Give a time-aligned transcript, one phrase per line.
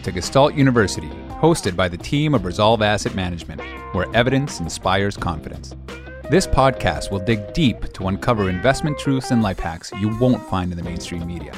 [0.03, 1.09] To Gestalt University,
[1.41, 3.61] hosted by the team of Resolve Asset Management,
[3.93, 5.75] where evidence inspires confidence.
[6.29, 10.71] This podcast will dig deep to uncover investment truths and life hacks you won't find
[10.71, 11.53] in the mainstream media,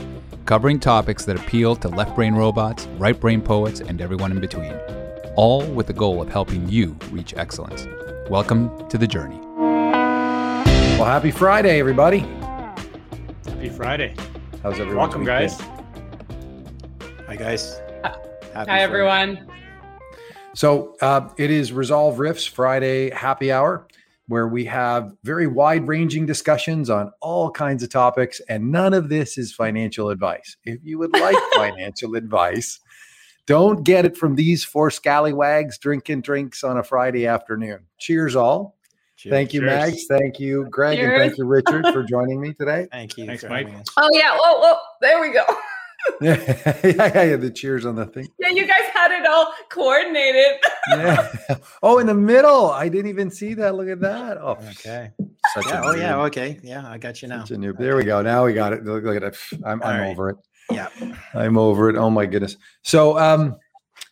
[0.45, 4.73] covering topics that appeal to left brain robots, right brain poets, and everyone in between,
[5.35, 7.87] all with the goal of helping you reach excellence.
[8.29, 9.39] Welcome to the journey.
[10.97, 12.19] Well, happy Friday, everybody.
[13.45, 14.15] Happy Friday.
[14.63, 14.97] How's everyone?
[14.97, 15.59] Welcome, guys.
[17.27, 17.82] Hi, guys.
[18.53, 19.47] Happy Hi, everyone.
[20.53, 23.87] So uh, it is Resolve Riffs Friday happy hour,
[24.27, 28.39] where we have very wide ranging discussions on all kinds of topics.
[28.47, 30.55] And none of this is financial advice.
[30.65, 32.79] If you would like financial advice,
[33.47, 37.87] don't get it from these four scallywags drinking drinks on a Friday afternoon.
[37.97, 38.77] Cheers, all.
[39.15, 39.33] Cheers.
[39.33, 39.71] Thank you, Cheers.
[39.71, 40.05] Mags.
[40.07, 40.99] Thank you, Greg.
[40.99, 41.11] Cheers.
[41.11, 42.87] And thank you, Richard, for joining me today.
[42.91, 43.25] Thank you.
[43.25, 43.67] Thanks, Mike.
[43.97, 44.37] Oh, yeah.
[44.37, 44.77] Whoa, whoa.
[45.01, 45.43] There we go.
[46.21, 48.27] yeah, yeah, yeah, the cheers on the thing.
[48.39, 50.59] Yeah, you guys had it all coordinated.
[50.89, 51.29] yeah.
[51.81, 52.71] Oh, in the middle.
[52.71, 53.75] I didn't even see that.
[53.75, 54.37] Look at that.
[54.37, 55.11] Oh, okay.
[55.53, 56.21] Such yeah, oh, yeah.
[56.23, 56.59] Okay.
[56.63, 57.41] Yeah, I got you now.
[57.41, 57.77] Such a noob.
[57.77, 58.21] There we go.
[58.21, 58.83] Now we got it.
[58.83, 59.37] Look, look at it.
[59.65, 60.09] I'm, I'm right.
[60.09, 60.37] over it.
[60.71, 60.89] Yeah.
[61.33, 61.97] I'm over it.
[61.97, 62.57] Oh my goodness.
[62.83, 63.57] So, um,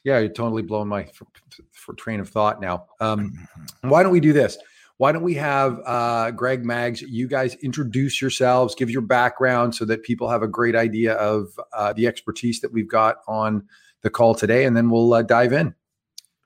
[0.04, 1.28] yeah, you're totally blowing my for,
[1.72, 2.86] for train of thought now.
[3.00, 3.48] Um,
[3.82, 4.58] why don't we do this?
[5.02, 7.02] Why don't we have uh, Greg Mags?
[7.02, 11.60] You guys introduce yourselves, give your background so that people have a great idea of
[11.74, 13.68] uh, the expertise that we've got on
[14.04, 15.74] the call today, and then we'll uh, dive in.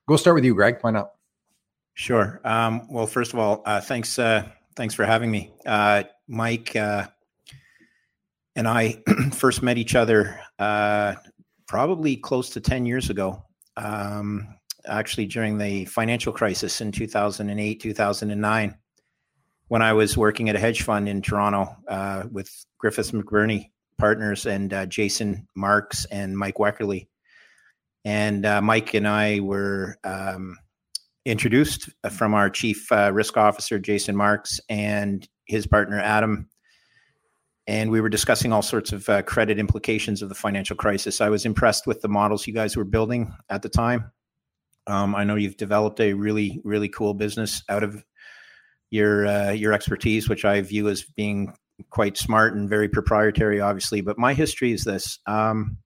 [0.07, 0.77] We'll start with you, Greg.
[0.79, 1.11] Why not?
[1.95, 2.39] Sure.
[2.45, 4.17] Um, well, first of all, uh, thanks.
[4.17, 6.77] Uh, thanks for having me, uh, Mike.
[6.77, 7.09] and
[8.55, 10.39] I first met each other
[11.67, 13.43] probably close to ten years ago.
[13.75, 14.47] Um,
[14.87, 18.77] actually during the financial crisis in 2008, 2009,
[19.67, 24.45] when I was working at a hedge fund in Toronto uh, with Griffiths McBurney partners
[24.45, 27.07] and uh, Jason Marks and Mike Weckerly.
[28.03, 30.57] And uh, Mike and I were um,
[31.25, 36.49] introduced from our chief uh, risk officer, Jason Marks, and his partner, Adam.
[37.67, 41.19] And we were discussing all sorts of uh, credit implications of the financial crisis.
[41.19, 44.11] I was impressed with the models you guys were building at the time
[44.87, 48.03] um, I know you've developed a really, really cool business out of
[48.91, 51.53] your uh, your expertise, which I view as being
[51.89, 54.01] quite smart and very proprietary, obviously.
[54.01, 55.77] But my history is this: um,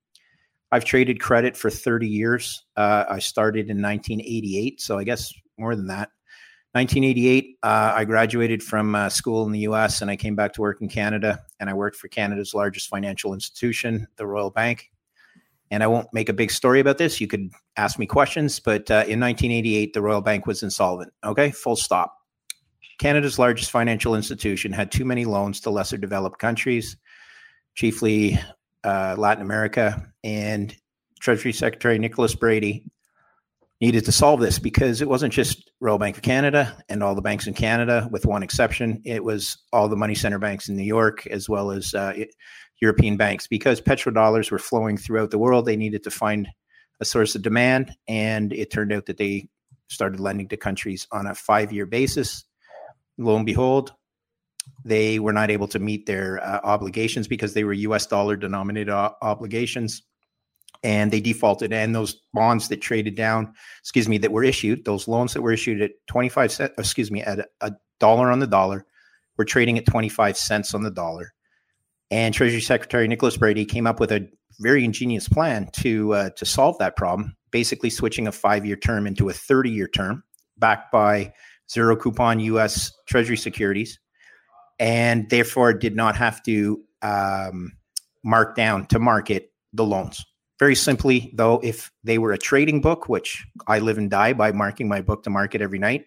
[0.71, 2.63] I've traded credit for 30 years.
[2.75, 6.09] Uh, I started in 1988, so I guess more than that.
[6.73, 10.61] 1988, uh, I graduated from uh, school in the US and I came back to
[10.61, 11.41] work in Canada.
[11.59, 14.91] And I worked for Canada's largest financial institution, the Royal Bank.
[15.71, 17.21] And I won't make a big story about this.
[17.21, 21.13] You could ask me questions, but uh, in 1988, the Royal Bank was insolvent.
[21.23, 22.15] Okay, full stop.
[22.97, 26.97] Canada's largest financial institution had too many loans to lesser developed countries,
[27.75, 28.37] chiefly
[28.83, 30.11] uh, Latin America.
[30.23, 30.75] And
[31.19, 32.85] Treasury Secretary Nicholas Brady
[33.81, 37.21] needed to solve this because it wasn't just Royal Bank of Canada and all the
[37.21, 39.01] banks in Canada, with one exception.
[39.05, 42.13] It was all the money center banks in New York, as well as uh,
[42.81, 45.65] European banks because petrodollars were flowing throughout the world.
[45.65, 46.47] They needed to find
[46.99, 47.91] a source of demand.
[48.07, 49.49] And it turned out that they
[49.89, 52.45] started lending to countries on a five year basis.
[53.17, 53.93] Lo and behold,
[54.85, 58.89] they were not able to meet their uh, obligations because they were US dollar denominated
[58.89, 60.03] o- obligations
[60.83, 65.07] and they defaulted and those bonds that traded down excuse me that were issued those
[65.07, 68.85] loans that were issued at 25 cents excuse me at a dollar on the dollar
[69.37, 71.33] were trading at 25 cents on the dollar
[72.11, 74.27] and treasury secretary nicholas brady came up with a
[74.59, 79.07] very ingenious plan to uh, to solve that problem basically switching a five year term
[79.07, 80.23] into a 30 year term
[80.57, 81.31] backed by
[81.71, 83.99] zero coupon us treasury securities
[84.79, 87.73] and therefore did not have to um,
[88.23, 90.25] mark down to market the loans
[90.59, 94.51] very simply, though, if they were a trading book, which I live and die by
[94.51, 96.05] marking my book to market every night,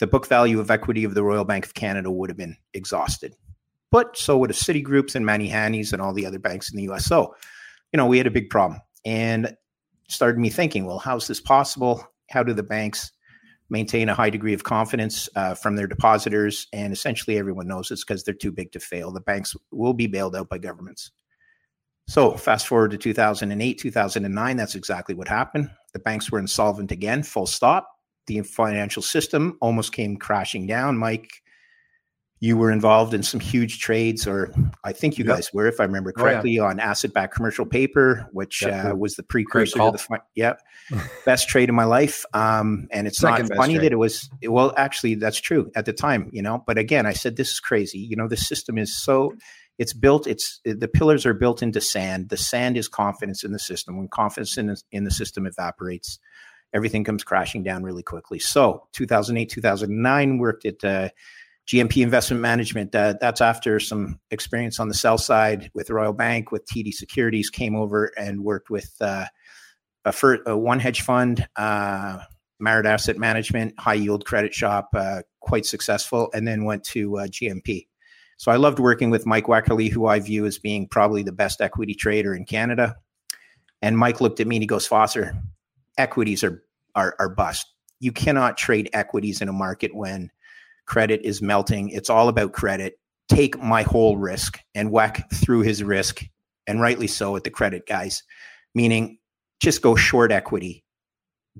[0.00, 3.36] the book value of equity of the Royal Bank of Canada would have been exhausted.
[3.92, 6.90] But so would the Citigroups and Manny Hannies and all the other banks in the
[6.90, 7.04] US.
[7.04, 7.36] So,
[7.92, 9.54] you know, we had a big problem and
[10.08, 12.04] started me thinking, well, how's this possible?
[12.30, 13.12] How do the banks
[13.68, 16.68] maintain a high degree of confidence uh, from their depositors?
[16.72, 19.12] And essentially, everyone knows it's because they're too big to fail.
[19.12, 21.12] The banks will be bailed out by governments.
[22.08, 25.70] So, fast forward to 2008, 2009, that's exactly what happened.
[25.92, 27.88] The banks were insolvent again, full stop.
[28.26, 30.96] The financial system almost came crashing down.
[30.96, 31.41] Mike,
[32.42, 34.52] you were involved in some huge trades, or
[34.82, 35.36] I think you yep.
[35.36, 36.70] guys were, if I remember correctly, oh, yeah.
[36.70, 40.54] on asset backed commercial paper, which uh, was the precursor to the, fi- yeah,
[41.24, 42.24] best trade of my life.
[42.34, 43.84] Um, and it's Second not funny trade.
[43.84, 47.12] that it was, well, actually, that's true at the time, you know, but again, I
[47.12, 48.00] said, this is crazy.
[48.00, 49.34] You know, the system is so
[49.78, 53.58] it's built it's the pillars are built into sand the sand is confidence in the
[53.58, 56.18] system when confidence in, in the system evaporates
[56.74, 61.08] everything comes crashing down really quickly so 2008 2009 worked at uh,
[61.66, 66.50] gmp investment management uh, that's after some experience on the sell side with royal bank
[66.50, 69.26] with td securities came over and worked with uh,
[70.04, 72.18] a, for, a one hedge fund uh,
[72.64, 77.88] Asset Management, high yield credit shop, uh, quite successful, and then went to uh, GMP.
[78.36, 81.60] So I loved working with Mike Wackerly, who I view as being probably the best
[81.60, 82.96] equity trader in Canada.
[83.80, 85.36] And Mike looked at me and he goes, Foster,
[85.98, 86.62] equities are,
[86.94, 87.66] are, are bust.
[88.00, 90.30] You cannot trade equities in a market when
[90.92, 91.88] credit is melting.
[91.88, 92.98] It's all about credit.
[93.30, 96.22] Take my whole risk and whack through his risk,
[96.66, 98.22] and rightly so at the credit guys,
[98.74, 99.16] meaning
[99.58, 100.84] just go short equity.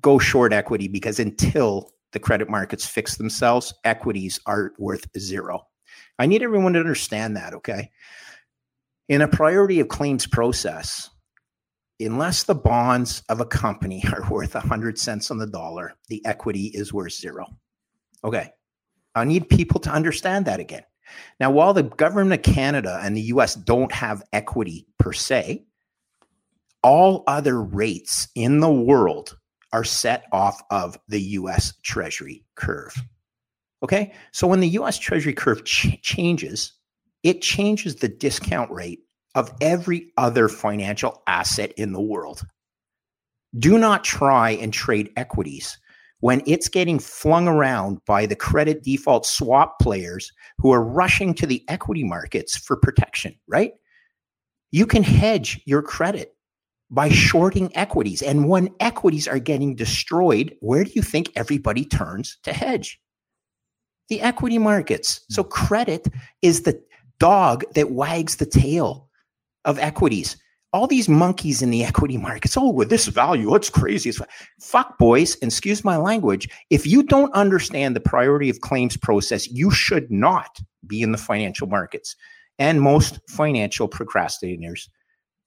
[0.02, 5.62] Go short equity because until the credit markets fix themselves, equities are worth zero.
[6.18, 7.90] I need everyone to understand that, okay?
[9.08, 11.08] In a priority of claims process,
[11.98, 16.70] unless the bonds of a company are worth 100 cents on the dollar, the equity
[16.74, 17.46] is worth zero.
[18.22, 18.50] Okay.
[19.14, 20.84] I need people to understand that again.
[21.40, 25.64] Now, while the government of Canada and the US don't have equity per se,
[26.82, 29.36] all other rates in the world
[29.72, 32.94] are set off of the US Treasury curve.
[33.82, 34.12] Okay.
[34.32, 36.72] So when the US Treasury curve ch- changes,
[37.22, 39.00] it changes the discount rate
[39.34, 42.42] of every other financial asset in the world.
[43.58, 45.78] Do not try and trade equities
[46.22, 51.46] when it's getting flung around by the credit default swap players who are rushing to
[51.46, 53.74] the equity markets for protection, right?
[54.72, 56.34] You can hedge your credit
[56.90, 58.22] by shorting equities.
[58.22, 62.98] And when equities are getting destroyed, where do you think everybody turns to hedge?
[64.12, 65.24] the equity markets.
[65.30, 65.48] So hmm.
[65.48, 66.06] credit
[66.42, 66.78] is the
[67.18, 69.08] dog that wags the tail
[69.64, 70.36] of equities.
[70.72, 72.56] All these monkeys in the equity markets.
[72.56, 74.08] Oh, with this value, it's crazy.
[74.08, 74.20] It's
[74.58, 75.36] fuck, boys.
[75.42, 76.48] excuse my language.
[76.70, 81.18] If you don't understand the priority of claims process, you should not be in the
[81.18, 82.16] financial markets.
[82.58, 84.88] And most financial procrastinators,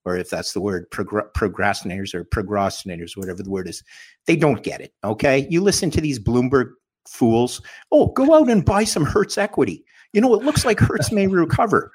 [0.05, 3.83] or if that's the word, progr- procrastinators or procrastinators, whatever the word is,
[4.27, 4.93] they don't get it.
[5.03, 5.47] Okay.
[5.49, 6.71] You listen to these Bloomberg
[7.07, 7.61] fools.
[7.91, 9.83] Oh, go out and buy some Hertz equity.
[10.13, 11.91] You know, it looks like Hertz may recover.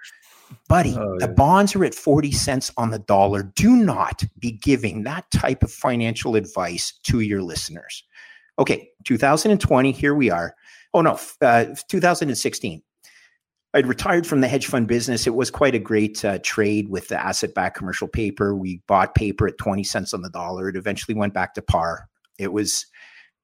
[0.68, 1.26] Buddy, oh, yeah.
[1.26, 3.42] the bonds are at 40 cents on the dollar.
[3.42, 8.04] Do not be giving that type of financial advice to your listeners.
[8.58, 10.54] Okay, 2020, here we are.
[10.92, 12.82] Oh, no, uh, 2016.
[13.72, 15.26] I'd retired from the hedge fund business.
[15.26, 18.54] It was quite a great uh, trade with the asset backed commercial paper.
[18.54, 20.68] We bought paper at 20 cents on the dollar.
[20.68, 22.08] It eventually went back to par.
[22.38, 22.86] It was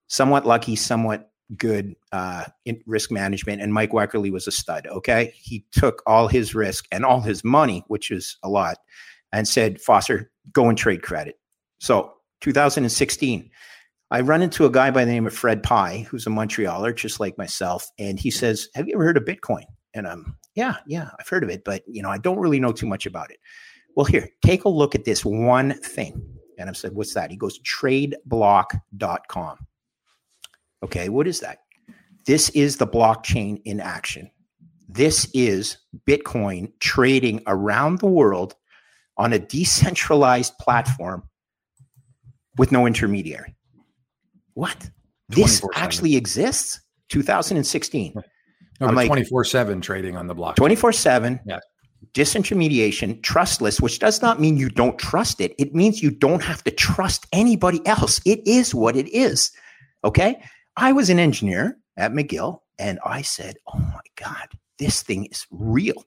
[0.08, 2.44] somewhat lucky, somewhat good uh,
[2.86, 4.86] risk management, and Mike Weckerly was a stud.
[4.86, 8.78] Okay, he took all his risk and all his money, which is a lot,
[9.32, 11.38] and said, "Foster, go and trade credit."
[11.78, 13.50] So, 2016,
[14.10, 17.20] I run into a guy by the name of Fred Pye, who's a Montrealer, just
[17.20, 21.10] like myself, and he says, "Have you ever heard of Bitcoin?" And I'm, "Yeah, yeah,
[21.18, 23.38] I've heard of it, but you know, I don't really know too much about it."
[23.96, 26.22] Well, here, take a look at this one thing.
[26.58, 27.30] And I said, What's that?
[27.30, 29.58] He goes, tradeblock.com.
[30.86, 31.58] Okay, what is that?
[32.26, 34.30] This is the blockchain in action.
[34.88, 35.78] This is
[36.08, 38.54] Bitcoin trading around the world
[39.16, 41.24] on a decentralized platform
[42.56, 43.56] with no intermediary.
[44.54, 44.90] What?
[45.28, 46.80] This actually exists?
[47.08, 48.12] 2016.
[48.80, 50.54] No, I'm like 24 7 trading on the block.
[50.54, 51.40] 24 7.
[51.46, 51.58] Yeah.
[52.14, 55.52] Disintermediation, trustless, which does not mean you don't trust it.
[55.58, 58.20] It means you don't have to trust anybody else.
[58.24, 59.50] It is what it is.
[60.04, 60.40] Okay.
[60.76, 65.46] I was an engineer at McGill and I said, Oh my God, this thing is
[65.50, 66.04] real.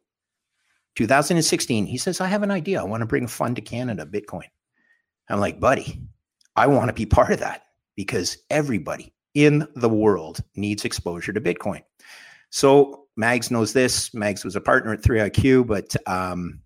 [0.96, 2.82] 2016, he says, I have an idea.
[2.82, 4.48] I want to bring a fund to Canada, Bitcoin.
[5.30, 6.02] I'm like, buddy,
[6.56, 7.64] I want to be part of that
[7.96, 11.82] because everybody in the world needs exposure to Bitcoin.
[12.50, 14.14] So Mags knows this.
[14.14, 16.60] Mags was a partner at 3IQ, but um,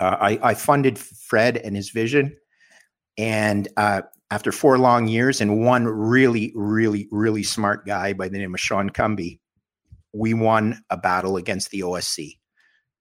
[0.00, 2.36] uh, I, I, funded Fred and his vision.
[3.16, 4.02] And uh,
[4.34, 8.58] after four long years and one really, really, really smart guy by the name of
[8.58, 9.38] Sean Cumby,
[10.12, 12.38] we won a battle against the OSC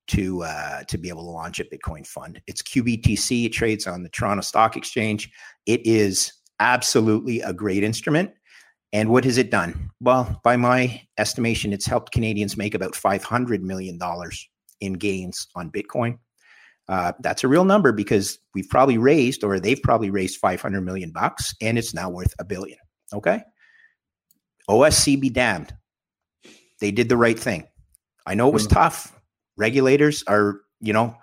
[0.09, 2.39] to uh, to be able to launch a Bitcoin fund.
[2.45, 3.47] It's QBTC.
[3.47, 5.31] It trades on the Toronto Stock Exchange.
[5.65, 8.31] It is absolutely a great instrument.
[8.91, 9.89] And what has it done?
[9.99, 13.97] Well, by my estimation, it's helped Canadians make about $500 million
[14.81, 16.19] in gains on Bitcoin.
[16.89, 21.11] Uh, that's a real number because we've probably raised, or they've probably raised 500 million
[21.11, 22.77] bucks, and it's now worth a billion.
[23.13, 23.41] Okay.
[24.69, 25.73] OSC be damned.
[26.79, 27.67] They did the right thing.
[28.25, 28.75] I know it was mm-hmm.
[28.75, 29.19] tough.
[29.57, 31.15] Regulators are, you know,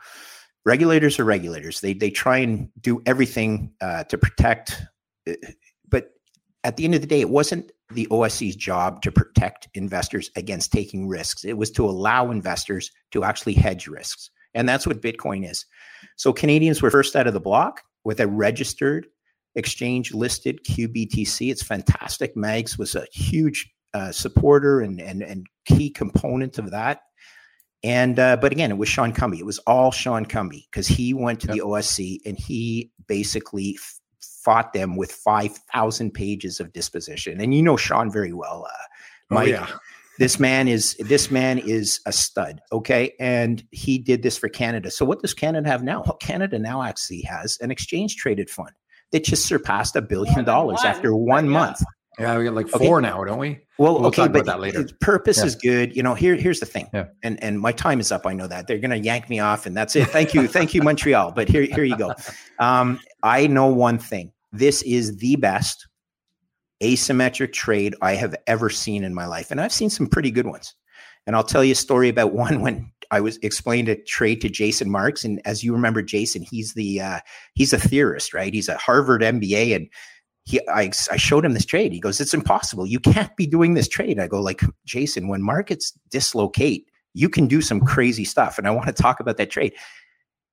[0.64, 1.80] regulators are regulators.
[1.80, 4.82] They they try and do everything uh, to protect
[5.88, 6.10] but
[6.64, 10.72] at the end of the day, it wasn't the OSC's job to protect investors against
[10.72, 11.44] taking risks.
[11.44, 14.30] It was to allow investors to actually hedge risks.
[14.54, 15.66] And that's what Bitcoin is.
[16.16, 19.06] So Canadians were first out of the block with a registered
[19.54, 21.50] exchange listed QBTC.
[21.50, 22.36] It's fantastic.
[22.36, 27.02] Mags was a huge uh, supporter and, and, and key component of that.
[27.82, 29.38] And uh, but again, it was Sean Cumby.
[29.38, 31.56] It was all Sean Cumby because he went to yep.
[31.56, 33.78] the OSC and he basically
[34.20, 37.40] fought them with 5,000 pages of disposition.
[37.40, 38.66] And you know Sean very well.
[38.68, 38.72] Uh,
[39.30, 39.66] oh, Mike, oh, yeah.
[40.20, 42.60] This man is this man is a stud.
[42.70, 43.14] Okay.
[43.18, 44.90] And he did this for Canada.
[44.90, 46.02] So what does Canada have now?
[46.04, 48.68] Well, Canada now actually has an exchange traded fund
[49.12, 51.50] that just surpassed a billion dollars after one yeah.
[51.52, 51.82] month.
[52.18, 53.08] Yeah, we got like four okay.
[53.08, 53.60] now, don't we?
[53.78, 54.86] Well, we'll okay, but that later.
[55.00, 55.46] purpose yeah.
[55.46, 55.96] is good.
[55.96, 56.90] You know, here here's the thing.
[56.92, 57.06] Yeah.
[57.22, 58.26] And and my time is up.
[58.26, 60.08] I know that they're going to yank me off, and that's it.
[60.08, 61.32] Thank you, thank you, Montreal.
[61.32, 62.12] But here here you go.
[62.58, 64.32] Um, I know one thing.
[64.52, 65.86] This is the best
[66.82, 70.46] asymmetric trade I have ever seen in my life, and I've seen some pretty good
[70.46, 70.74] ones.
[71.26, 74.48] And I'll tell you a story about one when I was explained a trade to
[74.48, 77.20] Jason Marks, and as you remember, Jason, he's the uh,
[77.54, 78.52] he's a theorist, right?
[78.52, 79.88] He's a Harvard MBA, and
[80.44, 81.92] he I, I showed him this trade.
[81.92, 82.86] He goes, "It's impossible.
[82.86, 87.46] You can't be doing this trade." I go, "Like Jason, when markets dislocate, you can
[87.46, 89.74] do some crazy stuff." And I want to talk about that trade.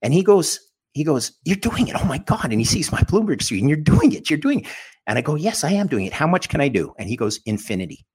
[0.02, 0.60] And he goes,
[0.94, 1.96] he goes, "You're doing it.
[1.96, 3.67] Oh my god!" And he sees my Bloomberg screen.
[3.67, 4.29] You're doing it.
[4.29, 4.67] You're doing it.
[5.06, 6.13] And I go, "Yes, I am doing it.
[6.13, 8.06] How much can I do?" And he goes, "Infinity."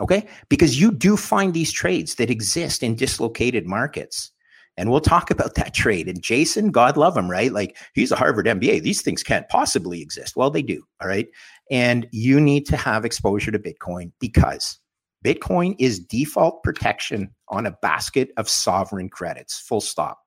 [0.00, 4.30] Okay, because you do find these trades that exist in dislocated markets.
[4.78, 6.08] And we'll talk about that trade.
[6.08, 7.52] And Jason, God love him, right?
[7.52, 8.82] Like he's a Harvard MBA.
[8.82, 10.34] These things can't possibly exist.
[10.34, 10.82] Well, they do.
[11.00, 11.28] All right.
[11.70, 14.78] And you need to have exposure to Bitcoin because
[15.24, 20.21] Bitcoin is default protection on a basket of sovereign credits, full stop.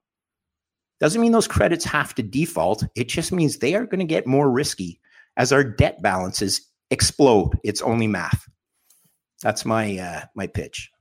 [0.99, 2.83] Doesn't mean those credits have to default.
[2.95, 4.99] It just means they are going to get more risky
[5.37, 7.59] as our debt balances explode.
[7.63, 8.47] It's only math.
[9.41, 10.91] That's my uh, my pitch.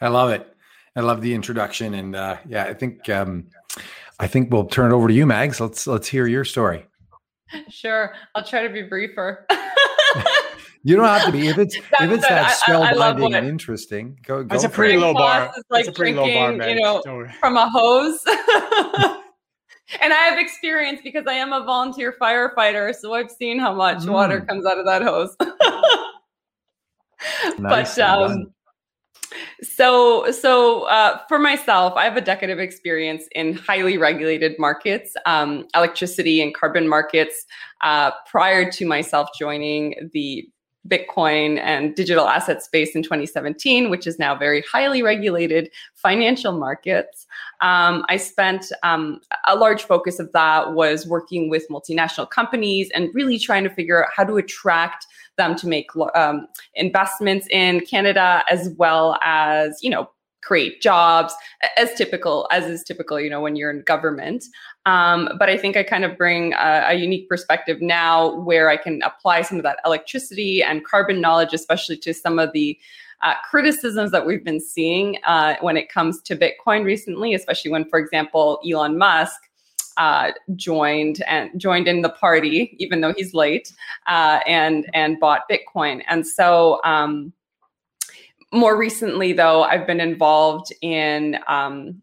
[0.00, 0.46] I love it.
[0.94, 3.48] I love the introduction, and uh, yeah, I think um,
[4.18, 5.60] I think we'll turn it over to you, Mags.
[5.60, 6.86] Let's let's hear your story.
[7.68, 9.46] Sure, I'll try to be briefer.
[10.86, 14.16] you don't have to be if it's if it's that spellbinding and interesting.
[14.24, 15.52] Go, go That's a pretty low bar.
[15.56, 17.02] Is like That's a pretty drinking, low bar, you know,
[17.40, 18.20] from a hose.
[20.00, 23.98] and I have experience because I am a volunteer firefighter, so I've seen how much
[23.98, 24.10] mm.
[24.10, 25.34] water comes out of that hose.
[27.58, 28.46] nice, but um,
[29.62, 35.16] so, so uh, for myself, I have a decade of experience in highly regulated markets,
[35.26, 37.44] um, electricity and carbon markets.
[37.82, 40.48] Uh, prior to myself joining the
[40.88, 47.26] Bitcoin and digital asset space in 2017, which is now very highly regulated financial markets.
[47.60, 53.08] Um, I spent um, a large focus of that was working with multinational companies and
[53.14, 58.42] really trying to figure out how to attract them to make um, investments in Canada
[58.50, 60.10] as well as, you know,
[60.46, 61.34] create jobs
[61.76, 64.44] as typical as is typical you know when you're in government
[64.86, 68.76] um, but i think i kind of bring a, a, unique perspective now where i
[68.76, 72.78] can apply some of that electricity and carbon knowledge especially to some of the
[73.22, 77.84] uh, criticisms that we've been seeing uh, when it comes to bitcoin recently especially when
[77.88, 79.40] for example elon musk
[79.96, 83.72] uh, joined and joined in the party, even though he's late,
[84.06, 86.02] uh, and and bought Bitcoin.
[86.06, 87.32] And so, um,
[88.52, 91.38] more recently, though, I've been involved in.
[91.48, 92.02] Um,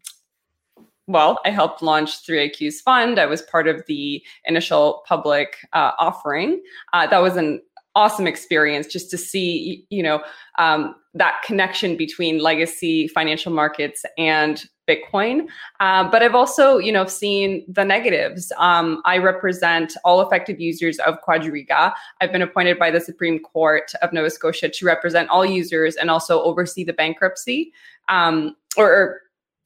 [1.07, 3.19] well, I helped launch 3IQ's fund.
[3.19, 6.61] I was part of the initial public uh, offering.
[6.93, 7.61] Uh, that was an
[7.95, 10.23] awesome experience just to see, you know,
[10.59, 15.47] um, that connection between legacy financial markets and Bitcoin.
[15.79, 18.51] Uh, but I've also, you know, seen the negatives.
[18.57, 21.93] Um, I represent all affected users of Quadriga.
[22.21, 26.09] I've been appointed by the Supreme Court of Nova Scotia to represent all users and
[26.09, 27.71] also oversee the bankruptcy.
[28.09, 29.21] Um, or, or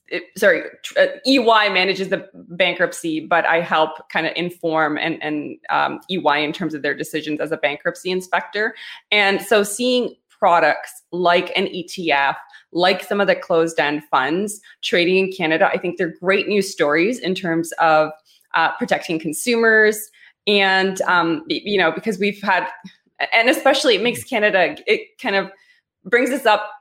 [0.10, 0.64] it, sorry,
[0.98, 6.44] uh, EY manages the bankruptcy, but I help kind of inform and, and um, EY
[6.44, 8.74] in terms of their decisions as a bankruptcy inspector.
[9.12, 12.36] And so seeing products like an ETF,
[12.78, 15.70] like some of the closed end funds trading in Canada.
[15.74, 18.12] I think they're great news stories in terms of
[18.54, 20.10] uh, protecting consumers.
[20.46, 22.68] And, um, you know, because we've had,
[23.34, 25.52] and especially it makes Canada, it kind of
[26.06, 26.72] brings us up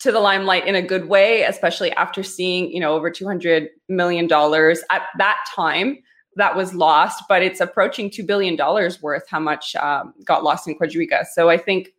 [0.00, 4.24] to the limelight in a good way, especially after seeing, you know, over $200 million
[4.32, 5.98] at that time
[6.36, 8.56] that was lost, but it's approaching $2 billion
[9.02, 11.24] worth how much um, got lost in Quadriga.
[11.32, 11.90] So I think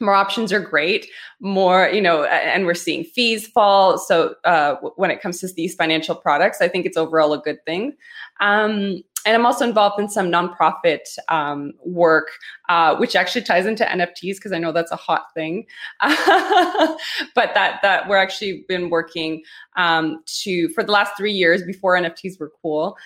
[0.00, 1.08] more options are great
[1.40, 3.98] more you know and we're seeing fees fall.
[3.98, 7.64] So uh, when it comes to these financial products i think it's overall a good
[7.64, 7.94] thing.
[8.40, 12.28] Um, and i'm also involved in some nonprofit um, work
[12.68, 15.66] uh, which actually ties into nfts because i know that's a hot thing.
[17.34, 19.42] But that that we're actually been working
[19.76, 22.96] um, to for the last three years before nfts were cool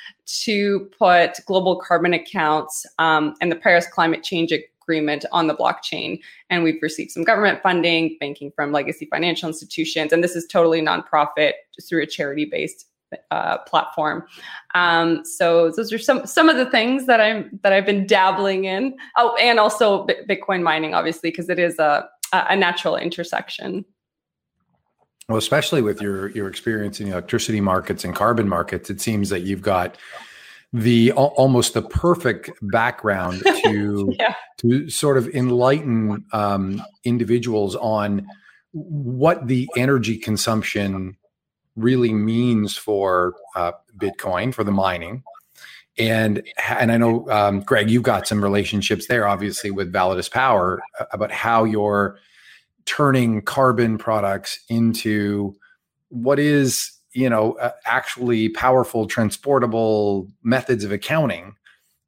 [0.45, 4.53] to put global carbon accounts um, and the paris climate change
[4.91, 6.21] agreement on the blockchain.
[6.51, 10.13] And we've received some government funding, banking from legacy financial institutions.
[10.13, 12.87] And this is totally nonprofit, just through a charity based
[13.31, 14.25] uh, platform.
[14.75, 18.65] Um, so those are some some of the things that I'm that I've been dabbling
[18.65, 18.97] in.
[19.17, 23.85] Oh, and also B- Bitcoin mining, obviously, because it is a a natural intersection.
[25.29, 29.41] Well, especially with your your experience in electricity markets and carbon markets, it seems that
[29.41, 29.97] you've got
[30.73, 34.35] the almost the perfect background to yeah.
[34.59, 38.27] to sort of enlighten um, individuals on
[38.73, 41.17] what the energy consumption
[41.77, 45.23] really means for uh, Bitcoin for the mining.
[45.99, 50.81] And and I know um, Greg, you've got some relationships there, obviously with Validus Power,
[50.99, 52.19] uh, about how you're
[52.87, 55.55] turning carbon products into
[56.09, 61.55] what is you know uh, actually powerful transportable methods of accounting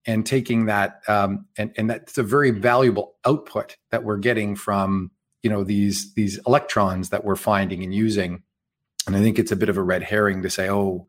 [0.07, 5.11] and taking that um, and and that's a very valuable output that we're getting from
[5.43, 8.43] you know these these electrons that we're finding and using.
[9.07, 11.09] And i think it's a bit of a red herring to say oh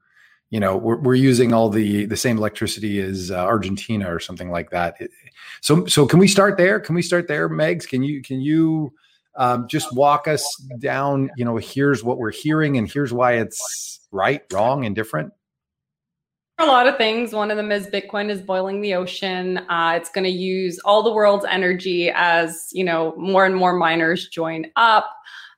[0.49, 4.49] you know we're, we're using all the the same electricity as uh, argentina or something
[4.49, 4.99] like that.
[5.61, 6.79] So so can we start there?
[6.79, 7.85] Can we start there Mags?
[7.85, 8.93] Can you can you
[9.35, 10.45] um, just walk us
[10.79, 15.33] down you know here's what we're hearing and here's why it's right wrong and different.
[16.59, 17.33] A lot of things.
[17.33, 19.57] One of them is bitcoin is boiling the ocean.
[19.69, 23.73] Uh, it's going to use all the world's energy as you know more and more
[23.73, 25.09] miners join up.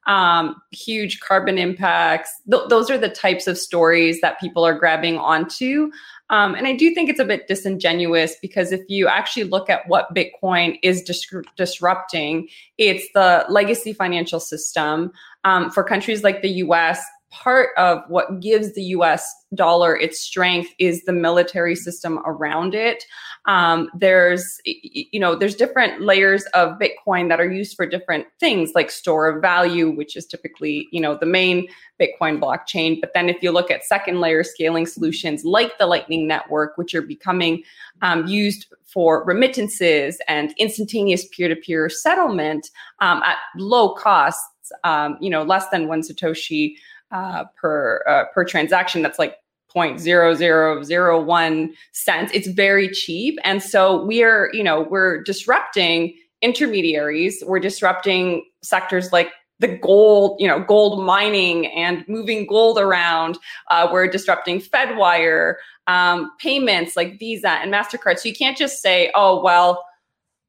[0.07, 2.31] Um, huge carbon impacts.
[2.49, 5.91] Th- those are the types of stories that people are grabbing onto
[6.29, 9.87] um, and I do think it's a bit disingenuous because if you actually look at
[9.87, 15.11] what Bitcoin is dis- disrupting, it's the legacy financial system.
[15.43, 16.99] Um, for countries like the US,
[17.35, 23.03] part of what gives the US dollar its strength is the military system around it.
[23.45, 28.71] Um, there's, you know, there's different layers of Bitcoin that are used for different things
[28.73, 31.67] like store of value, which is typically, you know, the main
[31.99, 32.99] Bitcoin blockchain.
[33.01, 36.95] But then if you look at second layer scaling solutions like the Lightning Network, which
[36.95, 37.63] are becoming
[38.01, 42.69] um, used for remittances and instantaneous peer to peer settlement
[42.99, 46.75] um, at low costs, um, you know, less than one Satoshi
[47.15, 49.01] uh, per uh, per transaction.
[49.01, 49.37] That's like
[49.73, 52.31] 0.0001 cents.
[52.33, 57.41] It's very cheap, and so we are, you know, we're disrupting intermediaries.
[57.45, 63.37] We're disrupting sectors like the gold, you know, gold mining and moving gold around.
[63.71, 65.55] Uh, we're disrupting Fedwire
[65.87, 68.19] um, payments like Visa and Mastercard.
[68.19, 69.83] So you can't just say, "Oh, well."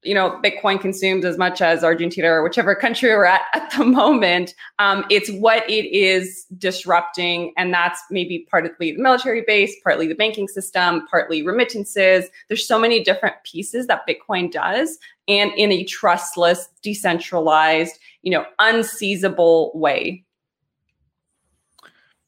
[0.06, 3.84] You know bitcoin consumes as much as argentina or whichever country we're at at the
[3.84, 10.06] moment um, it's what it is disrupting and that's maybe partly the military base partly
[10.06, 12.26] the banking system partly remittances.
[12.48, 18.44] There's so many different pieces that bitcoin does and in a trustless decentralized you know
[18.60, 20.24] unseizable way.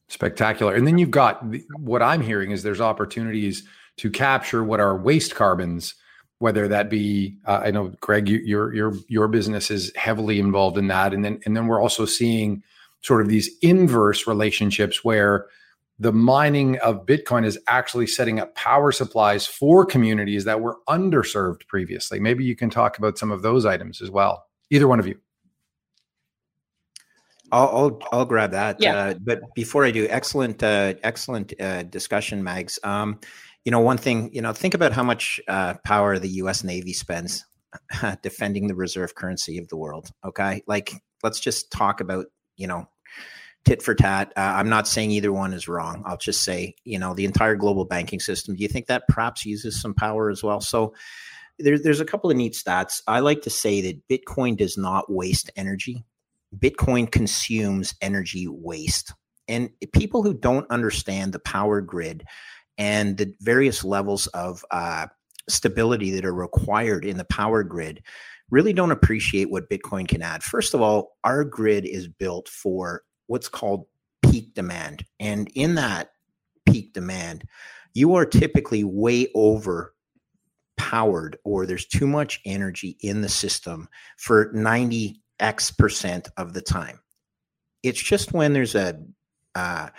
[0.07, 0.73] Spectacular.
[0.73, 1.43] And then you've got
[1.77, 3.63] what i'm hearing is there's opportunities
[3.97, 5.95] to capture what are waste carbons
[6.39, 10.77] whether that be uh, I know Greg, you, your your your business is heavily involved
[10.77, 12.63] in that, and then and then we're also seeing
[13.01, 15.45] sort of these inverse relationships where
[15.99, 21.67] the mining of Bitcoin is actually setting up power supplies for communities that were underserved
[21.67, 22.19] previously.
[22.19, 24.45] Maybe you can talk about some of those items as well.
[24.69, 25.19] Either one of you.
[27.51, 28.77] I'll I'll, I'll grab that.
[28.79, 28.95] Yeah.
[28.95, 32.79] Uh, but before I do, excellent uh, excellent uh, discussion, Mags.
[32.83, 33.19] Um,
[33.69, 36.63] you know, one thing, you know, think about how much uh, power the U.S.
[36.63, 37.45] Navy spends
[38.23, 40.09] defending the reserve currency of the world.
[40.25, 42.25] Okay, like let's just talk about,
[42.57, 42.89] you know,
[43.65, 44.33] tit for tat.
[44.35, 46.01] Uh, I'm not saying either one is wrong.
[46.07, 48.55] I'll just say, you know, the entire global banking system.
[48.55, 50.61] Do you think that perhaps uses some power as well?
[50.61, 50.95] So.
[51.61, 53.01] There, there's a couple of neat stats.
[53.05, 56.05] I like to say that Bitcoin does not waste energy.
[56.57, 59.13] Bitcoin consumes energy waste.
[59.49, 62.23] And people who don't understand the power grid
[62.79, 65.05] and the various levels of uh,
[65.49, 68.01] stability that are required in the power grid
[68.49, 70.41] really don't appreciate what Bitcoin can add.
[70.41, 73.85] First of all, our grid is built for what's called
[74.23, 75.05] peak demand.
[75.19, 76.11] And in that
[76.65, 77.43] peak demand,
[77.93, 79.93] you are typically way over
[80.77, 86.99] powered or there's too much energy in the system for 90x percent of the time.
[87.83, 88.99] It's just when there's a
[89.55, 89.89] uh,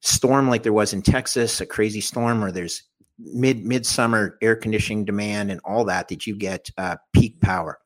[0.00, 2.82] storm like there was in Texas, a crazy storm, or there's
[3.18, 7.78] mid midsummer air conditioning demand and all that, that you get uh, peak power.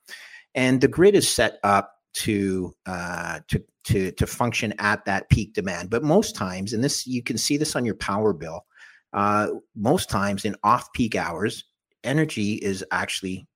[0.55, 5.53] And the grid is set up to uh, to to to function at that peak
[5.53, 5.91] demand.
[5.91, 8.65] But most times, and this you can see this on your power bill,
[9.13, 11.65] uh, most times in off peak hours,
[12.05, 13.47] energy is actually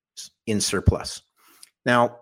[0.47, 1.23] in surplus.
[1.87, 2.19] Now,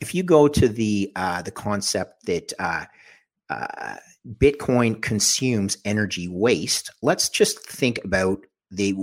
[0.00, 2.84] if you go to the uh, the concept that uh,
[3.50, 3.96] uh,
[4.34, 8.94] Bitcoin consumes energy waste, let's just think about the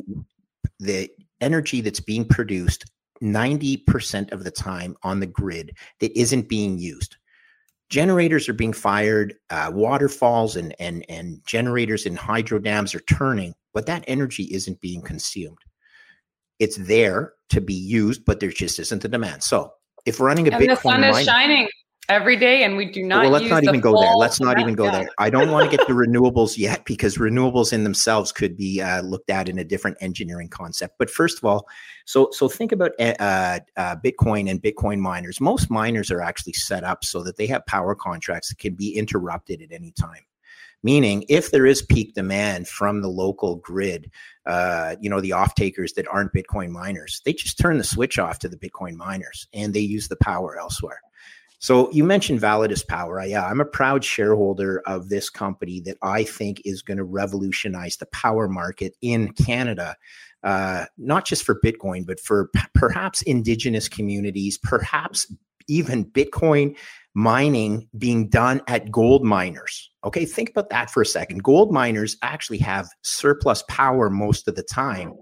[0.80, 1.10] the
[1.40, 2.86] energy that's being produced
[3.22, 7.16] 90% of the time on the grid that isn't being used.
[7.90, 13.54] Generators are being fired, uh, waterfalls and, and, and generators in hydro dams are turning,
[13.74, 15.58] but that energy isn't being consumed.
[16.60, 19.44] It's there to be used, but there just isn't the demand.
[19.44, 19.72] So
[20.06, 21.68] if running a and Bitcoin the sun is shining
[22.10, 24.13] every day and we do not well let's not even go there.
[24.16, 25.08] let's not even go there.
[25.20, 29.02] i don't want to get to renewables yet because renewables in themselves could be uh,
[29.02, 30.96] looked at in a different engineering concept.
[31.00, 31.68] But first of all
[32.06, 35.39] so so think about eh, uh, uh, bitcoin and bitcoin miners.
[35.39, 38.96] Most miners are actually set up so that they have power contracts that can be
[38.96, 40.26] interrupted at any time.
[40.86, 44.12] Meaning if there is peak demand from the local grid
[44.46, 48.20] uh, you know the off takers that aren't bitcoin miners they just turn the switch
[48.20, 51.00] off to the bitcoin miners and they use the power elsewhere
[51.63, 53.26] so you mentioned Validus Power.
[53.26, 57.95] Yeah, I'm a proud shareholder of this company that I think is going to revolutionize
[57.95, 59.95] the power market in Canada.
[60.43, 65.34] Uh, not just for Bitcoin, but for p- perhaps indigenous communities, perhaps
[65.69, 66.76] even Bitcoin
[67.15, 69.91] mining being done at gold miners.
[70.04, 71.43] Okay, think about that for a second.
[71.43, 75.13] Gold miners actually have surplus power most of the time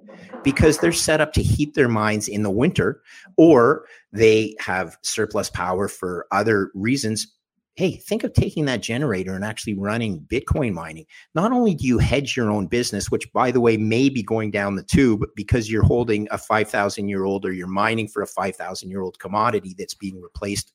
[0.43, 3.01] because they're set up to heat their mines in the winter
[3.37, 7.27] or they have surplus power for other reasons.
[7.75, 11.05] Hey, think of taking that generator and actually running Bitcoin mining.
[11.35, 14.51] Not only do you hedge your own business, which by the way may be going
[14.51, 18.27] down the tube because you're holding a 5,000 year old or you're mining for a
[18.27, 20.73] 5,000 year old commodity that's being replaced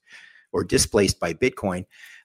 [0.52, 1.84] or displaced by Bitcoin.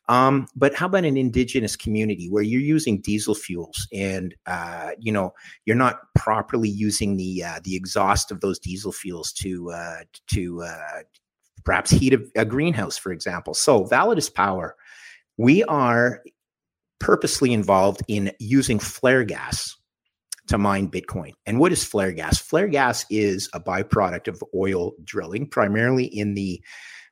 [0.10, 5.12] Um, but how about an indigenous community where you're using diesel fuels and uh, you
[5.12, 5.34] know
[5.66, 10.00] you're not properly using the uh, the exhaust of those diesel fuels to uh,
[10.32, 11.04] to uh,
[11.64, 13.54] perhaps heat a, a greenhouse, for example.
[13.54, 14.76] So Validus Power,
[15.38, 16.22] we are
[17.00, 19.76] purposely involved in using flare gas
[20.48, 21.32] to mine Bitcoin.
[21.46, 22.38] And what is flare gas?
[22.38, 26.62] Flare gas is a byproduct of oil drilling, primarily in the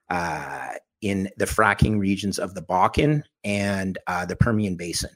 [0.10, 5.12] uh, in the fracking regions of the Bakken and uh, the Permian Basin.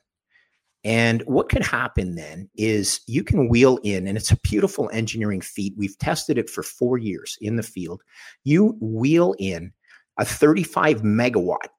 [0.85, 5.39] And what could happen then is you can wheel in, and it's a beautiful engineering
[5.39, 5.73] feat.
[5.77, 8.01] We've tested it for four years in the field.
[8.43, 9.71] You wheel in
[10.19, 11.69] a 35 megawatt.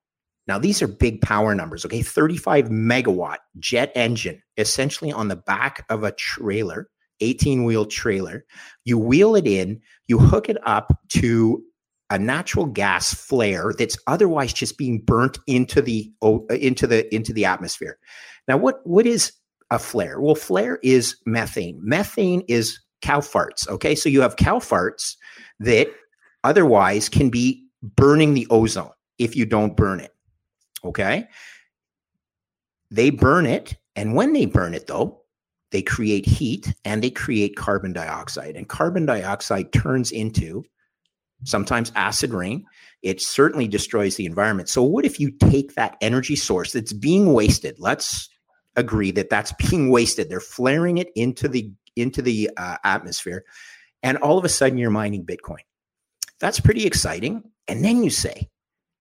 [0.47, 2.03] Now, these are big power numbers, okay?
[2.03, 6.89] 35 megawatt jet engine, essentially on the back of a trailer
[7.21, 8.45] 18 wheel trailer.
[8.85, 11.63] You wheel it in, you hook it up to
[12.11, 16.11] a natural gas flare that's otherwise just being burnt into the
[16.51, 17.99] into the into the atmosphere.
[18.47, 19.33] Now, what what is
[19.71, 20.21] a flare?
[20.21, 21.81] Well, flare is methane.
[21.83, 23.69] Methane is cow farts.
[23.69, 25.17] Okay, so you have cow farts
[25.61, 25.89] that
[26.43, 30.13] otherwise can be burning the ozone if you don't burn it.
[30.85, 31.27] Okay,
[32.91, 35.23] they burn it, and when they burn it, though,
[35.71, 38.55] they create heat and they create carbon dioxide.
[38.55, 40.65] And carbon dioxide turns into
[41.45, 42.65] sometimes acid rain.
[43.03, 44.69] It certainly destroys the environment.
[44.69, 47.77] So, what if you take that energy source that's being wasted?
[47.79, 48.29] Let's
[48.77, 50.29] agree that that's being wasted.
[50.29, 53.45] They're flaring it into the into the uh, atmosphere,
[54.03, 55.63] and all of a sudden you're mining Bitcoin.
[56.41, 57.43] That's pretty exciting.
[57.69, 58.51] And then you say,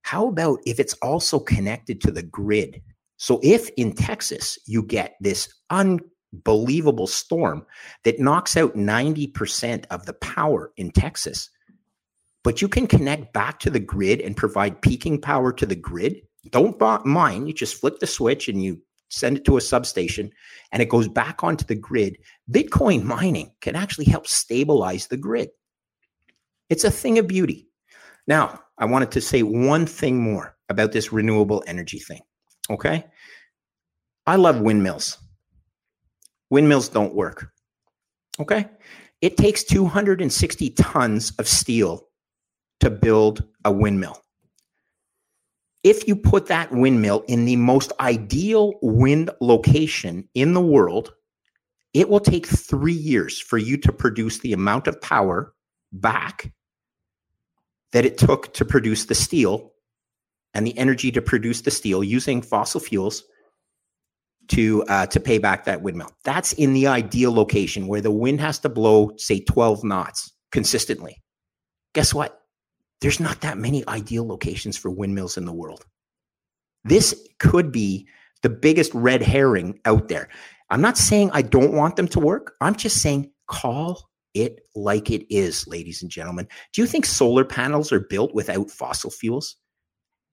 [0.04, 2.82] how about if it's also connected to the grid?
[3.17, 7.65] So if in Texas you get this unbelievable storm
[8.04, 11.50] that knocks out 90% of the power in Texas,
[12.44, 16.22] but you can connect back to the grid and provide peaking power to the grid.
[16.50, 20.32] Don't mind, you just flip the switch and you send it to a substation
[20.72, 22.18] and it goes back onto the grid.
[22.52, 25.50] Bitcoin mining can actually help stabilize the grid.
[26.70, 27.68] It's a thing of beauty.
[28.28, 32.22] Now, I wanted to say one thing more about this renewable energy thing.
[32.70, 33.06] Okay.
[34.26, 35.18] I love windmills.
[36.50, 37.52] Windmills don't work.
[38.40, 38.68] Okay.
[39.22, 42.08] It takes 260 tons of steel
[42.84, 44.22] to build a windmill.
[45.86, 51.13] If you put that windmill in the most ideal wind location in the world,
[51.93, 55.54] it will take three years for you to produce the amount of power
[55.93, 56.52] back
[57.93, 59.72] that it took to produce the steel
[60.54, 63.24] and the energy to produce the steel using fossil fuels
[64.50, 66.12] to uh, to pay back that windmill.
[66.26, 71.24] That's in the ideal location where the wind has to blow, say, 12 knots consistently.
[71.93, 72.43] Guess what?
[73.04, 75.86] There's not that many ideal locations for windmills in the world.
[76.86, 78.08] This could be
[78.44, 80.30] the biggest red herring out there.
[80.70, 82.54] I'm not saying I don't want them to work.
[82.62, 86.48] I'm just saying call it like it is, ladies and gentlemen.
[86.72, 89.58] Do you think solar panels are built without fossil fuels?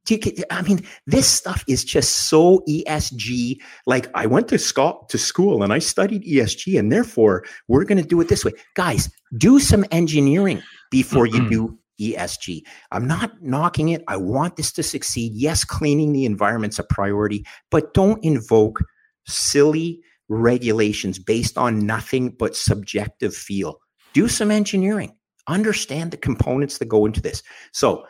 [0.07, 3.57] Do you, I mean, this stuff is just so ESG.
[3.87, 8.01] Like I went to school to school and I studied ESG, and therefore we're going
[8.01, 8.53] to do it this way.
[8.77, 12.63] Guys, do some engineering before you do ESG.
[12.91, 14.03] I'm not knocking it.
[14.09, 15.33] I want this to succeed.
[15.35, 18.81] Yes, cleaning the environment's a priority, but don't invoke
[19.27, 23.79] silly regulations based on nothing but subjective feel.
[24.13, 25.17] Do some engineering.
[25.47, 27.43] Understand the components that go into this.
[27.73, 28.05] So,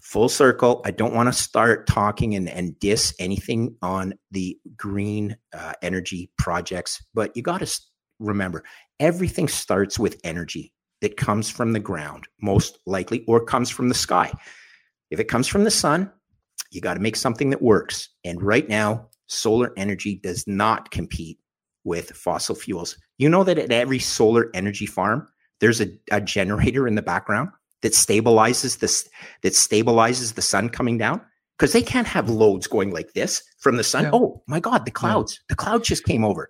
[0.00, 5.36] full circle, I don't want to start talking and, and diss anything on the green
[5.56, 7.80] uh, energy projects, but you got to
[8.20, 8.64] remember
[9.00, 10.73] everything starts with energy
[11.04, 14.32] that comes from the ground, most likely, or comes from the sky.
[15.10, 16.10] If it comes from the sun,
[16.70, 18.08] you got to make something that works.
[18.24, 21.38] And right now, solar energy does not compete
[21.84, 22.96] with fossil fuels.
[23.18, 25.28] You know that at every solar energy farm,
[25.60, 27.50] there's a, a generator in the background
[27.82, 29.06] that stabilizes this
[29.42, 31.20] that stabilizes the sun coming down
[31.58, 34.04] because they can't have loads going like this from the sun.
[34.04, 34.10] Yeah.
[34.14, 35.34] Oh my God, the clouds!
[35.34, 35.44] Yeah.
[35.50, 36.48] The clouds just came over.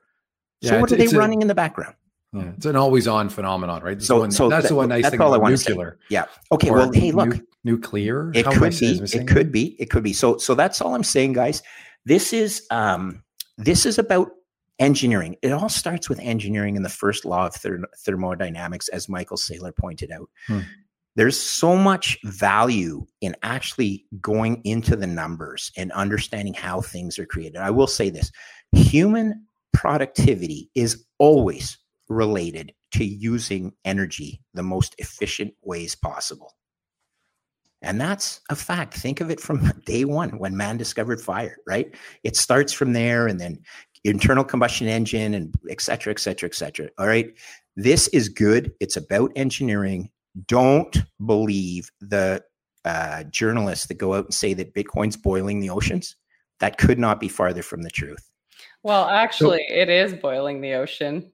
[0.63, 1.97] So yeah, what are they running a, in the background?
[2.35, 4.03] Yeah, it's an always on phenomenon, right?
[4.03, 5.99] so, one, so that's that, the one nice that's thing all I nuclear.
[6.01, 6.07] Say.
[6.11, 6.25] Yeah.
[6.51, 6.71] Okay.
[6.71, 8.33] Well, hey, look, nu- nuclear.
[8.35, 9.01] It How could be.
[9.03, 9.77] It could be.
[9.81, 10.13] It could be.
[10.13, 11.63] So, so that's all I'm saying, guys.
[12.05, 13.23] This is um,
[13.57, 14.31] this is about
[14.79, 15.37] engineering.
[15.43, 19.75] It all starts with engineering and the first law of ther- thermodynamics, as Michael Saylor
[19.77, 20.29] pointed out.
[20.47, 20.61] Hmm.
[21.17, 27.27] There's so much value in actually going into the numbers and understanding how things are
[27.27, 27.59] created.
[27.59, 28.33] I will say this
[28.73, 36.53] human productivity is always related to using energy the most efficient ways possible.
[37.83, 38.95] And that's a fact.
[38.95, 41.95] Think of it from day one when man discovered fire, right?
[42.23, 43.61] It starts from there and then
[44.05, 46.89] internal combustion engine and et cetera, et cetera, et cetera.
[46.99, 47.33] All right.
[47.77, 48.73] This is good.
[48.81, 50.11] It's about engineering.
[50.47, 52.43] Don't believe the
[52.85, 56.17] uh, journalists that go out and say that Bitcoin's boiling the oceans.
[56.61, 58.31] That could not be farther from the truth.
[58.83, 61.33] Well, actually, so, it is boiling the ocean.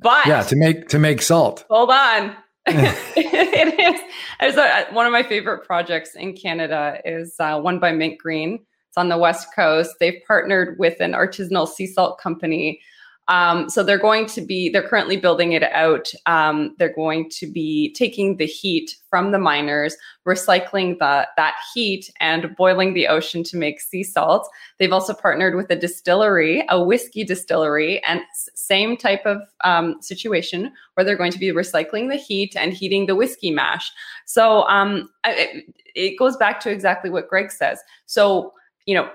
[0.00, 1.64] But yeah, to make to make salt.
[1.68, 2.36] Hold on.
[2.66, 4.00] it is.
[4.40, 8.60] There's a, one of my favorite projects in Canada is uh, one by MintGreen.
[8.88, 9.94] It's on the west coast.
[10.00, 12.80] They've partnered with an artisanal sea salt company
[13.30, 16.10] Um, so they're going to be, they're currently building it out.
[16.26, 22.10] Um, they're going to be taking the heat from the miners, recycling the, that heat
[22.18, 24.48] and boiling the ocean to make sea salt.
[24.78, 28.20] They've also partnered with a distillery, a whiskey distillery, and
[28.56, 33.06] same type of um, situation where they're going to be recycling the heat and heating
[33.06, 33.92] the whiskey mash.
[34.26, 37.78] So um, it, it goes back to exactly what Greg says.
[38.06, 38.54] So,
[38.86, 39.08] you know,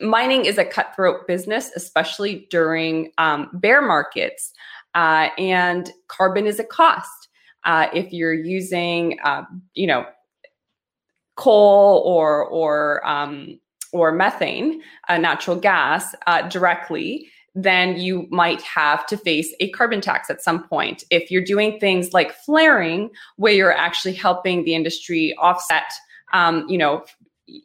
[0.00, 4.52] mining is a cutthroat business, especially during um, bear markets,
[4.94, 7.28] uh, and carbon is a cost.
[7.64, 9.42] Uh, if you're using, uh,
[9.74, 10.06] you know,
[11.36, 13.58] coal or or um,
[13.92, 20.00] or methane, uh, natural gas uh, directly, then you might have to face a carbon
[20.00, 21.04] tax at some point.
[21.10, 25.90] If you're doing things like flaring, where you're actually helping the industry offset,
[26.32, 27.04] um, you know,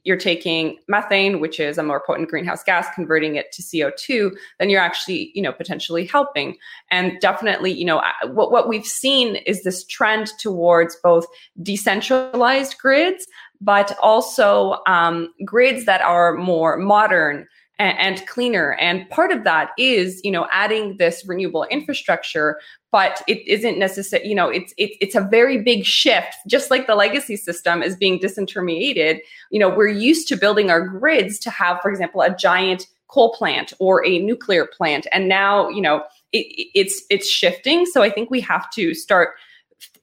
[0.03, 4.69] you're taking methane, which is a more potent greenhouse gas, converting it to CO2, then
[4.69, 6.55] you're actually, you know, potentially helping.
[6.89, 11.25] And definitely, you know, what, what we've seen is this trend towards both
[11.61, 13.27] decentralized grids,
[13.59, 17.47] but also um, grids that are more modern
[17.83, 18.73] and, and cleaner.
[18.73, 22.59] And part of that is, you know, adding this renewable infrastructure,
[22.91, 24.27] but it isn't necessary.
[24.27, 26.35] You know, it's it, it's a very big shift.
[26.47, 29.19] Just like the legacy system is being disintermediated.
[29.51, 33.33] You know, we're used to building our grids to have, for example, a giant coal
[33.33, 37.85] plant or a nuclear plant, and now, you know, it, it's it's shifting.
[37.85, 39.35] So I think we have to start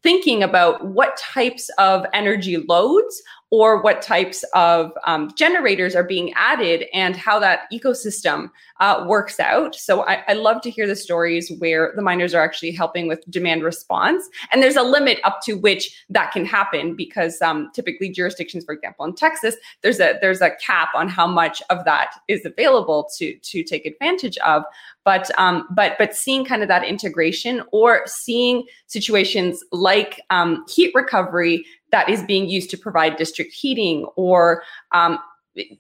[0.03, 6.33] thinking about what types of energy loads or what types of um, generators are being
[6.35, 9.75] added and how that ecosystem uh, works out.
[9.75, 13.23] So I, I, love to hear the stories where the miners are actually helping with
[13.29, 14.29] demand response.
[14.53, 18.73] And there's a limit up to which that can happen because um, typically jurisdictions, for
[18.73, 23.11] example, in Texas, there's a there's a cap on how much of that is available
[23.19, 24.63] to to take advantage of.
[25.05, 30.93] But um, but but seeing kind of that integration or seeing situations like um, heat
[30.95, 35.19] recovery that is being used to provide district heating or um,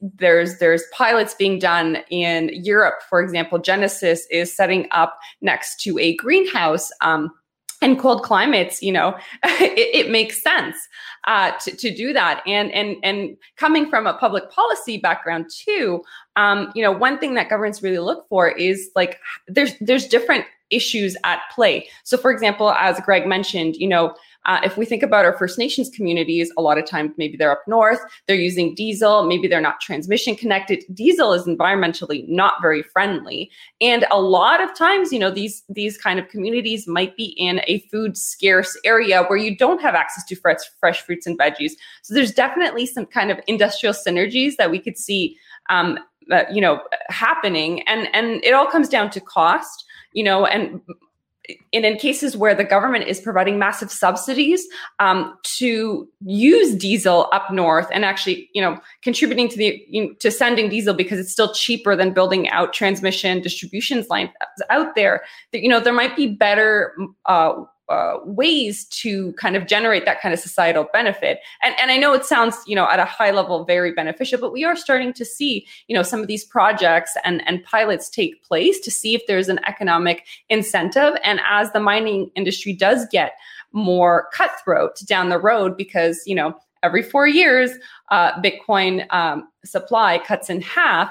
[0.01, 3.59] there's there's pilots being done in Europe, for example.
[3.59, 6.90] Genesis is setting up next to a greenhouse.
[7.01, 7.31] Um,
[7.83, 10.77] in cold climates, you know, it, it makes sense
[11.27, 12.42] uh, to, to do that.
[12.46, 16.03] And and and coming from a public policy background too,
[16.37, 19.18] um, you know, one thing that governments really look for is like
[19.49, 21.88] there's there's different issues at play.
[22.05, 24.14] So, for example, as Greg mentioned, you know,
[24.46, 27.53] uh, if we think about our First Nations communities, a lot of times maybe they're
[27.53, 30.83] up north, they're using diesel, maybe they're not transmission connected.
[30.94, 33.50] Diesel is environmentally not very friendly,
[33.81, 37.61] and a lot of times, you know, these these kind of communities might be in
[37.66, 41.72] a food scarce area where you don't have access to fresh fresh fruits and veggies.
[42.03, 45.37] So there's definitely some kind of industrial synergies that we could see,
[45.68, 45.98] um,
[46.31, 50.81] uh, you know, happening, and and it all comes down to cost you know, and
[51.73, 54.67] and in cases where the government is providing massive subsidies
[54.99, 60.15] um, to use diesel up north and actually you know contributing to the you know,
[60.21, 64.31] to sending diesel because it's still cheaper than building out transmission distributions lines
[64.71, 66.95] out there that you know there might be better
[67.27, 67.53] uh,
[67.90, 71.40] uh, ways to kind of generate that kind of societal benefit.
[71.62, 74.53] And, and I know it sounds, you know, at a high level very beneficial, but
[74.53, 78.42] we are starting to see, you know, some of these projects and, and pilots take
[78.42, 81.14] place to see if there's an economic incentive.
[81.24, 83.33] And as the mining industry does get
[83.72, 87.70] more cutthroat down the road, because, you know, every four years,
[88.11, 91.11] uh, Bitcoin um, supply cuts in half,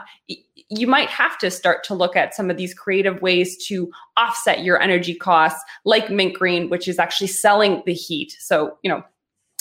[0.70, 4.64] you might have to start to look at some of these creative ways to offset
[4.64, 8.36] your energy costs, like MintGreen, which is actually selling the heat.
[8.40, 9.04] So, you know,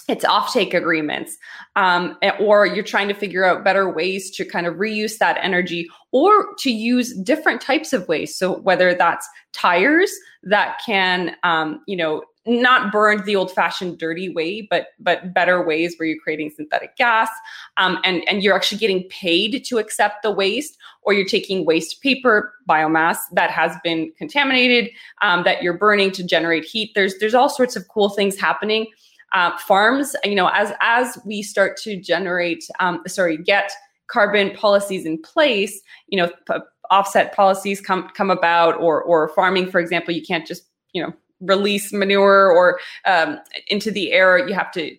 [0.08, 1.36] it's offtake agreements,
[1.76, 5.88] um, or you're trying to figure out better ways to kind of reuse that energy
[6.12, 8.38] or to use different types of waste.
[8.38, 10.10] So whether that's tires
[10.44, 15.94] that can, um, you know, not burned the old-fashioned dirty way, but but better ways
[15.96, 17.28] where you're creating synthetic gas,
[17.76, 22.02] um, and and you're actually getting paid to accept the waste, or you're taking waste
[22.02, 24.90] paper biomass that has been contaminated
[25.22, 26.92] um, that you're burning to generate heat.
[26.94, 28.86] There's there's all sorts of cool things happening.
[29.32, 33.70] Uh, farms, you know, as as we start to generate, um, sorry, get
[34.06, 39.70] carbon policies in place, you know, p- offset policies come come about, or or farming,
[39.70, 40.62] for example, you can't just
[40.94, 44.96] you know release manure or um, into the air, you have to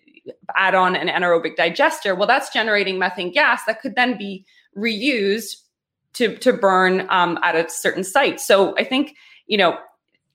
[0.54, 2.14] add on an anaerobic digester.
[2.14, 4.44] Well, that's generating methane gas that could then be
[4.76, 5.56] reused
[6.14, 8.40] to to burn um, at a certain site.
[8.40, 9.78] So I think you know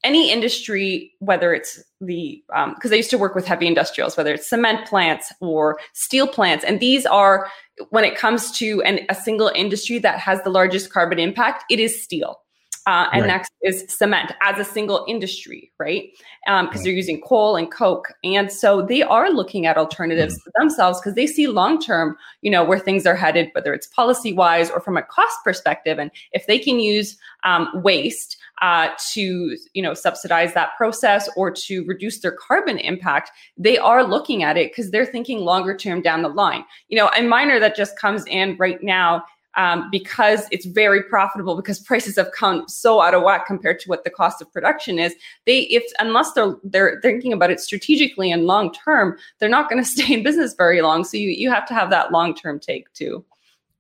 [0.03, 4.33] any industry, whether it's the because um, I used to work with heavy industrials, whether
[4.33, 7.49] it's cement plants or steel plants, and these are
[7.89, 11.79] when it comes to an, a single industry that has the largest carbon impact, it
[11.79, 12.39] is steel
[12.87, 13.27] Uh, and right.
[13.27, 16.09] next is cement as a single industry, right?
[16.45, 16.79] Because um, right.
[16.83, 20.61] they're using coal and coke, and so they are looking at alternatives mm-hmm.
[20.61, 24.33] themselves because they see long term, you know, where things are headed, whether it's policy
[24.33, 25.97] wise or from a cost perspective.
[25.97, 31.51] And if they can use um, waste uh, to you know subsidize that process or
[31.51, 36.01] to reduce their carbon impact they are looking at it because they're thinking longer term
[36.01, 39.23] down the line you know a miner that just comes in right now
[39.55, 43.89] um, because it's very profitable because prices have come so out of whack compared to
[43.89, 48.31] what the cost of production is they if unless they're they're thinking about it strategically
[48.31, 51.03] and long term they're not going to stay in business very long.
[51.03, 53.23] So you you have to have that long term take too.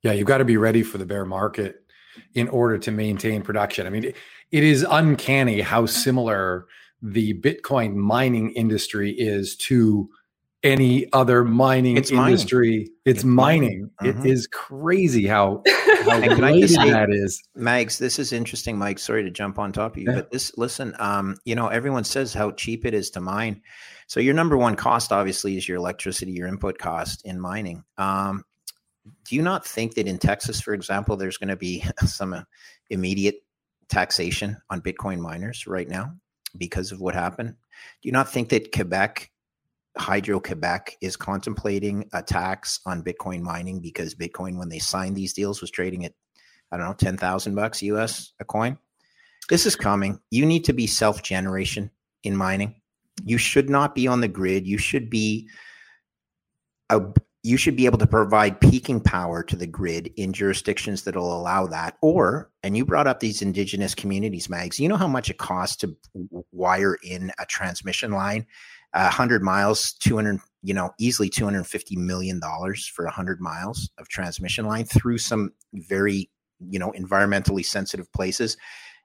[0.01, 1.81] Yeah you've got to be ready for the bear market
[2.33, 3.85] in order to maintain production.
[3.85, 4.05] I mean
[4.51, 6.67] it is uncanny how similar
[7.01, 10.09] the bitcoin mining industry is to
[10.65, 12.69] any other mining it's industry.
[12.69, 12.81] Mining.
[13.05, 13.89] It's, it's, mining.
[14.01, 14.15] mining.
[14.15, 14.27] Mm-hmm.
[14.27, 17.41] It is crazy how, how related that is.
[17.55, 18.99] Mags, this is interesting, Mike.
[18.99, 20.15] Sorry to jump on top of you, yeah.
[20.15, 23.61] but this listen, um, you know, everyone says how cheap it is to mine.
[24.07, 27.83] So your number one cost obviously is your electricity, your input cost in mining.
[27.97, 28.43] Um,
[29.23, 32.43] do you not think that in Texas, for example, there's going to be some
[32.89, 33.43] immediate
[33.87, 36.15] taxation on Bitcoin miners right now
[36.57, 37.49] because of what happened?
[38.01, 39.29] Do you not think that Quebec
[39.97, 45.33] Hydro Quebec is contemplating a tax on Bitcoin mining because Bitcoin, when they signed these
[45.33, 46.13] deals, was trading at
[46.71, 48.77] I don't know ten thousand bucks US a coin.
[49.49, 50.19] This is coming.
[50.31, 51.91] You need to be self generation
[52.23, 52.75] in mining.
[53.23, 54.67] You should not be on the grid.
[54.67, 55.47] You should be
[56.89, 57.01] a,
[57.43, 61.39] you should be able to provide peaking power to the grid in jurisdictions that will
[61.39, 61.95] allow that.
[62.01, 64.79] Or, and you brought up these indigenous communities, Mags.
[64.79, 65.95] You know how much it costs to
[66.51, 68.47] wire in a transmission line
[69.03, 74.85] 100 miles, 200, you know, easily 250 million dollars for 100 miles of transmission line
[74.85, 76.29] through some very,
[76.69, 78.57] you know, environmentally sensitive places.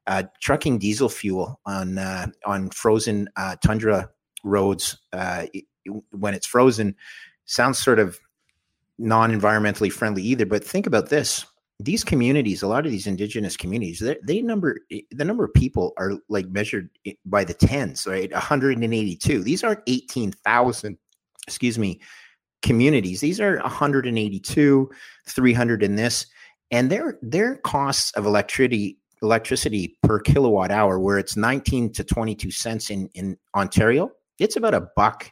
[0.07, 4.09] Uh, trucking diesel fuel on uh, on frozen uh, tundra
[4.45, 5.45] roads uh,
[6.11, 6.95] when it's frozen
[7.45, 8.19] sounds sort of
[8.99, 10.47] non-environmentally friendly either.
[10.47, 11.45] But think about this:
[11.85, 14.79] these communities, a lot of these indigenous communities, they number
[15.11, 16.91] the number of people are like measured
[17.25, 18.31] by the tens, right?
[18.31, 19.43] 182.
[19.43, 20.99] These aren't 18,000,
[21.47, 22.01] excuse me,
[22.63, 23.21] communities.
[23.21, 24.91] These are 182,
[25.27, 26.27] 300 in this,
[26.71, 32.51] and their their costs of electricity electricity per kilowatt hour, where it's 19 to 22
[32.51, 35.31] cents in in Ontario, it's about a buck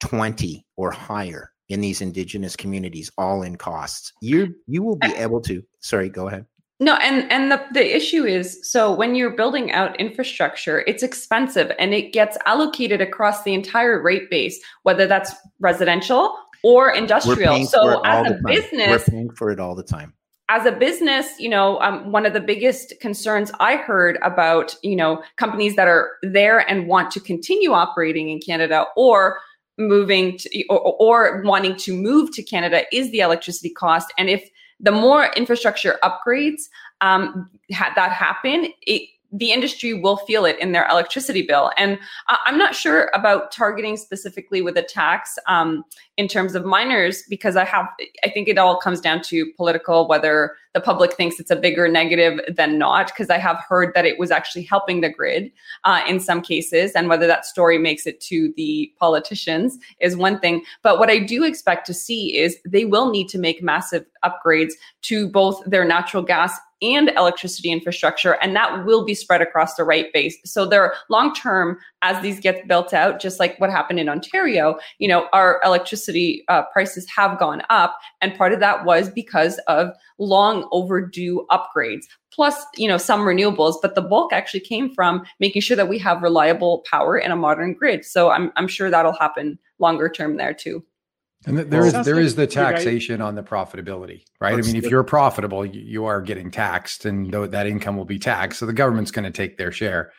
[0.00, 4.12] 20 or higher in these indigenous communities all in costs.
[4.20, 6.44] You you will be able to sorry go ahead.
[6.80, 11.72] No and and the, the issue is so when you're building out infrastructure it's expensive
[11.78, 17.64] and it gets allocated across the entire rate base whether that's residential or industrial.
[17.64, 20.12] so as a business we're paying for it all the time.
[20.48, 24.96] As a business, you know, um, one of the biggest concerns I heard about, you
[24.96, 29.38] know, companies that are there and want to continue operating in Canada or
[29.78, 34.12] moving to, or, or wanting to move to Canada is the electricity cost.
[34.18, 34.48] And if
[34.80, 36.62] the more infrastructure upgrades
[37.00, 41.72] um, ha- that happen, it the industry will feel it in their electricity bill.
[41.78, 41.98] And
[42.28, 45.84] uh, I'm not sure about targeting specifically with a tax um,
[46.18, 47.88] in terms of miners because I have,
[48.24, 51.88] I think it all comes down to political, whether the public thinks it's a bigger
[51.88, 55.50] negative than not, because I have heard that it was actually helping the grid
[55.84, 56.92] uh, in some cases.
[56.92, 60.64] And whether that story makes it to the politicians is one thing.
[60.82, 64.72] But what I do expect to see is they will need to make massive upgrades
[65.02, 69.84] to both their natural gas and electricity infrastructure, and that will be spread across the
[69.84, 70.36] right base.
[70.44, 74.76] So they're long term as these get built out, just like what happened in Ontario.
[74.98, 76.11] You know, our electricity
[76.48, 82.04] uh, prices have gone up, and part of that was because of long overdue upgrades.
[82.32, 85.98] Plus, you know, some renewables, but the bulk actually came from making sure that we
[85.98, 88.04] have reliable power in a modern grid.
[88.04, 90.84] So I'm I'm sure that'll happen longer term there too.
[91.44, 94.54] And there is there is the taxation on the profitability, right?
[94.54, 98.60] I mean, if you're profitable, you are getting taxed, and that income will be taxed.
[98.60, 100.12] So the government's going to take their share.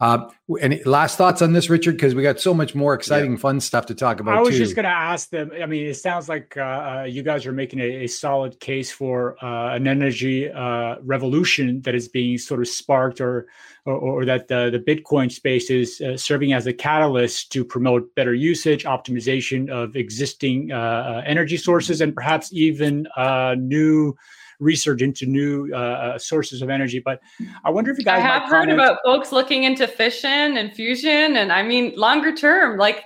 [0.00, 0.28] Uh,
[0.60, 1.96] any last thoughts on this, Richard?
[1.96, 3.38] Because we got so much more exciting, yeah.
[3.38, 4.36] fun stuff to talk about.
[4.36, 4.58] I was too.
[4.58, 5.50] just going to ask them.
[5.60, 8.92] I mean, it sounds like uh, uh, you guys are making a, a solid case
[8.92, 13.48] for uh, an energy uh, revolution that is being sort of sparked, or
[13.86, 18.14] or, or that the, the Bitcoin space is uh, serving as a catalyst to promote
[18.14, 23.08] better usage, optimization of existing energy sources, and perhaps even
[23.56, 24.16] new
[24.60, 26.98] research into new uh, uh, sources of energy.
[26.98, 27.20] But
[27.64, 31.36] I wonder if you guys I have heard about folks looking into fission and fusion,
[31.36, 33.04] and I mean longer term, like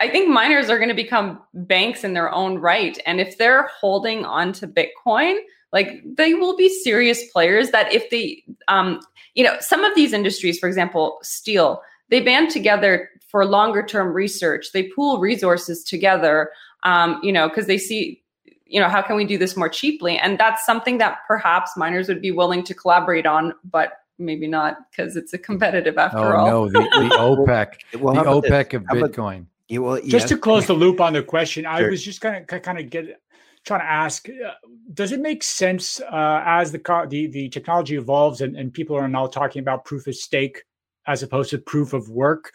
[0.00, 2.98] I think miners are going to become banks in their own right.
[3.06, 5.38] And if they're holding on to Bitcoin,
[5.72, 9.00] like they will be serious players that if they, um,
[9.34, 11.80] you know, some of these industries, for example, steel,
[12.10, 14.66] they band together for longer term research.
[14.72, 16.50] They pool resources together,
[16.82, 18.22] um, you know, because they see,
[18.66, 20.18] you know, how can we do this more cheaply?
[20.18, 24.90] And that's something that perhaps miners would be willing to collaborate on, but maybe not
[24.90, 26.46] because it's a competitive after oh, all.
[26.46, 28.74] no, the, the OPEC, well, the OPEC this?
[28.74, 29.46] of Bitcoin.
[29.68, 30.10] You will, yes.
[30.10, 31.72] Just to close the loop on the question, sure.
[31.72, 33.20] I was just kind of kind of get
[33.64, 34.52] trying to ask: uh,
[34.92, 39.08] Does it make sense uh, as the, the the technology evolves and, and people are
[39.08, 40.64] now talking about proof of stake
[41.06, 42.52] as opposed to proof of work?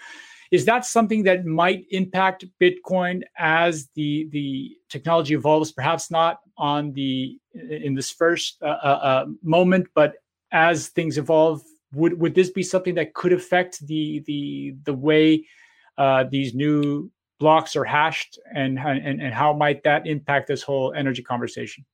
[0.52, 5.72] Is that something that might impact Bitcoin as the the technology evolves?
[5.72, 10.16] Perhaps not on the in this first uh, uh, uh moment, but
[10.52, 11.62] as things evolve,
[11.94, 15.46] would would this be something that could affect the the the way
[15.98, 20.94] uh, these new blocks are hashed, and, and and how might that impact this whole
[20.94, 21.86] energy conversation?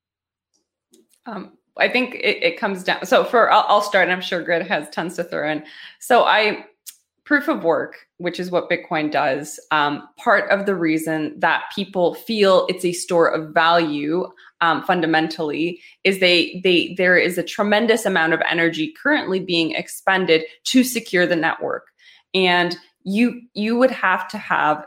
[1.26, 3.06] Um, I think it, it, comes down.
[3.06, 5.64] So for I'll, I'll start, and I'm sure Greg has tons to throw in.
[5.99, 6.66] So I
[7.26, 9.59] proof of work, which is what Bitcoin does.
[9.71, 14.28] Um, part of the reason that people feel it's a store of value
[14.61, 20.43] um, fundamentally is they they there is a tremendous amount of energy currently being expended
[20.65, 21.88] to secure the network,
[22.34, 24.86] and you you would have to have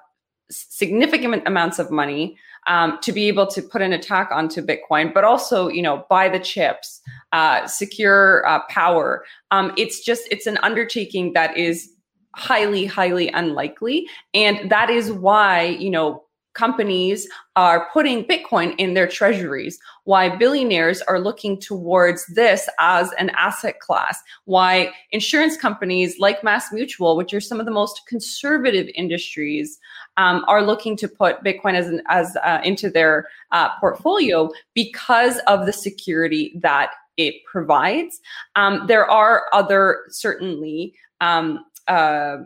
[0.51, 5.25] significant amounts of money um, to be able to put an attack onto Bitcoin, but
[5.25, 7.01] also, you know, buy the chips,
[7.33, 9.25] uh, secure uh, power.
[9.51, 11.91] Um, it's just it's an undertaking that is
[12.39, 16.25] highly, highly unlikely, and that is why you know
[16.59, 23.31] companies are putting Bitcoin in their treasuries, why billionaires are looking towards this as an
[23.31, 28.89] asset class, why insurance companies like Mass Mutual, which are some of the most conservative
[28.97, 29.79] industries,
[30.17, 35.39] um, are looking to put Bitcoin as an, as uh, into their uh, portfolio because
[35.47, 38.21] of the security that it provides.
[38.57, 42.39] Um, there are other certainly um, uh,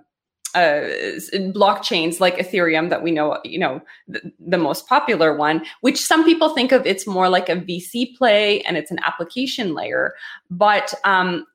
[0.55, 0.91] uh,
[1.55, 6.25] blockchains like Ethereum that we know, you know, the, the, most popular one, which some
[6.25, 10.15] people think of it's more like a VC play and it's an application layer.
[10.51, 11.47] But um,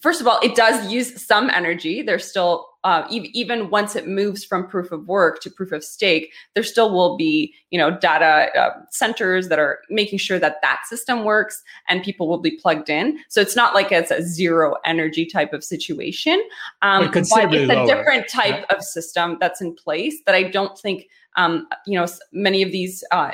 [0.00, 2.02] first of all, it does use some energy.
[2.02, 6.32] There's still uh, even once it moves from proof of work to proof of stake,
[6.54, 10.82] there still will be, you know, data uh, centers that are making sure that that
[10.86, 13.18] system works and people will be plugged in.
[13.30, 16.42] So it's not like it's a zero energy type of situation,
[16.82, 17.86] um, but, but, it's a lower.
[17.86, 22.62] different type of system that's in place that I don't think, um, you know, many
[22.62, 23.32] of these uh,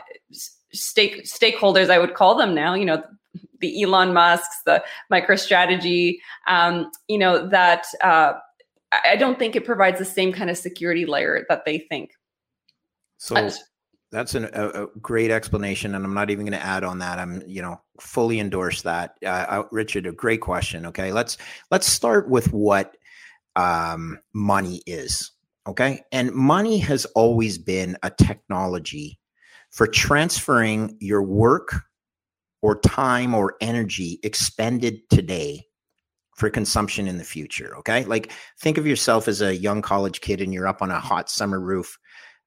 [0.72, 3.02] stake stakeholders, I would call them now, you know,
[3.60, 4.82] the Elon Musk's, the
[5.12, 8.34] MicroStrategy, um, you know, that uh,
[8.92, 12.10] I don't think it provides the same kind of security layer that they think.
[13.18, 13.50] So
[14.12, 17.18] that's an, a, a, great explanation, and I'm not even going to add on that.
[17.18, 19.14] I'm, you know, fully endorse that.
[19.24, 20.86] Uh, uh, Richard, a great question.
[20.86, 21.36] Okay, let's
[21.70, 22.96] let's start with what
[23.54, 25.30] um, money is.
[25.68, 29.20] Okay, and money has always been a technology
[29.70, 31.82] for transferring your work
[32.62, 35.64] or time or energy expended today
[36.40, 37.76] for consumption in the future.
[37.76, 38.02] Okay.
[38.04, 41.28] Like think of yourself as a young college kid and you're up on a hot
[41.28, 41.98] summer roof,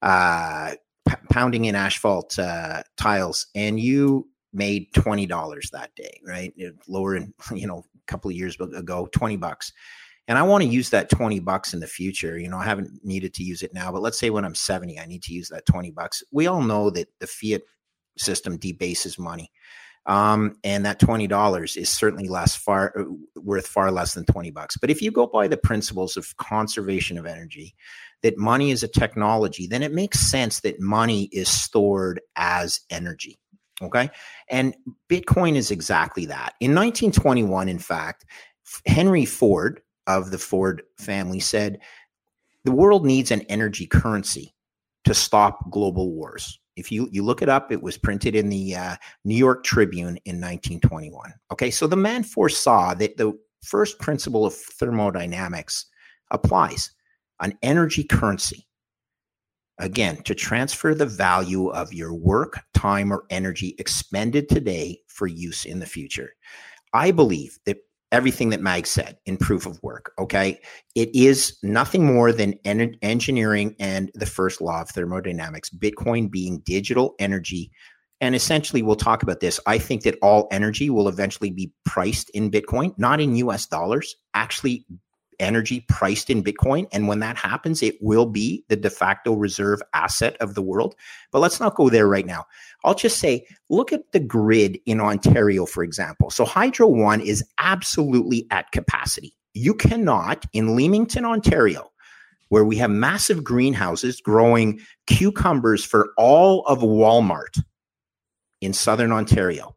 [0.01, 0.73] uh,
[1.07, 6.51] p- pounding in asphalt uh, tiles, and you made $20 that day, right?
[6.87, 9.71] Lower in, you know, a couple of years ago, 20 bucks.
[10.27, 12.39] And I want to use that 20 bucks in the future.
[12.39, 14.99] You know, I haven't needed to use it now, but let's say when I'm 70,
[14.99, 16.23] I need to use that 20 bucks.
[16.31, 17.61] We all know that the fiat
[18.17, 19.51] system debases money.
[20.05, 23.03] Um, and that twenty dollars is certainly less far uh,
[23.35, 24.77] worth far less than twenty bucks.
[24.77, 27.73] But if you go by the principles of conservation of energy,
[28.21, 33.37] that money is a technology, then it makes sense that money is stored as energy.
[33.81, 34.09] Okay,
[34.49, 34.75] and
[35.09, 36.53] Bitcoin is exactly that.
[36.59, 38.25] In 1921, in fact,
[38.85, 41.79] Henry Ford of the Ford family said
[42.65, 44.53] the world needs an energy currency
[45.05, 46.59] to stop global wars.
[46.75, 48.95] If you, you look it up, it was printed in the uh,
[49.25, 51.33] New York Tribune in 1921.
[51.51, 55.85] Okay, so the man foresaw that the first principle of thermodynamics
[56.31, 56.91] applies
[57.39, 58.67] an energy currency.
[59.79, 65.65] Again, to transfer the value of your work, time, or energy expended today for use
[65.65, 66.35] in the future.
[66.93, 67.77] I believe that
[68.13, 70.13] everything that Mag said in proof of work.
[70.19, 70.61] Okay.
[70.95, 76.59] It is nothing more than en- engineering and the first law of thermodynamics, Bitcoin being
[76.59, 77.71] digital energy.
[78.21, 79.59] And essentially, we'll talk about this.
[79.65, 84.15] I think that all energy will eventually be priced in Bitcoin, not in US dollars.
[84.33, 84.85] Actually,
[85.39, 86.87] energy priced in Bitcoin.
[86.91, 90.95] And when that happens, it will be the de facto reserve asset of the world.
[91.31, 92.45] But let's not go there right now.
[92.83, 96.29] I'll just say, look at the grid in Ontario, for example.
[96.29, 99.35] So Hydro One is absolutely at capacity.
[99.53, 101.91] You cannot, in Leamington, Ontario,
[102.49, 107.59] where we have massive greenhouses growing cucumbers for all of Walmart
[108.61, 109.75] in southern Ontario.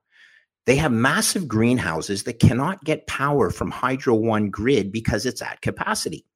[0.67, 5.61] They have massive greenhouses that cannot get power from Hydro One grid because it's at
[5.63, 6.27] capacity.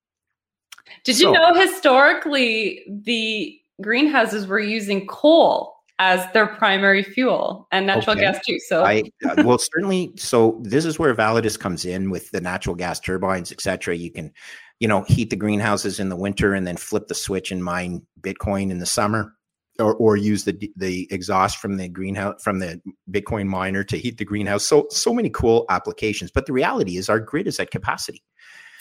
[1.05, 7.87] Did so, you know historically the greenhouses were using coal as their primary fuel and
[7.87, 8.22] natural okay.
[8.22, 8.59] gas too.
[8.61, 12.74] So I uh, well certainly so this is where Validus comes in with the natural
[12.74, 13.97] gas turbines, etc.
[13.97, 14.33] You can,
[14.78, 18.07] you know, heat the greenhouses in the winter and then flip the switch and mine
[18.20, 19.35] Bitcoin in the summer.
[19.81, 24.18] Or, or use the the exhaust from the greenhouse from the Bitcoin miner to heat
[24.18, 24.66] the greenhouse.
[24.66, 26.31] So so many cool applications.
[26.31, 28.22] But the reality is our grid is at capacity.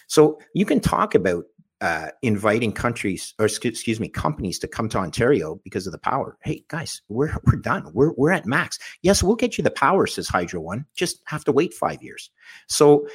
[0.07, 1.45] So you can talk about
[1.81, 6.37] uh, inviting countries or excuse me companies to come to Ontario because of the power.
[6.43, 7.89] Hey guys, we're we're done.
[7.93, 8.77] We're we're at max.
[9.01, 10.85] Yes, we'll get you the power, says Hydro One.
[10.93, 12.29] Just have to wait five years.
[12.67, 13.07] So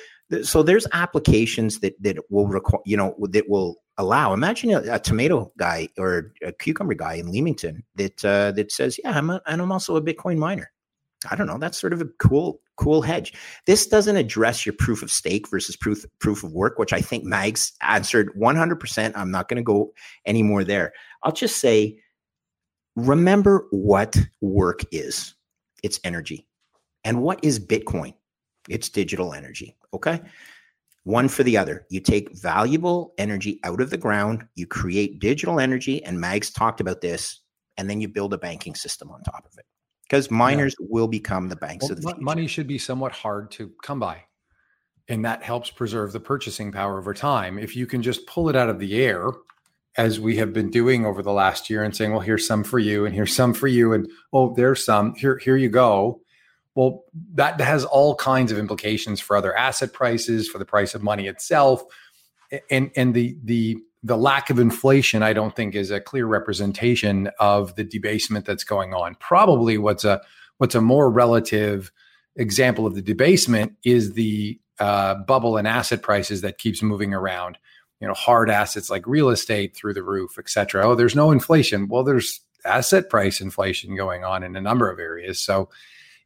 [0.43, 4.33] so there's applications that that will require you know that will allow.
[4.33, 8.99] Imagine a, a, tomato guy or a cucumber guy in Leamington that uh, that says,
[9.03, 10.71] yeah, I'm a, and I'm also a Bitcoin miner.
[11.31, 11.59] I don't know.
[11.59, 13.33] That's sort of a cool, cool hedge.
[13.67, 17.25] This doesn't address your proof of stake versus proof proof of work, which I think
[17.25, 19.13] Mags answered 100%.
[19.15, 19.93] I'm not going to go
[20.27, 20.93] any more there.
[21.23, 21.99] I'll just say,
[22.97, 25.35] remember what work is.
[25.83, 26.47] It's energy.
[27.05, 28.15] And what is Bitcoin?
[28.69, 29.77] It's digital energy.
[29.93, 30.21] Okay.
[31.05, 31.87] One for the other.
[31.91, 36.81] You take valuable energy out of the ground, you create digital energy, and Mags talked
[36.81, 37.41] about this,
[37.77, 39.67] and then you build a banking system on top of it
[40.05, 40.87] because miners yeah.
[40.89, 42.23] will become the banks well, of the future.
[42.23, 44.23] Money should be somewhat hard to come by.
[45.09, 47.59] And that helps preserve the purchasing power over time.
[47.59, 49.31] If you can just pull it out of the air,
[49.97, 52.79] as we have been doing over the last year, and saying, "Well, here's some for
[52.79, 55.39] you, and here's some for you, and oh, there's some here.
[55.39, 56.21] Here you go."
[56.75, 57.05] Well,
[57.35, 61.29] that has all kinds of implications for other asset prices, for the price of money
[61.29, 61.83] itself,
[62.71, 67.31] and and the the the lack of inflation, I don't think, is a clear representation
[67.39, 69.15] of the debasement that's going on.
[69.21, 70.21] Probably what's a
[70.59, 71.91] what's a more relative
[72.37, 77.57] example of the debasement is the uh, bubble in asset prices that keeps moving around.
[78.01, 80.85] You know, hard assets like real estate through the roof, et cetera.
[80.85, 81.89] Oh, there's no inflation.
[81.89, 85.39] Well, there's asset price inflation going on in a number of areas.
[85.39, 85.71] So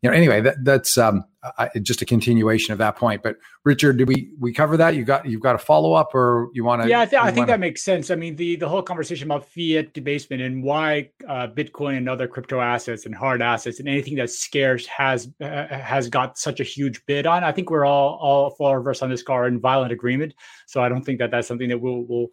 [0.02, 1.24] you know, anyway, that, that's um,
[1.58, 3.22] I, just a continuation of that point.
[3.22, 4.94] But Richard, did we we cover that?
[4.94, 6.88] You got you've got a follow up, or you want to?
[6.88, 7.52] Yeah, I, th- I think wanna...
[7.52, 8.10] that makes sense.
[8.12, 12.28] I mean, the the whole conversation about fiat debasement and why uh, Bitcoin and other
[12.28, 16.64] crypto assets and hard assets and anything that's scarce has uh, has got such a
[16.64, 17.42] huge bid on.
[17.42, 20.34] I think we're all all four of us on this car in violent agreement.
[20.66, 22.28] So I don't think that that's something that we'll will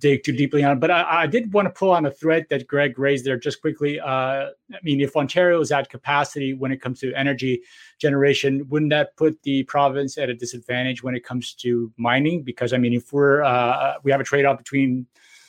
[0.00, 0.78] dig too deeply on.
[0.78, 3.60] But I, I, did want to pull on a thread that Greg raised there just
[3.60, 3.98] quickly.
[3.98, 7.62] Uh, I mean, if Ontario is at capacity when it comes to energy
[7.98, 12.42] generation, wouldn't that put the province at a disadvantage when it comes to mining?
[12.42, 15.06] Because I mean, if we're uh, we have a trade off between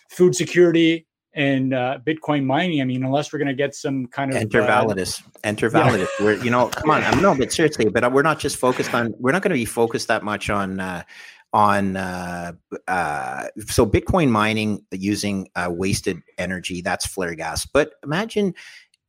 [0.09, 2.81] food security and uh, Bitcoin mining.
[2.81, 5.05] I mean, unless we're going to get some kind of enter uh,
[5.43, 6.07] enter validus.
[6.19, 6.25] Yeah.
[6.25, 9.13] We're you know, come on, I'm no, but seriously, but we're not just focused on.
[9.19, 11.03] We're not going to be focused that much on uh,
[11.53, 12.53] on uh,
[12.87, 16.81] uh, so Bitcoin mining using uh, wasted energy.
[16.81, 17.65] That's flare gas.
[17.65, 18.53] But imagine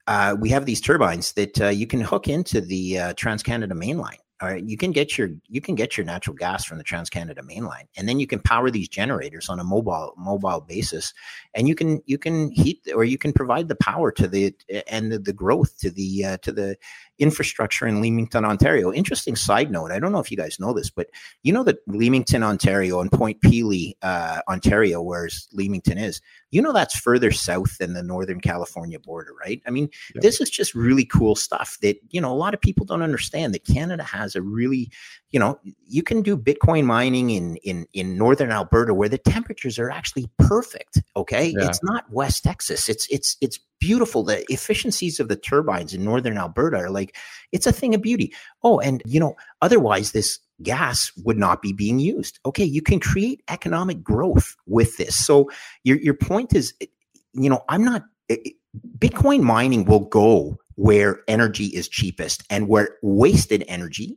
[0.07, 3.75] uh, we have these turbines that uh, you can hook into the uh, Trans Canada
[3.75, 4.17] mainline.
[4.43, 7.11] All right, you can get your you can get your natural gas from the Trans
[7.11, 11.13] Canada mainline, and then you can power these generators on a mobile mobile basis,
[11.53, 14.55] and you can you can heat or you can provide the power to the
[14.89, 16.75] and the, the growth to the to the
[17.21, 18.93] infrastructure in Leamington, Ontario.
[18.93, 19.93] Interesting side note.
[19.93, 21.09] I don't know if you guys know this, but
[21.43, 26.73] you know that Leamington, Ontario, and Point Pelee, uh, Ontario, where Leamington is, you know
[26.73, 29.63] that's further south than the Northern California border, right?
[29.67, 30.21] I mean, yeah.
[30.23, 33.55] this is just really cool stuff that you know a lot of people don't understand.
[33.55, 34.91] That Canada has a really,
[35.31, 39.79] you know, you can do Bitcoin mining in in in Northern Alberta where the temperatures
[39.79, 41.03] are actually perfect.
[41.17, 41.69] Okay, yeah.
[41.69, 42.89] it's not West Texas.
[42.89, 44.25] It's it's it's beautiful.
[44.25, 47.17] The efficiencies of the turbines in northern Alberta are like,
[47.53, 48.35] it's a thing of beauty.
[48.63, 52.41] Oh, and you know, otherwise this gas would not be being used.
[52.45, 55.15] Okay, you can create economic growth with this.
[55.15, 55.51] So
[55.85, 56.87] your your point is, eh,
[57.35, 58.51] you know, I'm not eh, eh,
[58.99, 64.17] Bitcoin mining will go where energy is cheapest and where wasted energy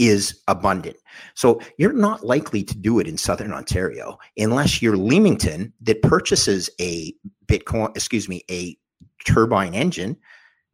[0.00, 0.96] is abundant.
[1.34, 6.70] So you're not likely to do it in Southern Ontario unless you're Leamington that purchases
[6.80, 7.14] a
[7.46, 8.76] Bitcoin, excuse me, a
[9.26, 10.16] turbine engine.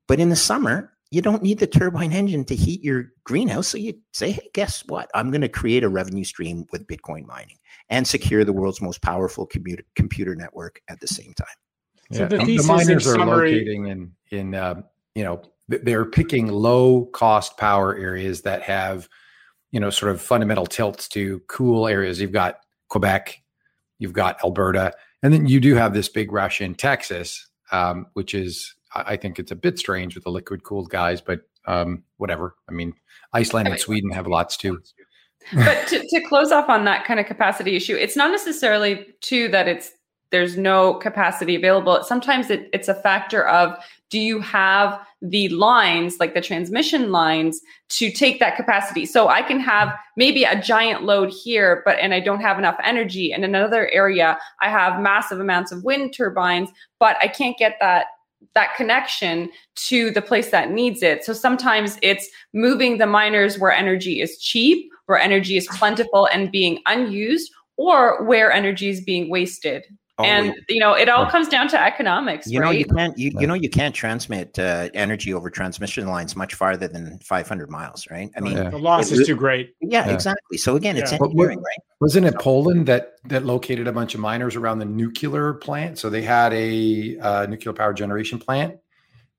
[0.07, 3.66] But in the summer, you don't need the turbine engine to heat your greenhouse.
[3.66, 5.11] So you say, hey, guess what?
[5.12, 7.59] I'm going to create a revenue stream with Bitcoin mining
[7.91, 11.49] and secure the world's most powerful computer, computer network at the same time.
[12.12, 12.29] So yeah.
[12.29, 14.83] the, the miners are summary, locating in in uh,
[15.16, 19.09] you know they're picking low cost power areas that have
[19.71, 22.21] you know sort of fundamental tilts to cool areas.
[22.21, 23.43] You've got Quebec,
[23.99, 24.93] you've got Alberta,
[25.23, 29.39] and then you do have this big rush in Texas, um, which is I think
[29.39, 32.55] it's a bit strange with the liquid cooled guys, but um, whatever.
[32.69, 32.95] I mean,
[33.33, 34.81] Iceland and Sweden have lots too.
[35.53, 39.49] but to, to close off on that kind of capacity issue, it's not necessarily too
[39.49, 39.93] that it's
[40.31, 42.03] there's no capacity available.
[42.03, 43.77] Sometimes it, it's a factor of
[44.11, 49.05] do you have the lines, like the transmission lines, to take that capacity?
[49.07, 52.77] So I can have maybe a giant load here, but and I don't have enough
[52.85, 53.33] energy.
[53.33, 57.77] And in another area, I have massive amounts of wind turbines, but I can't get
[57.81, 58.07] that
[58.55, 61.25] that connection to the place that needs it.
[61.25, 66.53] So sometimes it's moving the miners where energy is cheap, where energy is plentiful and
[66.53, 69.85] being unused, or where energy is being wasted.
[70.19, 72.64] Oh, and you know it all comes down to economics you right?
[72.67, 76.55] know you can't you, you know you can't transmit uh, energy over transmission lines much
[76.55, 78.31] farther than 500 miles right?
[78.35, 78.71] I mean yeah.
[78.71, 79.75] the loss is too great.
[79.83, 80.57] Yeah, yeah, exactly.
[80.57, 81.79] So again it's engineering right?
[82.01, 85.99] wasn't it poland that that located a bunch of miners around the nuclear plant?
[85.99, 88.79] So they had a uh, nuclear power generation plant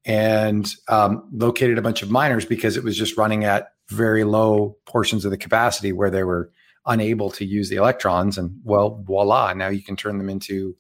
[0.06, 4.78] and um, located a bunch of miners because it was just running at very low
[4.86, 6.52] portions of the capacity where they were
[6.88, 10.76] unable to use the electrons and well voila now you can turn them into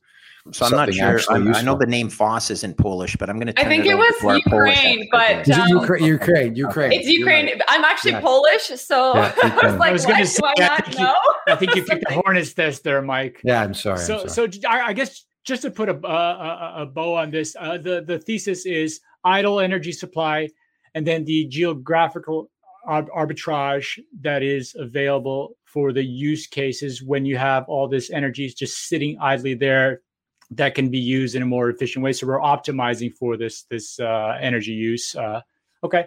[0.51, 1.19] so I'm not sure.
[1.29, 3.59] i know the name Foss is in Polish, but I'm going to.
[3.59, 6.91] I think it, it was Ukraine, but um, Ukraine, Ukraine, Ukraine.
[6.93, 7.45] It's Ukraine.
[7.45, 7.61] Right.
[7.67, 8.21] I'm actually yeah.
[8.21, 11.13] Polish, so yeah, I was like, I was going to say, I, I, think you,
[11.47, 13.41] I think you picked the hornet's nest there, Mike.
[13.43, 13.99] Yeah, I'm sorry.
[13.99, 14.51] So, I'm sorry.
[14.53, 18.19] so I, guess just to put a, a, a bow on this, uh, the the
[18.19, 20.49] thesis is idle energy supply,
[20.95, 22.49] and then the geographical
[22.87, 28.87] arbitrage that is available for the use cases when you have all this energy just
[28.87, 30.01] sitting idly there
[30.49, 32.11] that can be used in a more efficient way.
[32.13, 35.15] So we're optimizing for this this uh, energy use.
[35.15, 35.41] Uh,
[35.83, 36.05] okay,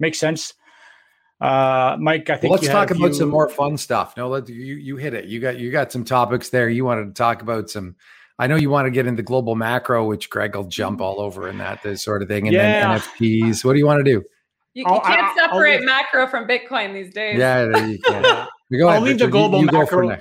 [0.00, 0.52] makes sense.
[1.40, 4.18] Uh, Mike, I think well, let's talk about some more fun stuff.
[4.18, 5.24] No, let you you hit it.
[5.24, 6.68] You got you got some topics there.
[6.68, 7.96] You wanted to talk about some.
[8.38, 11.48] I know you want to get into global macro, which Greg will jump all over
[11.48, 12.86] in that this sort of thing, and yeah.
[12.86, 13.64] then NFTs.
[13.64, 14.22] What do you want to do?
[14.74, 17.38] You, you can't I, separate macro from Bitcoin these days.
[17.38, 18.46] Yeah, you can.
[18.78, 20.20] go I'll leave the global you, you macro.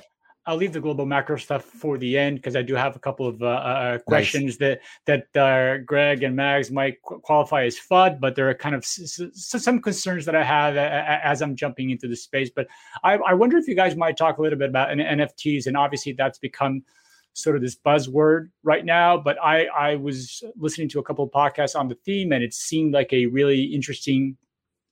[0.50, 3.28] I'll leave the global macro stuff for the end because I do have a couple
[3.28, 4.80] of uh, uh, questions nice.
[5.06, 8.82] that that uh, Greg and Mags might qualify as FUD, but there are kind of
[8.82, 12.50] s- s- some concerns that I have as I'm jumping into the space.
[12.50, 12.66] But
[13.04, 16.14] I, I, wonder if you guys might talk a little bit about NFTs, and obviously
[16.14, 16.82] that's become
[17.34, 19.18] sort of this buzzword right now.
[19.18, 22.56] But I I was listening to a couple of podcasts on the theme, and it
[22.56, 24.36] seemed like a really interesting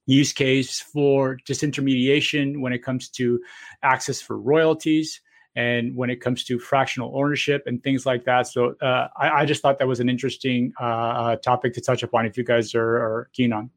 [0.08, 3.40] use case for disintermediation when it comes to
[3.84, 5.22] access for royalties
[5.56, 8.48] and when it comes to fractional ownership and things like that.
[8.48, 12.04] So uh, I, I, just thought that was an interesting uh, uh, topic to touch
[12.04, 13.70] upon if you guys are, are, keen on.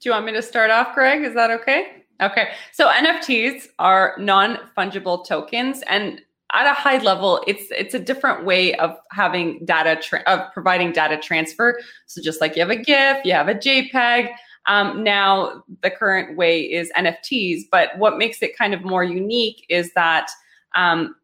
[0.00, 1.22] Do you want me to start off, Greg?
[1.22, 2.04] Is that okay?
[2.22, 2.48] Okay.
[2.72, 6.22] So NFTs are non-fungible tokens and
[6.54, 10.92] at a high level, it's it's a different way of having data tra- of providing
[10.92, 11.78] data transfer.
[12.06, 14.30] So just like you have a GIF, you have a JPEG,
[14.68, 19.64] um, now, the current way is NFTs, but what makes it kind of more unique
[19.70, 20.30] is that,
[20.76, 21.16] um,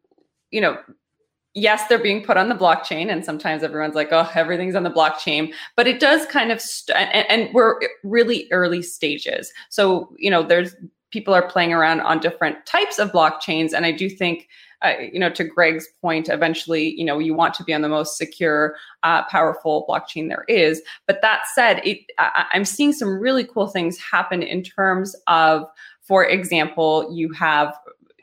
[0.49, 0.77] you know,
[1.53, 4.89] yes, they're being put on the blockchain, and sometimes everyone's like, oh, everything's on the
[4.89, 9.53] blockchain, but it does kind of, st- and, and we're really early stages.
[9.69, 10.75] So, you know, there's
[11.11, 14.49] people are playing around on different types of blockchains, and I do think
[14.81, 17.89] uh, you know, to Greg's point, eventually, you know, you want to be on the
[17.89, 20.81] most secure, uh, powerful blockchain there is.
[21.07, 25.65] But that said, it, I, I'm seeing some really cool things happen in terms of,
[26.01, 27.73] for example, you have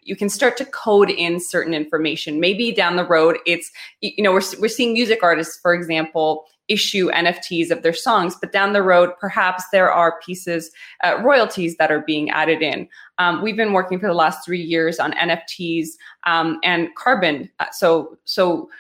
[0.05, 2.41] you can start to code in certain information.
[2.41, 7.11] Maybe down the road, it's you know we're we're seeing music artists, for example, issue
[7.11, 10.71] NFTs of their songs, but down the road, perhaps there are pieces,
[11.05, 12.89] uh, royalties that are being added in.
[13.19, 15.89] Um, we've been working for the last three years on NFTs
[16.27, 17.51] um, and carbon.
[17.61, 18.71] Uh, so, so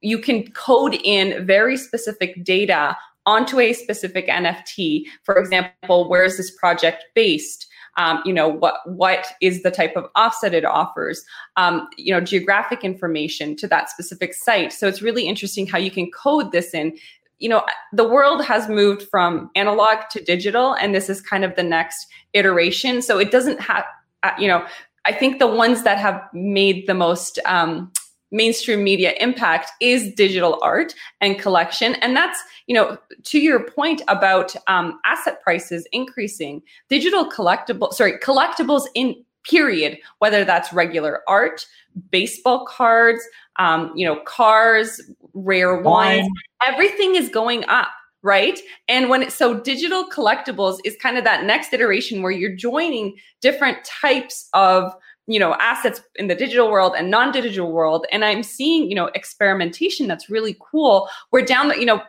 [0.00, 5.04] you can code in very specific data onto a specific NFT.
[5.22, 7.66] For example, where is this project based?
[7.98, 11.22] Um, you know what what is the type of offset it offers
[11.58, 15.90] um, you know geographic information to that specific site so it's really interesting how you
[15.90, 16.96] can code this in
[17.42, 21.56] you know, the world has moved from analog to digital, and this is kind of
[21.56, 23.02] the next iteration.
[23.02, 23.84] So it doesn't have,
[24.22, 24.64] uh, you know,
[25.04, 27.90] I think the ones that have made the most, um,
[28.34, 34.00] mainstream media impact is digital art and collection and that's you know to your point
[34.08, 39.14] about um, asset prices increasing digital collectible sorry collectibles in
[39.44, 41.66] period whether that's regular art
[42.10, 43.20] baseball cards
[43.56, 45.00] um, you know cars
[45.34, 46.28] rare wines
[46.62, 47.88] everything is going up
[48.22, 48.60] right?
[48.88, 53.16] And when it, so digital collectibles is kind of that next iteration where you're joining
[53.40, 54.92] different types of
[55.28, 58.06] you know assets in the digital world and non-digital world.
[58.10, 62.02] And i'm seeing you know experimentation that's really cool we're down the you know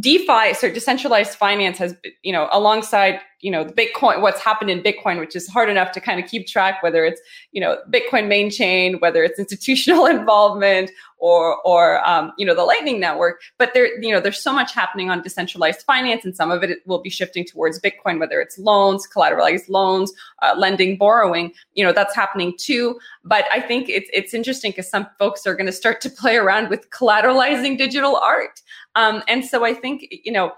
[0.00, 4.80] defi so decentralized finance has you know alongside you know the bitcoin what's happened in
[4.82, 7.20] bitcoin which is hard enough to kind of keep track whether it's
[7.52, 10.90] you know bitcoin main chain whether it's institutional involvement
[11.22, 13.40] or or um, you know the lightning network.
[13.56, 16.80] But there you know there's so much happening on decentralized finance and some of it
[16.84, 20.12] will be shifting towards bitcoin whether it's loans collateralized loans
[20.42, 21.52] uh, lending borrowing.
[21.74, 22.98] You know that's happening too.
[23.24, 26.36] But i think it's it's interesting because some folks are going to start to play
[26.36, 28.60] around with collateralizing digital art.
[28.96, 30.52] Um, and so i think you know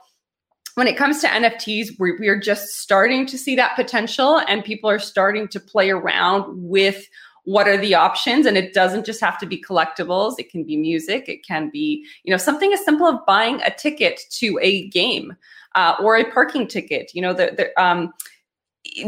[0.74, 4.90] when it comes to NFTs, we're, we're just starting to see that potential, and people
[4.90, 7.08] are starting to play around with
[7.44, 8.46] what are the options.
[8.46, 10.34] And it doesn't just have to be collectibles.
[10.38, 11.28] It can be music.
[11.28, 15.36] It can be you know something as simple as buying a ticket to a game
[15.74, 17.14] uh, or a parking ticket.
[17.14, 18.12] You know the, the um,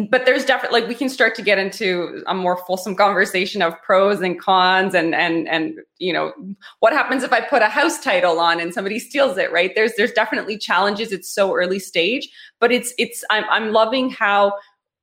[0.08, 3.74] but there's definitely like we can start to get into a more fulsome conversation of
[3.82, 6.32] pros and cons and and and you know
[6.80, 9.72] what happens if i put a house title on and somebody steals it right?
[9.74, 11.12] There's there's definitely challenges.
[11.12, 12.28] It's so early stage
[12.60, 14.52] but it's it's i'm, I'm loving how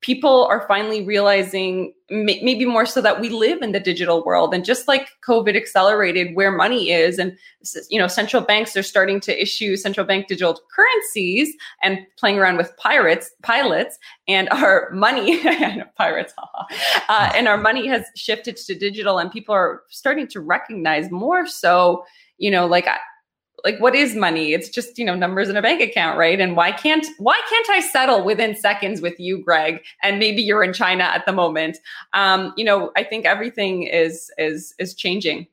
[0.04, 4.66] people are finally realizing maybe more so that we live in the digital world and
[4.66, 7.36] just like covid accelerated where money is and
[7.90, 12.58] you know central banks are starting to issue central bank digital currencies and playing around
[12.58, 13.98] with pirates pilots
[14.28, 15.42] and our money
[15.98, 16.34] pirates
[17.10, 21.48] uh, and our money has shifted to digital and people are starting to recognize more
[21.48, 22.04] so
[22.38, 22.88] you know like
[23.64, 24.54] like what is money?
[24.54, 26.40] It's just you know numbers in a bank account right?
[26.40, 29.82] And why can't why can't i settle within seconds with you greg?
[30.02, 31.78] And maybe you're in china at the moment.
[32.14, 35.48] Um, you know i think everything is is is changing.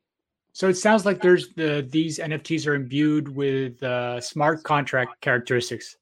[0.52, 5.96] So it sounds like there's the these nfts are imbued with uh, smart contract characteristics.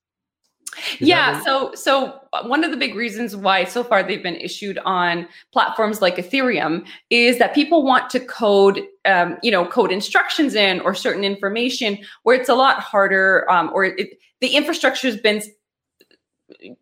[1.00, 1.42] Is yeah.
[1.44, 6.02] So, so one of the big reasons why so far they've been issued on platforms
[6.02, 10.94] like Ethereum is that people want to code, um, you know, code instructions in or
[10.94, 15.42] certain information where it's a lot harder, um, or it, the infrastructure has been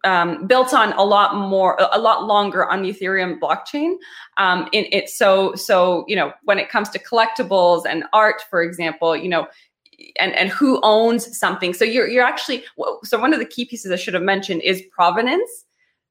[0.04, 3.96] um, built on a lot more, a lot longer on the Ethereum blockchain.
[4.36, 4.68] Um,
[5.06, 9.46] so so you know, when it comes to collectibles and art, for example, you know,
[10.18, 12.64] and and who owns something so you're you're actually
[13.02, 15.64] so one of the key pieces i should have mentioned is provenance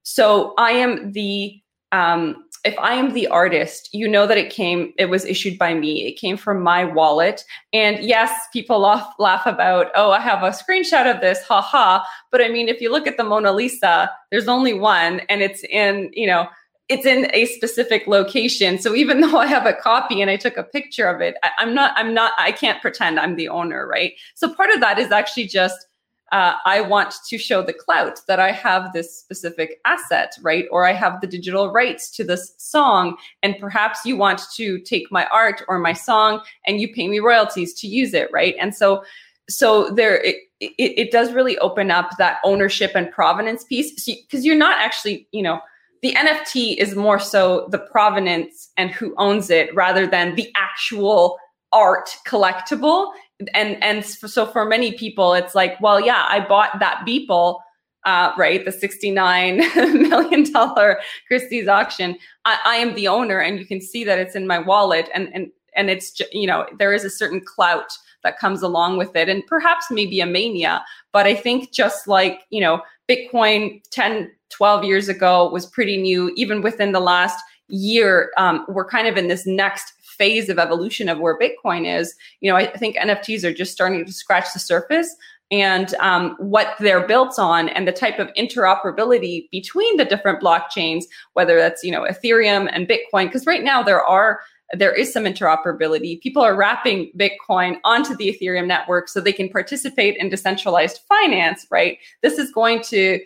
[0.04, 1.62] so i am the
[1.92, 5.74] um if i am the artist you know that it came it was issued by
[5.74, 7.44] me it came from my wallet
[7.74, 12.42] and yes people laugh, laugh about oh i have a screenshot of this haha but
[12.42, 16.10] i mean if you look at the mona lisa there's only one and it's in
[16.14, 16.48] you know
[16.88, 18.78] it's in a specific location.
[18.78, 21.52] So even though I have a copy and I took a picture of it, I,
[21.60, 24.14] am not, I'm not, I can't pretend I'm the owner, right?
[24.36, 25.88] So part of that is actually just
[26.32, 30.66] uh, I want to show the clout that I have this specific asset, right?
[30.72, 33.16] Or I have the digital rights to this song.
[33.44, 37.20] And perhaps you want to take my art or my song and you pay me
[37.20, 38.56] royalties to use it, right?
[38.60, 39.04] And so,
[39.50, 44.42] so there, it, it, it does really open up that ownership and provenance piece because
[44.42, 45.60] so, you're not actually, you know,
[46.02, 51.38] the NFT is more so the provenance and who owns it rather than the actual
[51.72, 53.12] art collectible.
[53.54, 57.60] And and so for many people, it's like, well, yeah, I bought that Beeple,
[58.06, 62.18] uh, right, the sixty-nine million dollar Christie's auction.
[62.46, 65.30] I, I am the owner, and you can see that it's in my wallet, and
[65.34, 67.92] and and it's you know there is a certain clout
[68.24, 70.84] that comes along with it, and perhaps maybe a mania.
[71.12, 76.32] But I think just like you know, Bitcoin 10 12 years ago was pretty new.
[76.36, 81.10] Even within the last year, um, we're kind of in this next phase of evolution
[81.10, 82.16] of where Bitcoin is.
[82.42, 85.16] You know, I think NFTs are just starting to scratch the surface
[85.52, 91.04] and um, what they're built on and the type of interoperability between the different blockchains,
[91.34, 94.40] whether that's, you know, Ethereum and Bitcoin, because right now there are
[94.74, 96.20] there is some interoperability.
[96.22, 101.68] People are wrapping Bitcoin onto the Ethereum network so they can participate in decentralized finance,
[101.70, 102.00] right?
[102.24, 103.20] This is going to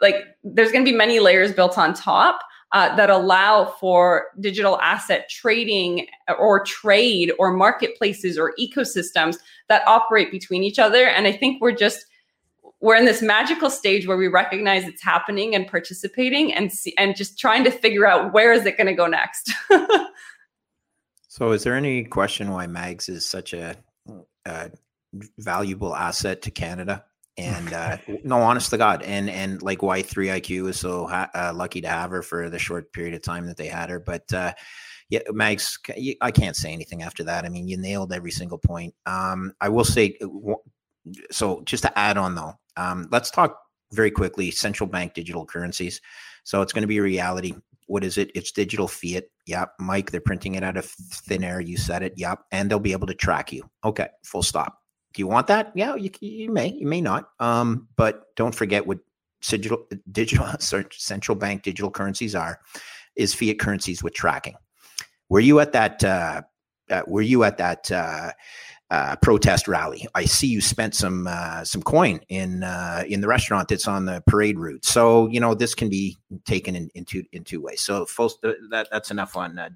[0.00, 2.40] like there's going to be many layers built on top
[2.72, 6.06] uh, that allow for digital asset trading
[6.38, 9.36] or trade or marketplaces or ecosystems
[9.68, 12.06] that operate between each other and i think we're just
[12.80, 17.16] we're in this magical stage where we recognize it's happening and participating and see, and
[17.16, 19.52] just trying to figure out where is it going to go next
[21.38, 23.76] So, is there any question why Mags is such a,
[24.44, 24.72] a
[25.38, 27.04] valuable asset to Canada?
[27.38, 31.52] And uh, no, honest to God, and and like why 3IQ is so ha- uh,
[31.54, 34.00] lucky to have her for the short period of time that they had her.
[34.00, 34.54] But uh,
[35.08, 35.78] yeah, Mags,
[36.20, 37.44] I can't say anything after that.
[37.44, 38.94] I mean, you nailed every single point.
[39.06, 40.54] Um, I will say, uh,
[41.30, 43.58] so just to add on though, um, let's talk
[43.92, 46.00] very quickly central bank digital currencies.
[46.44, 47.54] So it's going to be a reality.
[47.86, 48.30] What is it?
[48.34, 49.24] It's digital fiat.
[49.46, 49.74] Yep.
[49.78, 51.60] Mike, they're printing it out of thin air.
[51.60, 52.14] You said it.
[52.16, 52.40] Yep.
[52.52, 53.68] And they'll be able to track you.
[53.84, 54.08] Okay.
[54.24, 54.77] Full stop.
[55.14, 55.72] Do you want that?
[55.74, 57.30] Yeah, you, you may, you may not.
[57.40, 58.98] Um, but don't forget what
[59.42, 62.60] digital, digital central bank digital currencies are
[63.16, 64.54] is fiat currencies with tracking.
[65.28, 66.02] Were you at that?
[66.02, 66.42] Uh,
[66.90, 68.32] uh, were you at that uh,
[68.90, 70.06] uh, protest rally?
[70.14, 74.06] I see you spent some uh, some coin in uh, in the restaurant that's on
[74.06, 74.84] the parade route.
[74.84, 77.82] So you know this can be taken in, two in two ways.
[77.82, 79.68] So folks, that that's enough on uh,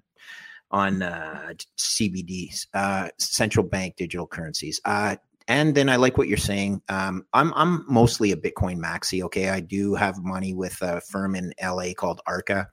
[0.72, 4.80] on uh, CBDs, uh, central bank digital currencies.
[4.84, 5.16] Uh,
[5.48, 6.82] and then I like what you're saying.
[6.88, 9.22] Um, I'm I'm mostly a Bitcoin maxi.
[9.24, 12.68] Okay, I do have money with a firm in LA called Arca.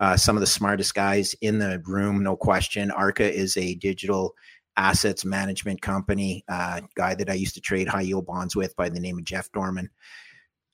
[0.00, 2.90] Uh, some of the smartest guys in the room, no question.
[2.90, 4.34] Arca is a digital
[4.76, 6.44] assets management company.
[6.48, 9.24] Uh, guy that I used to trade high yield bonds with by the name of
[9.24, 9.88] Jeff Dorman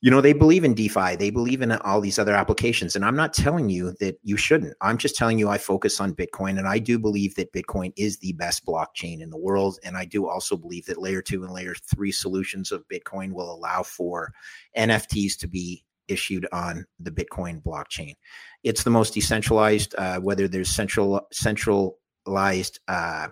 [0.01, 3.17] you know they believe in defi they believe in all these other applications and i'm
[3.17, 4.75] not telling you that you shouldn't.
[4.81, 8.19] I'm just telling you i focus on bitcoin and i do believe that bitcoin is
[8.19, 11.53] the best blockchain in the world and i do also believe that layer 2 and
[11.53, 14.33] layer 3 solutions of bitcoin will allow for
[14.77, 18.15] nfts to be issued on the bitcoin blockchain.
[18.65, 23.29] It's the most decentralized uh, whether there's central centralized uh,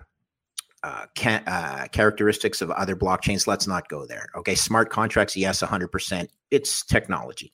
[0.83, 3.47] uh, uh, characteristics of other blockchains.
[3.47, 4.27] Let's not go there.
[4.37, 6.27] Okay, smart contracts, yes, 100%.
[6.51, 7.53] It's technology.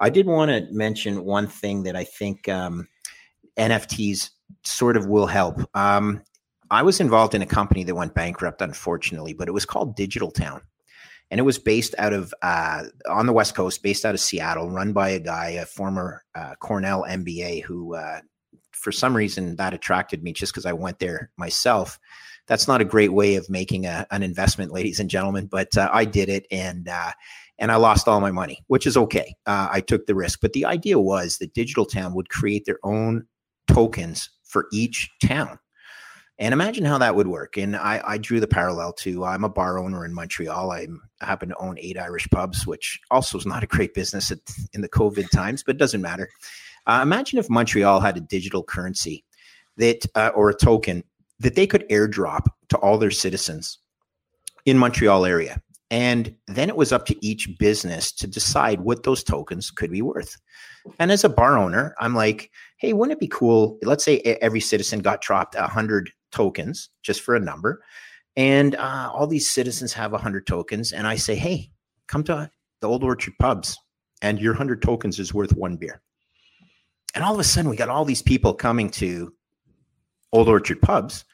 [0.00, 2.88] I did want to mention one thing that I think um,
[3.58, 4.30] NFTs
[4.64, 5.60] sort of will help.
[5.74, 6.22] Um,
[6.70, 10.30] I was involved in a company that went bankrupt, unfortunately, but it was called Digital
[10.30, 10.60] Town.
[11.30, 14.70] And it was based out of uh, on the West Coast, based out of Seattle,
[14.70, 18.20] run by a guy, a former uh, Cornell MBA, who uh,
[18.72, 21.98] for some reason that attracted me just because I went there myself
[22.48, 25.46] that's not a great way of making a, an investment, ladies and gentlemen.
[25.46, 27.12] But uh, I did it, and uh,
[27.58, 29.34] and I lost all my money, which is okay.
[29.46, 32.78] Uh, I took the risk, but the idea was that Digital Town would create their
[32.82, 33.26] own
[33.68, 35.58] tokens for each town.
[36.40, 37.56] And imagine how that would work.
[37.56, 40.70] And I, I, drew the parallel to I'm a bar owner in Montreal.
[40.70, 40.86] I
[41.20, 44.38] happen to own eight Irish pubs, which also is not a great business at,
[44.72, 46.28] in the COVID times, but it doesn't matter.
[46.86, 49.24] Uh, imagine if Montreal had a digital currency
[49.78, 51.02] that uh, or a token
[51.40, 53.78] that they could airdrop to all their citizens
[54.66, 55.60] in Montreal area.
[55.90, 60.02] And then it was up to each business to decide what those tokens could be
[60.02, 60.36] worth.
[60.98, 63.78] And as a bar owner, I'm like, hey, wouldn't it be cool?
[63.82, 67.82] Let's say every citizen got dropped 100 tokens just for a number.
[68.36, 70.92] And uh, all these citizens have 100 tokens.
[70.92, 71.70] And I say, hey,
[72.06, 73.76] come to the Old Orchard pubs,
[74.22, 76.00] and your 100 tokens is worth one beer.
[77.14, 79.32] And all of a sudden, we got all these people coming to
[80.32, 81.24] Old Orchard pubs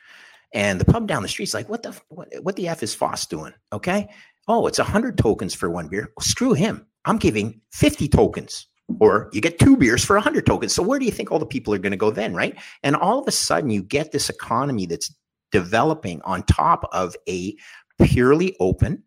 [0.53, 3.27] and the pub down the street's like, what the what, what the f is Foss
[3.27, 3.53] doing?
[3.73, 4.09] Okay,
[4.49, 6.13] oh, it's hundred tokens for one beer.
[6.17, 6.87] Well, screw him.
[7.05, 8.67] I'm giving fifty tokens,
[9.01, 10.73] or you get two beers for hundred tokens.
[10.73, 12.57] So where do you think all the people are going to go then, right?
[12.83, 15.13] And all of a sudden, you get this economy that's
[15.51, 17.57] developing on top of a
[18.03, 19.03] purely open.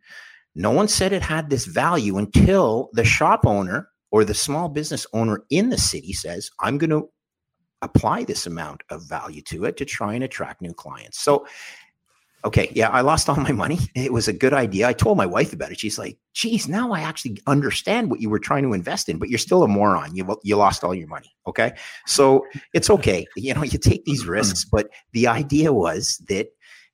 [0.56, 5.06] No one said it had this value until the shop owner or the small business
[5.14, 7.10] owner in the city says, I'm going to
[7.82, 11.20] apply this amount of value to it to try and attract new clients.
[11.20, 11.46] So,
[12.44, 13.80] okay, yeah, I lost all my money.
[13.96, 14.88] It was a good idea.
[14.88, 15.80] I told my wife about it.
[15.80, 19.30] She's like, geez, now I actually understand what you were trying to invest in, but
[19.30, 20.16] you're still a moron.
[20.16, 21.36] You, you lost all your money.
[21.46, 21.74] Okay.
[22.06, 23.26] So it's okay.
[23.36, 24.32] You know, you take these hmm.
[24.32, 26.48] risks, but the idea was that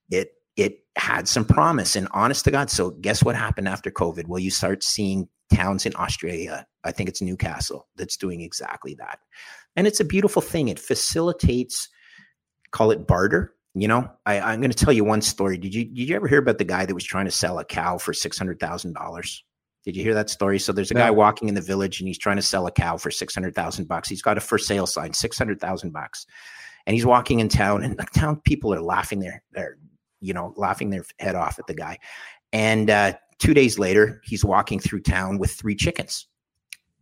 [0.09, 2.69] it, it had some promise and honest to God.
[2.69, 4.27] So guess what happened after COVID?
[4.27, 6.65] Well, you start seeing towns in Australia.
[6.83, 9.19] I think it's Newcastle that's doing exactly that.
[9.75, 10.67] And it's a beautiful thing.
[10.67, 11.89] It facilitates,
[12.71, 13.53] call it barter.
[13.75, 15.57] You know, I, am going to tell you one story.
[15.57, 17.65] Did you did you ever hear about the guy that was trying to sell a
[17.65, 19.43] cow for six hundred thousand dollars?
[19.83, 20.59] Did you hear that story?
[20.59, 22.97] So there's a guy walking in the village and he's trying to sell a cow
[22.97, 24.07] for six hundred thousand bucks.
[24.07, 26.25] He's got a for sale sign, six hundred thousand bucks,
[26.85, 29.77] and he's walking in town, and the town people are laughing their, their
[30.21, 31.97] you know, laughing their head off at the guy.
[32.53, 36.27] And uh, two days later, he's walking through town with three chickens,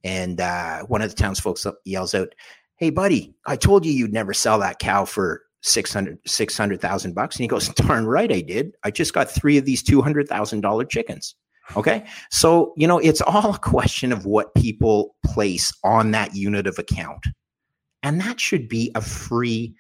[0.04, 2.34] and uh, one of the townsfolk yells out,
[2.82, 7.44] hey buddy i told you you'd never sell that cow for 600 600000 bucks and
[7.44, 11.36] he goes darn right i did i just got three of these $200000 chickens
[11.78, 16.68] okay so you know it's all a question of what people place on that unit
[16.68, 17.24] of account
[18.04, 19.74] and that should be a free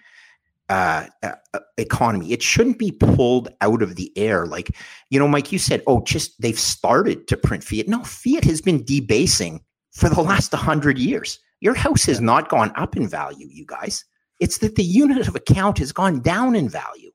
[0.69, 2.31] uh, uh, economy.
[2.31, 4.45] It shouldn't be pulled out of the air.
[4.45, 4.73] Like,
[5.09, 7.89] you know, Mike, you said, oh, just they've started to print fiat.
[7.89, 11.39] No, fiat has been debasing for the last 100 years.
[11.61, 14.03] Your house has not gone up in value, you guys.
[14.39, 17.11] It's that the unit of account has gone down in value.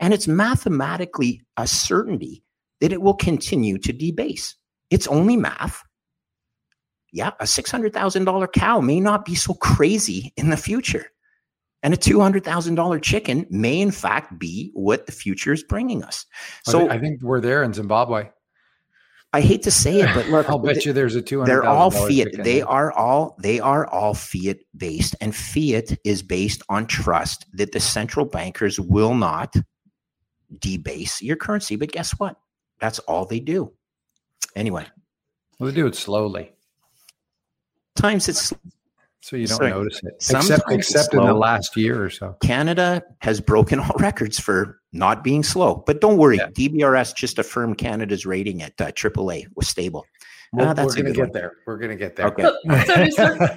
[0.00, 2.44] And it's mathematically a certainty
[2.80, 4.54] that it will continue to debase.
[4.90, 5.82] It's only math.
[7.10, 11.06] Yeah, a $600,000 cow may not be so crazy in the future.
[11.82, 16.26] And a $200,000 chicken may, in fact, be what the future is bringing us.
[16.64, 18.28] So I think we're there in Zimbabwe.
[19.32, 21.52] I hate to say it, but look, I'll bet you there's a two hundred.
[21.52, 22.28] They're all fiat.
[22.42, 27.72] They are all they are all fiat based, and fiat is based on trust that
[27.72, 29.54] the central bankers will not
[30.58, 31.76] debase your currency.
[31.76, 32.36] But guess what?
[32.80, 33.72] That's all they do.
[34.56, 34.86] Anyway,
[35.58, 36.52] well, they do it slowly.
[37.96, 38.52] Times it's
[39.20, 39.70] so you don't Sorry.
[39.70, 42.36] notice it, except except in the last year or so.
[42.40, 46.36] Canada has broken all records for not being slow, but don't worry.
[46.36, 46.48] Yeah.
[46.48, 50.06] DBRS just affirmed Canada's rating at uh, AAA was stable.
[50.52, 51.52] Well, uh, that's we're going to get there.
[51.66, 52.26] We're going to get there.
[52.28, 52.42] Okay.
[52.42, 53.48] So, so to circle,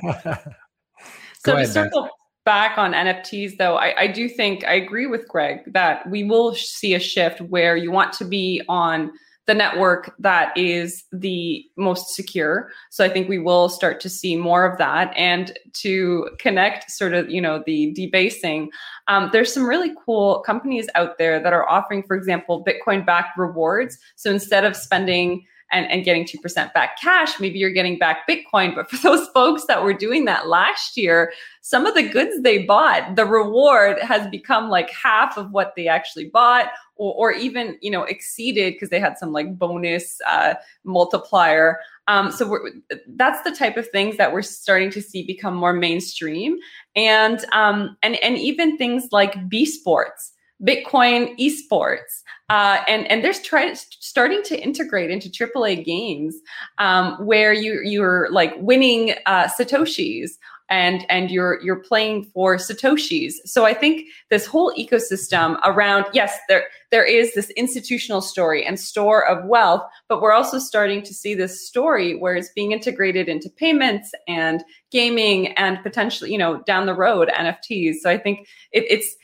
[1.46, 2.10] so ahead, to circle
[2.46, 6.54] back on NFTs, though, I, I do think I agree with Greg that we will
[6.54, 9.12] see a shift where you want to be on
[9.52, 12.70] the network that is the most secure.
[12.90, 15.14] So I think we will start to see more of that.
[15.18, 18.72] And to connect sort of, you know, the debasing,
[19.10, 23.38] um, there's some really cool companies out there that are offering, for example, Bitcoin backed
[23.38, 23.98] rewards.
[24.16, 28.74] So instead of spending and, and getting 2% back cash, maybe you're getting back Bitcoin.
[28.74, 32.64] But for those folks that were doing that last year, some of the goods they
[32.66, 37.78] bought, the reward has become like half of what they actually bought or, or even,
[37.82, 41.80] you know, exceeded because they had some like bonus uh, multiplier.
[42.08, 42.68] Um, so
[43.16, 46.58] that's the type of things that we're starting to see become more mainstream.
[46.96, 50.34] And, um, and, and even things like B Sports.
[50.62, 56.36] Bitcoin esports, uh, and and there's try, starting to integrate into AAA games
[56.78, 60.32] um, where you you're like winning uh, satoshis
[60.72, 63.34] and and you're you're playing for satoshis.
[63.46, 68.80] So I think this whole ecosystem around yes there there is this institutional story and
[68.80, 73.28] store of wealth, but we're also starting to see this story where it's being integrated
[73.28, 77.96] into payments and gaming and potentially you know down the road NFTs.
[78.02, 79.16] So I think it, it's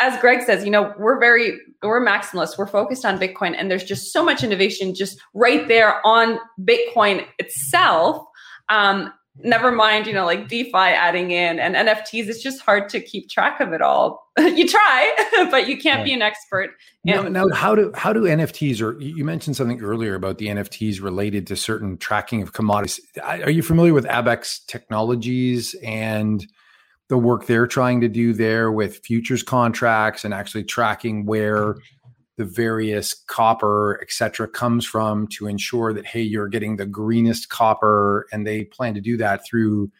[0.00, 2.58] as Greg says, you know, we're very we're maximalists.
[2.58, 7.26] We're focused on Bitcoin, and there's just so much innovation just right there on Bitcoin
[7.38, 8.24] itself.
[8.68, 12.28] Um, never mind, you know, like DeFi adding in and NFTs.
[12.28, 14.30] It's just hard to keep track of it all.
[14.38, 15.14] you try,
[15.50, 16.70] but you can't be an expert.
[17.04, 21.02] Now, now, how do how do NFTs or you mentioned something earlier about the NFTs
[21.02, 23.00] related to certain tracking of commodities?
[23.22, 26.46] Are you familiar with Abaxx Technologies and
[27.10, 31.74] the work they're trying to do there with futures contracts and actually tracking where
[32.38, 37.50] the various copper et cetera comes from to ensure that hey you're getting the greenest
[37.50, 38.26] copper.
[38.32, 39.90] And they plan to do that through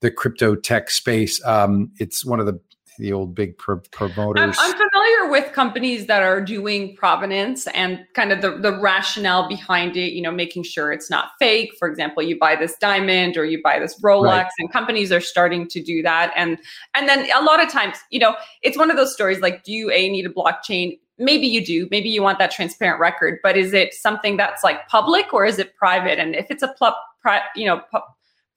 [0.00, 1.44] the crypto tech space.
[1.44, 2.60] Um, it's one of the
[2.98, 4.56] the old big pro- promoters.
[4.58, 9.48] I'm, I'm, familiar with companies that are doing provenance and kind of the, the rationale
[9.48, 11.72] behind it, you know, making sure it's not fake.
[11.78, 14.50] For example, you buy this diamond or you buy this Rolex right.
[14.58, 16.32] and companies are starting to do that.
[16.36, 16.58] And
[16.94, 19.72] and then a lot of times, you know, it's one of those stories like, do
[19.72, 20.98] you A need a blockchain?
[21.18, 21.88] Maybe you do.
[21.90, 25.58] Maybe you want that transparent record, but is it something that's like public or is
[25.58, 26.18] it private?
[26.18, 28.00] And if it's a pl- pri- you know, pu-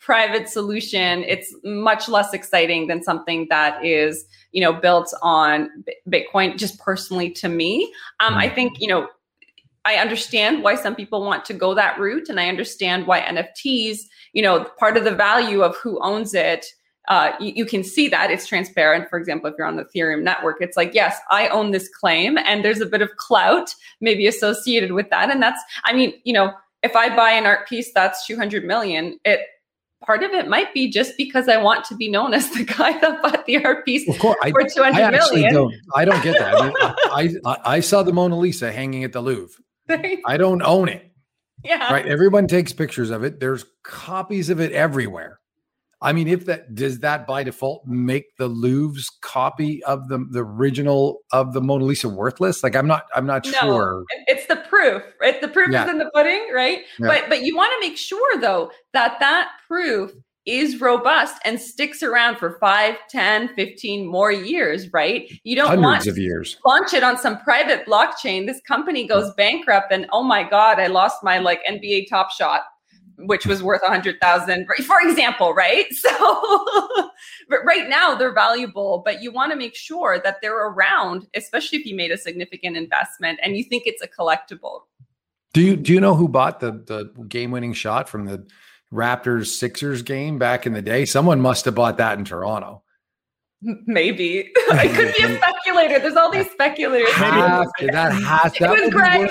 [0.01, 5.69] private solution, it's much less exciting than something that is, you know, built on
[6.09, 6.57] Bitcoin.
[6.57, 8.55] Just personally, to me, um, I mm-hmm.
[8.55, 9.07] think you know,
[9.85, 13.99] I understand why some people want to go that route, and I understand why NFTs,
[14.33, 16.65] you know, part of the value of who owns it.
[17.07, 19.09] Uh, you, you, can see that it's transparent.
[19.09, 22.37] For example, if you're on the Ethereum network, it's like, yes, I own this claim,
[22.37, 25.31] and there's a bit of clout maybe associated with that.
[25.31, 29.19] And that's, I mean, you know, if I buy an art piece that's 200 million,
[29.25, 29.41] it
[30.01, 32.97] part of it might be just because I want to be known as the guy
[32.99, 35.53] that bought the art piece of course, for two hundred I million.
[35.53, 36.55] Don't, I don't get that.
[36.55, 36.73] I, mean,
[37.45, 39.61] I, I, I, saw the Mona Lisa hanging at the Louvre.
[40.25, 41.11] I don't own it.
[41.63, 41.93] Yeah.
[41.93, 42.05] Right.
[42.05, 43.39] Everyone takes pictures of it.
[43.39, 45.39] There's copies of it everywhere.
[46.03, 50.39] I mean, if that does that by default make the Louvre's copy of the the
[50.39, 52.63] original of the Mona Lisa worthless?
[52.63, 54.03] Like, I'm not, I'm not no, sure.
[54.25, 55.39] It's the proof, right?
[55.41, 55.85] The proof yeah.
[55.85, 56.79] is in the pudding, right?
[56.99, 57.07] Yeah.
[57.07, 60.11] But but you want to make sure though that that proof
[60.45, 65.85] is robust and sticks around for 5 10 15 more years right you don't Hundreds
[65.85, 70.23] want of years launch it on some private blockchain this company goes bankrupt and oh
[70.23, 72.61] my god i lost my like nba top shot
[73.25, 75.85] which was worth a hundred thousand, for example, right?
[76.01, 77.11] So,
[77.47, 81.79] but right now they're valuable, but you want to make sure that they're around, especially
[81.79, 84.81] if you made a significant investment and you think it's a collectible.
[85.53, 88.47] Do you do you know who bought the the game winning shot from the
[88.91, 91.05] Raptors Sixers game back in the day?
[91.05, 92.83] Someone must have bought that in Toronto.
[93.61, 95.99] Maybe I could be a speculator.
[95.99, 97.11] There's all these speculators.
[97.11, 99.29] Half, that has it was Greg.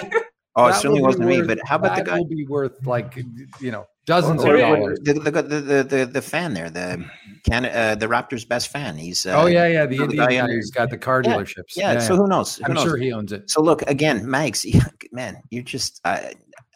[0.56, 1.42] Oh, it certainly wasn't me.
[1.42, 2.18] But how about the guy?
[2.18, 3.16] Will be worth like
[3.60, 4.98] you know dozens or, of dollars.
[5.04, 7.04] The, the, the, the, the fan there, the
[7.48, 8.96] can uh, the Raptors' best fan.
[8.96, 11.34] He's uh, oh yeah yeah the Indian guy guy under- who's got the car Yeah,
[11.36, 11.76] dealerships.
[11.76, 12.56] Yeah, So who knows?
[12.56, 12.84] Who I'm knows?
[12.84, 13.48] sure he owns it.
[13.50, 14.66] So look again, Mags.
[15.12, 16.20] Man, you just uh,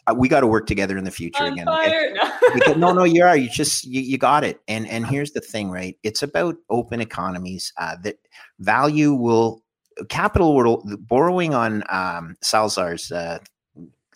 [0.07, 1.67] uh, we got to work together in the future On again.
[1.67, 1.89] okay?
[1.89, 2.13] fire.
[2.13, 2.31] No.
[2.53, 3.35] Because- no, no, you are.
[3.35, 4.61] You just you, you got it.
[4.69, 5.97] And and here's the thing, right?
[6.03, 7.73] It's about open economies.
[7.77, 8.15] Uh, that
[8.59, 9.63] value will
[10.09, 13.39] capital will borrowing on um, Salazar's uh,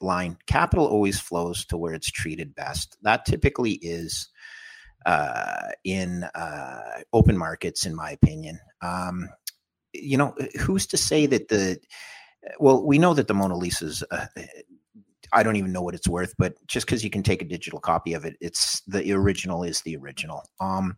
[0.01, 0.37] line.
[0.47, 2.97] Capital always flows to where it's treated best.
[3.01, 4.29] That typically is
[5.05, 8.59] uh, in uh, open markets, in my opinion.
[8.81, 9.29] Um,
[9.93, 11.79] you know, who's to say that the
[12.59, 14.03] well, we know that the Mona Lisa's.
[14.11, 14.27] Uh,
[15.31, 17.79] I don't even know what it's worth, but just because you can take a digital
[17.79, 20.43] copy of it, it's the original is the original.
[20.59, 20.97] Um,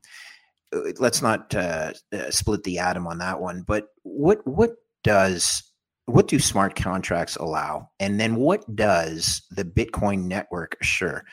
[1.00, 1.92] let's not uh,
[2.30, 3.64] split the atom on that one.
[3.64, 4.72] But what what
[5.04, 5.71] does
[6.12, 11.24] what do smart contracts allow, and then what does the Bitcoin network assure?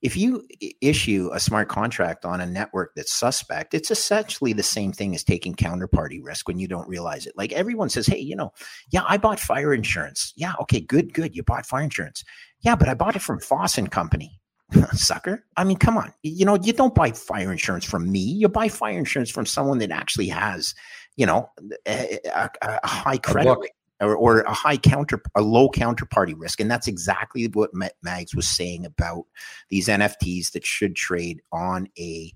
[0.00, 0.46] If you
[0.80, 5.24] issue a smart contract on a network that's suspect, it's essentially the same thing as
[5.24, 7.34] taking counterparty risk when you don't realize it.
[7.36, 8.52] Like everyone says, hey, you know,
[8.90, 10.32] yeah, I bought fire insurance.
[10.36, 11.34] Yeah, okay, good, good.
[11.34, 12.22] You bought fire insurance.
[12.60, 14.40] Yeah, but I bought it from Foss and Company.
[14.92, 15.44] Sucker.
[15.56, 16.12] I mean, come on.
[16.22, 18.20] You know, you don't buy fire insurance from me.
[18.20, 20.74] You buy fire insurance from someone that actually has,
[21.16, 21.50] you know,
[21.86, 23.58] a, a- a high credit
[24.00, 26.60] or, or a high counter, a low counterparty risk.
[26.60, 29.24] And that's exactly what Ma- Mags was saying about
[29.70, 32.32] these NFTs that should trade on a,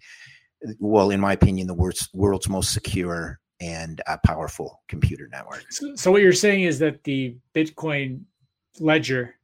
[0.79, 5.65] well, in my opinion, the world's, world's most secure and uh, powerful computer network.
[5.71, 8.23] So, so what you're saying is that the Bitcoin
[8.81, 9.37] ledger,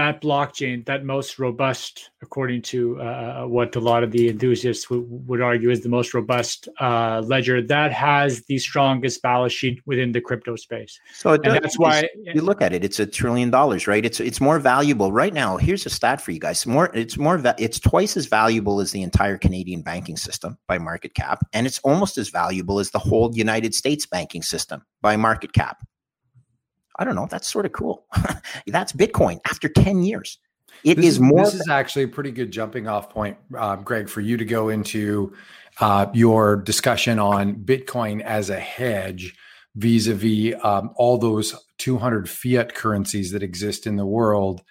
[0.00, 5.06] that blockchain, that most robust, according to uh, what a lot of the enthusiasts w-
[5.28, 10.12] would argue is the most robust uh, ledger, that has the strongest balance sheet within
[10.12, 12.08] the crypto space, So and that's why.
[12.36, 14.04] you look at it it's a trillion dollars right?
[14.04, 15.12] It's it's more valuable.
[15.12, 16.66] Right now here's a stat for you guys.
[16.66, 20.78] More it's more va- it's twice as valuable as the entire canadian banking system by
[20.78, 25.16] market cap and it's almost as valuable as the whole united states banking system by
[25.16, 25.76] market cap
[27.00, 28.04] i don't know that's sort of cool.
[28.66, 30.38] That's bitcoin after 10 years.
[30.84, 33.82] It is this is, more This is actually a pretty good jumping off point, um,
[33.82, 35.34] Greg, for you to go into
[35.80, 39.34] uh, your discussion on Bitcoin as a hedge
[39.76, 44.62] vis-a-vis um, all those 200 fiat currencies that exist in the world,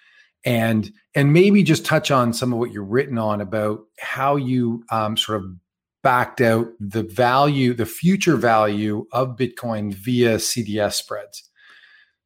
[0.44, 4.84] and and maybe just touch on some of what you're written on about how you
[4.90, 5.50] um, sort of
[6.02, 11.49] backed out the value, the future value of Bitcoin via CDS spreads.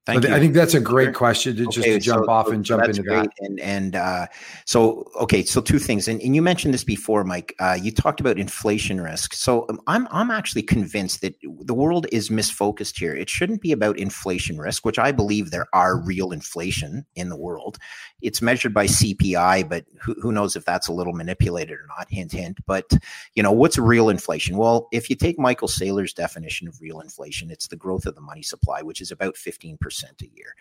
[0.06, 0.36] Thank But you.
[0.36, 2.74] I think that's a great question to just Okay, to jump so- off and so
[2.74, 3.22] jump that's into great.
[3.22, 3.32] that.
[3.40, 4.26] And and uh,
[4.66, 7.54] so okay, so two things, and, and you mentioned this before, Mike.
[7.58, 9.32] Uh, you talked about inflation risk.
[9.32, 13.14] So um, I'm I'm actually convinced that the world is misfocused here.
[13.14, 17.36] It shouldn't be about inflation risk, which I believe there are real inflation in the
[17.36, 17.78] world.
[18.20, 22.08] It's measured by CPI, but who, who knows if that's a little manipulated or not?
[22.10, 22.58] Hint, hint.
[22.66, 22.92] But
[23.34, 24.58] you know what's real inflation?
[24.58, 28.20] Well, if you take Michael Saylor's definition of real inflation, it's the growth of the
[28.20, 30.54] money supply, which is about 15% a year.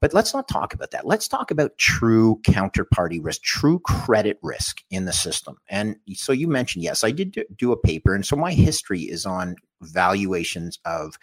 [0.00, 1.06] But let's not talk about that.
[1.06, 5.56] Let's talk about true counterparty risk, true credit risk in the system.
[5.68, 8.14] And so you mentioned, yes, I did do, a paper.
[8.14, 11.18] And so my history is on valuations of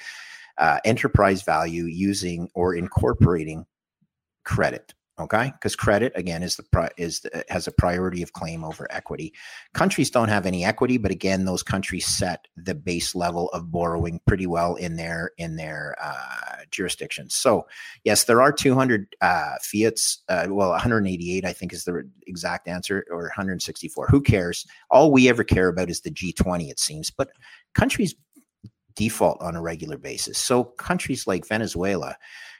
[0.58, 3.66] uh, enterprise value using or incorporating
[4.44, 4.96] credit.
[5.20, 8.88] Okay, because credit again is the pri- is the, has a priority of claim over
[8.90, 9.32] equity.
[9.76, 14.20] Countries don't have any equity, but again, those countries set the base level of borrowing
[14.26, 17.36] pretty well in their in their uh, jurisdictions.
[17.36, 17.68] So
[18.04, 20.24] yes, there are 200 uh, fiats.
[20.30, 24.08] Uh, well, 188, I think, is the exact answer, or 164.
[24.08, 24.66] Who cares?
[24.90, 27.12] All we ever care about is the G20, it seems.
[27.12, 27.30] But
[27.76, 28.16] countries
[28.96, 30.38] default on a regular basis.
[30.38, 32.16] So countries like Venezuela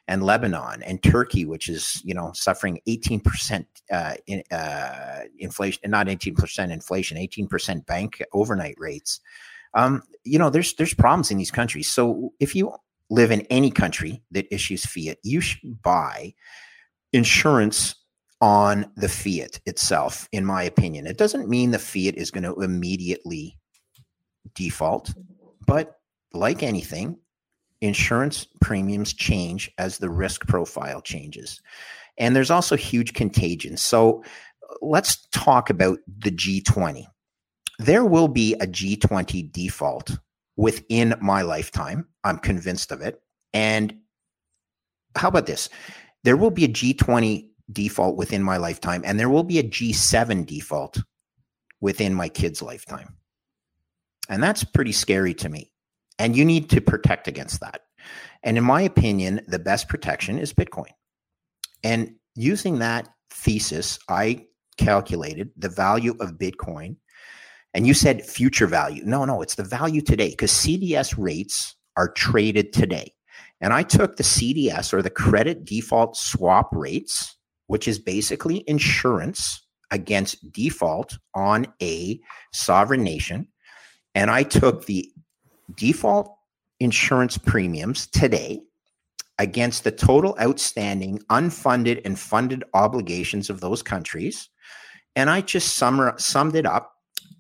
[0.08, 6.08] and Lebanon and Turkey, which is you know suffering 18% uh, in, uh, inflation, not
[6.08, 9.20] 18% inflation, 18% bank overnight rates.
[9.74, 11.92] Um, you know, there's there's problems in these countries.
[11.92, 12.74] So if you
[13.10, 16.34] live in any country that issues fiat, you should buy
[17.12, 17.96] insurance
[18.42, 20.28] on the fiat itself.
[20.32, 23.58] In my opinion, it doesn't mean the fiat is going to immediately
[24.54, 25.14] default,
[25.66, 25.96] but
[26.34, 27.18] like anything,
[27.84, 31.62] insurance premiums change as the risk profile changes.
[32.18, 33.76] And there's also huge contagion.
[33.78, 34.24] So
[34.70, 37.06] uh, let's talk about the G20.
[37.80, 40.12] There will be a G20 default
[40.56, 42.08] within my lifetime.
[42.24, 43.22] I'm convinced of it.
[43.54, 43.96] And
[45.16, 45.70] how about this?
[46.24, 50.46] There will be a G20 default within my lifetime, and there will be a G7
[50.46, 51.02] default
[51.82, 53.18] within my kid's lifetime.
[54.30, 55.73] And that's pretty scary to me.
[56.20, 57.82] And you need to protect against that.
[58.44, 60.92] And in my opinion, the best protection is Bitcoin.
[61.84, 64.46] And using that thesis, I
[64.78, 66.98] calculated the value of Bitcoin.
[67.74, 69.04] And you said future value.
[69.06, 73.14] No, no, it's the value today because CDS rates are traded today.
[73.62, 77.38] And I took the CDS or the credit default swap rates,
[77.68, 82.20] which is basically insurance against default on a
[82.52, 83.48] sovereign nation.
[84.16, 85.10] And I took the
[85.76, 86.36] default
[86.80, 88.62] insurance premiums today
[89.40, 94.50] against the total outstanding unfunded and funded obligations of those countries.
[95.16, 96.94] And I just summed it up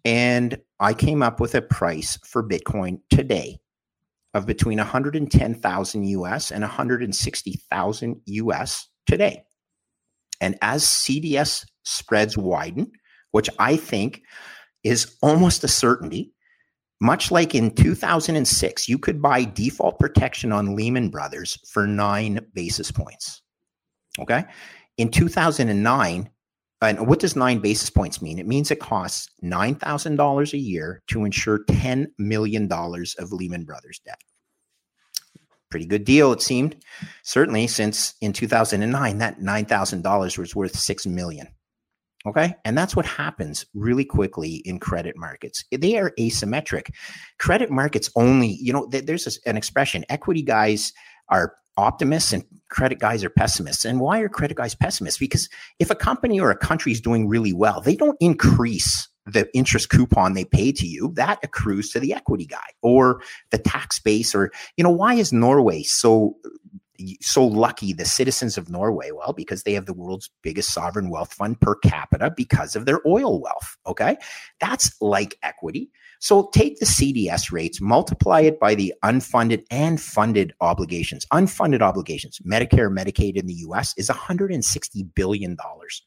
[0.05, 3.59] and I came up with a price for Bitcoin today
[4.33, 9.43] of between 110,000 US and 160,000 US today.
[10.41, 12.91] And as CDS spreads widen,
[13.31, 14.21] which I think
[14.83, 16.33] is almost a certainty,
[17.03, 22.91] much like in 2006, you could buy default protection on Lehman Brothers for nine basis
[22.91, 23.41] points.
[24.19, 24.45] Okay.
[24.97, 26.30] In 2009,
[26.81, 28.39] and what does nine basis points mean?
[28.39, 34.21] It means it costs $9,000 a year to insure $10 million of Lehman Brothers debt.
[35.69, 36.75] Pretty good deal, it seemed.
[37.23, 41.47] Certainly, since in 2009, that $9,000 was worth $6 million.
[42.25, 42.55] Okay.
[42.63, 45.65] And that's what happens really quickly in credit markets.
[45.71, 46.93] They are asymmetric.
[47.37, 50.93] Credit markets only, you know, there's an expression equity guys
[51.29, 53.83] are optimists and credit guys are pessimists.
[53.83, 55.19] And why are credit guys pessimists?
[55.19, 59.49] Because if a company or a country is doing really well, they don't increase the
[59.53, 61.11] interest coupon they pay to you.
[61.15, 63.21] That accrues to the equity guy or
[63.51, 66.35] the tax base or, you know, why is Norway so
[67.22, 69.11] so lucky the citizens of Norway?
[69.11, 72.99] Well, because they have the world's biggest sovereign wealth fund per capita because of their
[73.06, 73.78] oil wealth.
[73.88, 74.18] Okay.
[74.60, 75.90] That's like equity.
[76.20, 81.26] So take the CDS rates, multiply it by the unfunded and funded obligations.
[81.34, 85.57] Unfunded obligations, Medicare, Medicaid in the US is $160 billion.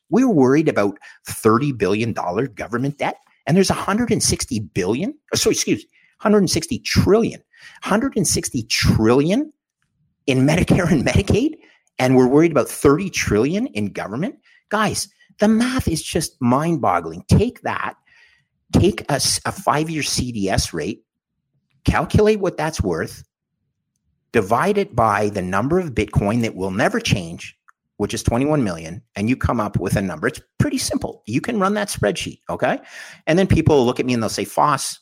[0.09, 0.99] We're worried about
[1.29, 5.85] $30 billion government debt, and there's 160 billion, uh, so excuse
[6.23, 7.41] 160 trillion,
[7.83, 9.53] 160 trillion
[10.27, 11.57] in Medicare and Medicaid,
[11.99, 14.37] and we're worried about 30 trillion in government.
[14.69, 15.09] Guys,
[15.39, 17.25] the math is just mind boggling.
[17.29, 17.97] Take that
[18.73, 21.05] take a, a five year CDS rate,
[21.85, 23.25] calculate what that's worth,
[24.33, 27.57] divide it by the number of Bitcoin that will never change,
[27.97, 30.27] which is 21 million, and you come up with a number.
[30.27, 31.23] It's pretty simple.
[31.27, 32.41] You can run that spreadsheet.
[32.51, 32.79] Okay.
[33.27, 35.01] And then people look at me and they'll say, Foss,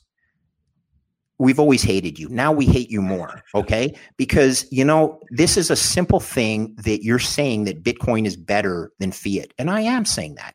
[1.39, 2.29] we've always hated you.
[2.29, 3.43] Now we hate you more.
[3.55, 3.97] Okay.
[4.17, 8.93] Because, you know, this is a simple thing that you're saying that Bitcoin is better
[8.99, 9.53] than fiat.
[9.59, 10.55] And I am saying that.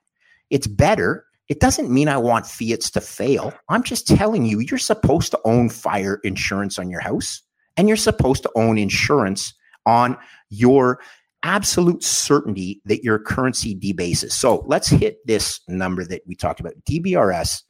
[0.50, 3.52] It's better it doesn't mean I want fiats to fail.
[3.70, 7.42] I'm just telling you, you're supposed to own fire insurance on your house
[7.76, 9.54] and you're supposed to own insurance
[9.88, 10.16] on
[10.50, 11.00] your
[11.42, 14.36] absolute certainty that your currency debases.
[14.36, 16.74] So let's hit this number that we talked about.
[16.88, 17.64] DBRS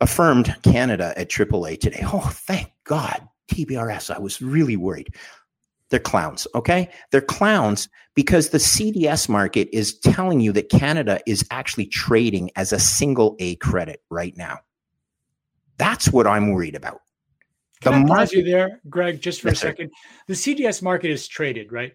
[0.00, 2.02] affirmed Canada at AAA today.
[2.04, 3.26] Oh, thank God.
[3.50, 4.14] DBRS.
[4.14, 5.14] I was really worried.
[5.90, 6.90] They're clowns, okay?
[7.10, 12.72] They're clowns because the CDS market is telling you that Canada is actually trading as
[12.72, 14.58] a single A credit right now.
[15.78, 17.00] That's what I'm worried about.
[17.80, 19.90] Can the I pause market- you there, Greg, just for yes, a second?
[19.90, 20.24] Sir.
[20.26, 21.94] The CDS market is traded, right?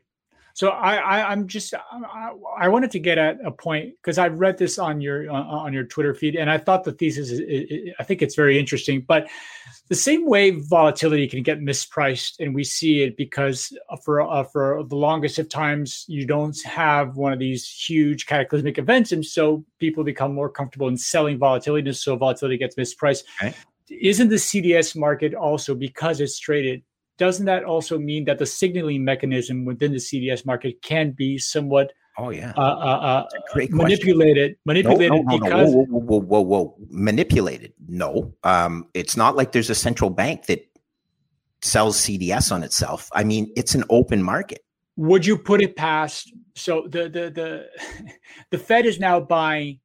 [0.55, 4.39] So I, I am just I, I, wanted to get at a point because I've
[4.39, 8.03] read this on your on your Twitter feed and I thought the thesis is, I
[8.03, 9.01] think it's very interesting.
[9.01, 9.27] But
[9.89, 14.83] the same way volatility can get mispriced, and we see it because for uh, for
[14.87, 19.65] the longest of times you don't have one of these huge cataclysmic events, and so
[19.79, 23.23] people become more comfortable in selling volatility, and so volatility gets mispriced.
[23.41, 23.55] Okay.
[23.89, 26.83] Isn't the CDS market also because it's traded
[27.17, 31.93] doesn't that also mean that the signaling mechanism within the CDS market can be somewhat
[32.15, 33.25] Oh yeah, uh, uh,
[33.55, 34.55] uh, manipulated.
[34.65, 37.73] Manipulated no, no, no, because whoa, whoa, whoa, whoa, manipulated.
[37.87, 40.63] No, um, it's not like there's a central bank that
[41.63, 43.09] sells CDS on itself.
[43.13, 44.59] I mean, it's an open market.
[44.95, 46.31] Would you put it past?
[46.53, 47.69] So the the the
[48.51, 49.79] the Fed is now buying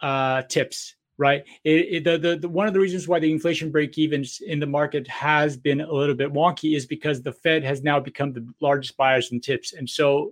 [0.00, 1.44] uh, tips right?
[1.64, 4.58] It, it, the, the, the, one of the reasons why the inflation break evens in
[4.58, 8.32] the market has been a little bit wonky is because the Fed has now become
[8.32, 10.30] the largest buyers in tips, and so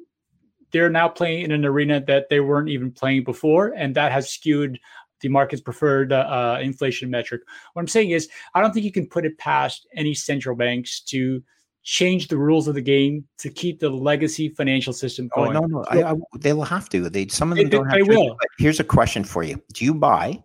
[0.73, 4.31] they're now playing in an arena that they weren't even playing before, and that has
[4.31, 4.81] skewed
[5.21, 7.43] the market's preferred uh, uh, inflation metric.
[7.75, 11.01] What I'm saying is, I don't think you can put it past any central banks
[11.03, 11.43] to
[11.83, 15.57] change the rules of the game to keep the legacy financial system going.
[15.57, 17.11] Oh, no, no, I, I, they will have to.
[17.11, 18.09] They some of them They- don't have they to.
[18.09, 18.37] will.
[18.39, 20.43] But here's a question for you: Do you buy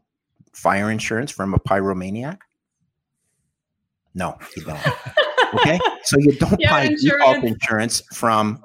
[0.53, 2.37] fire insurance from a pyromaniac?
[4.15, 4.79] No, you don't.
[5.55, 7.43] okay, so you don't Yeah, buy default insurance.
[7.43, 8.63] insurance from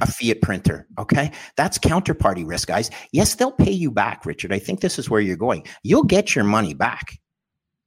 [0.00, 0.86] a fiat printer.
[0.98, 2.90] Okay, that's counterparty risk, guys.
[3.12, 4.52] Yes, they'll pay you back, Richard.
[4.52, 5.64] I think this is where you're going.
[5.82, 7.18] You'll get your money back.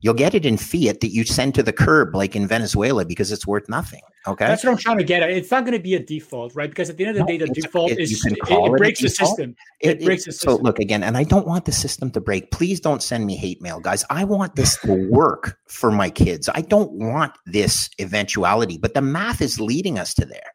[0.02, 3.32] You'll get it in fiat that you send to the curb, like in Venezuela, because
[3.34, 4.02] it's worth nothing.
[4.28, 5.30] Okay, That's what I'm trying to get at.
[5.30, 6.70] It's not going to be a default, right?
[6.70, 8.42] Because at the end of the No, day, the default it- you is can it,
[8.42, 9.56] call it it breaks the system.
[9.82, 10.64] It breaks the so system.
[10.64, 12.52] look again, and I don't want the system to break.
[12.52, 14.06] Please don't send me hate mail, guys.
[14.10, 16.50] I want this to work for my kids.
[16.54, 20.54] I don't want this eventuality, but the math is leading us to there.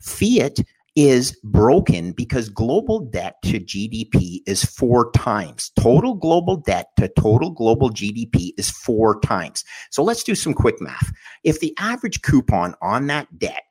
[0.00, 0.58] Fiat
[1.08, 5.70] is broken because global debt to GDP is four times.
[5.80, 9.64] Total global debt to total global GDP is four times.
[9.90, 11.10] So let's do some quick math.
[11.42, 13.62] If the average coupon on that debt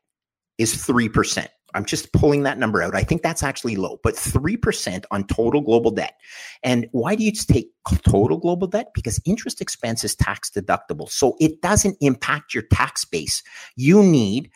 [0.57, 2.95] is 3%, I'm just pulling that number out.
[2.95, 6.15] I think that's actually low, but 3% on total global debt.
[6.63, 7.69] And why do you take
[8.07, 8.87] total global debt?
[8.95, 11.07] Because interest expense is tax deductible.
[11.11, 13.43] So it doesn't impact your tax base.
[13.75, 14.49] You need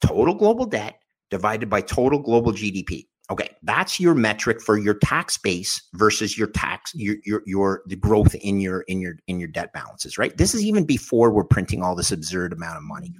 [0.00, 0.96] total global debt
[1.30, 3.06] divided by total global GDP.
[3.28, 7.96] Okay, that's your metric for your tax base versus your tax your your your the
[7.96, 10.36] growth in your in your in your debt balances, right?
[10.36, 13.12] This is even before we're printing all this absurd amount of money.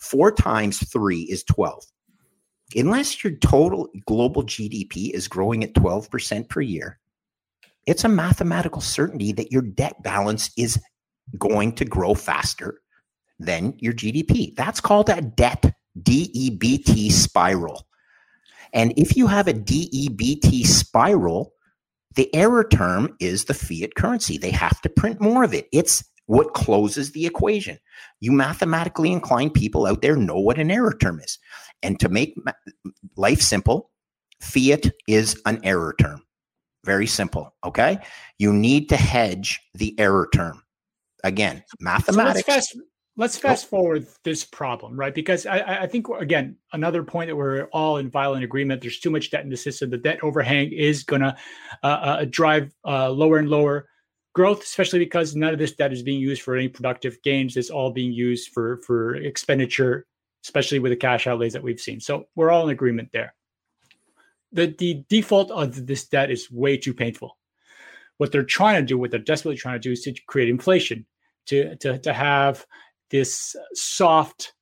[0.00, 1.84] 4 times 3 is 12
[2.74, 6.98] unless your total global GDP is growing at 12% per year,
[7.86, 10.80] it's a mathematical certainty that your debt balance is
[11.38, 12.80] going to grow faster
[13.38, 14.54] than your GDP.
[14.56, 17.86] That's called a debt DEBT spiral.
[18.72, 21.52] And if you have a DEBT spiral,
[22.16, 24.38] the error term is the fiat currency.
[24.38, 25.66] They have to print more of it.
[25.72, 27.78] It's what closes the equation.
[28.20, 31.38] You mathematically inclined people out there know what an error term is.
[31.82, 32.52] And to make ma-
[33.16, 33.90] life simple,
[34.40, 36.22] fiat is an error term.
[36.84, 37.54] Very simple.
[37.64, 37.98] Okay.
[38.38, 40.62] You need to hedge the error term.
[41.24, 42.46] Again, So mathematics.
[42.46, 42.78] fast,
[43.16, 45.14] let's fast forward this problem, right?
[45.14, 48.80] Because I- I, think again, another point that we're all in violent agreement.
[48.80, 49.90] There's too much debt in the system.
[49.90, 51.36] The debt overhang is going to
[51.82, 53.88] uh, uh, drive uh, lower and lower
[54.34, 57.56] growth, especially because none of this debt is being used for any productive gains.
[57.56, 60.06] It's all being used for for expenditure,
[60.44, 62.00] especially with the cash outlays that we've seen.
[62.00, 63.34] So we're all in agreement there.
[64.52, 67.38] The the default of this debt is way too painful.
[68.18, 71.06] What they're trying to do, what they're desperately trying to do, is to create inflation
[71.46, 72.66] to to to have
[73.10, 74.54] this soft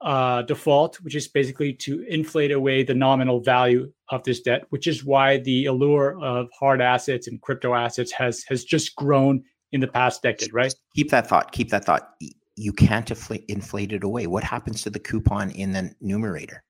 [0.00, 4.86] uh, default, which is basically to inflate away the nominal value of this debt, which
[4.86, 9.42] is why the allure of hard assets and crypto assets has has just grown
[9.72, 10.74] in the past decade, right?
[10.94, 11.52] Keep that thought.
[11.52, 12.10] Keep that thought.
[12.56, 14.26] You can't inflate, inflate it away.
[14.26, 16.62] What happens to the coupon in the numerator?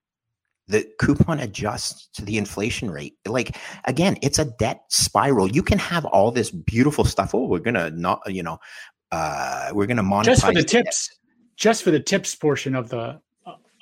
[0.68, 3.14] The coupon adjusts to the inflation rate.
[3.26, 5.48] Like again, it's a debt spiral.
[5.48, 7.34] You can have all this beautiful stuff.
[7.34, 8.58] Oh, we're gonna not, you know,
[9.16, 11.08] uh, we're gonna monetize Just for the tips,
[11.56, 13.20] just for the tips portion of the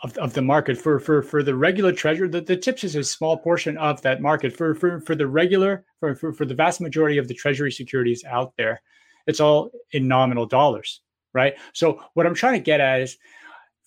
[0.03, 0.77] of, of the market.
[0.79, 4.21] For for for the regular treasury the, the tips is a small portion of that
[4.21, 4.57] market.
[4.57, 8.25] For for for the regular for, for for the vast majority of the treasury securities
[8.25, 8.81] out there
[9.27, 11.01] it's all in nominal dollars
[11.35, 11.55] right?
[11.73, 13.19] So what i'm trying to get at is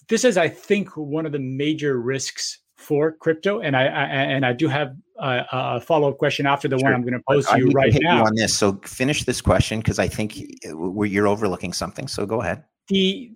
[0.09, 4.45] this is i think one of the major risks for crypto and i, I and
[4.45, 6.85] i do have a, a follow-up question after the Sure.
[6.85, 8.55] one i'm going to pose to you right now on this.
[8.55, 10.37] So finish this question because I think
[10.67, 12.07] uh, you're overlooking something.
[12.07, 12.63] So go ahead.
[12.89, 13.31] the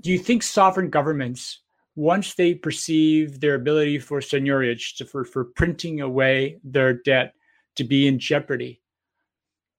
[0.00, 1.62] do you think sovereign governments
[1.94, 7.32] once they perceive their ability for seigniorage to, for, for printing away their debt
[7.76, 8.82] to be in jeopardy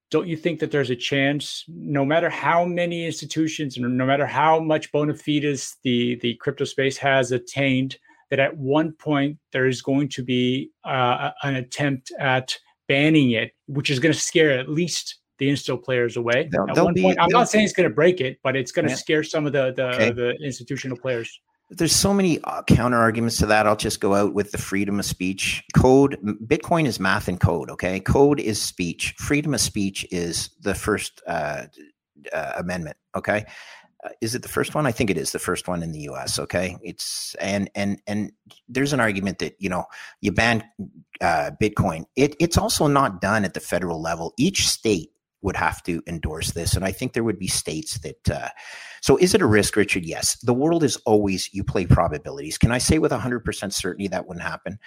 [0.09, 4.25] don't you think that there's a chance no matter how many institutions and no matter
[4.25, 7.97] how much bona fides the, the crypto space has attained
[8.29, 13.51] that at one point there is going to be uh, an attempt at banning it
[13.67, 17.17] which is going to scare at least the insto players away at one be- point
[17.19, 18.95] i'm not saying it's going to break it but it's going to Yeah.
[18.97, 20.11] scare some of the the, Okay.
[20.11, 21.39] the institutional players
[21.69, 23.67] There's so many uh, counter arguments to that.
[23.67, 25.65] I'll just go out with the freedom of speech.
[25.75, 26.17] Code,
[26.47, 27.69] Bitcoin is math and code.
[27.69, 27.99] Okay.
[27.99, 29.13] Code is speech.
[29.17, 31.63] Freedom of speech is the first uh,
[32.31, 32.95] uh, amendment.
[33.17, 33.43] Okay.
[34.07, 34.85] Uh, is it the first one?
[34.85, 36.39] I think it is the first one in the U.S.
[36.39, 38.31] Okay, it's and and and
[38.67, 39.85] there's an argument that you know
[40.21, 40.63] you ban
[41.21, 42.05] uh, Bitcoin.
[42.15, 44.33] It it's also not done at the federal level.
[44.37, 45.09] Each state
[45.41, 48.29] would have to endorse this, and I think there would be states that.
[48.29, 48.49] Uh,
[49.01, 50.05] so, is it a risk, Richard?
[50.05, 50.37] Yes.
[50.41, 52.57] The world is always you play probabilities.
[52.57, 54.79] Can I say with 100% certainty that wouldn't happen?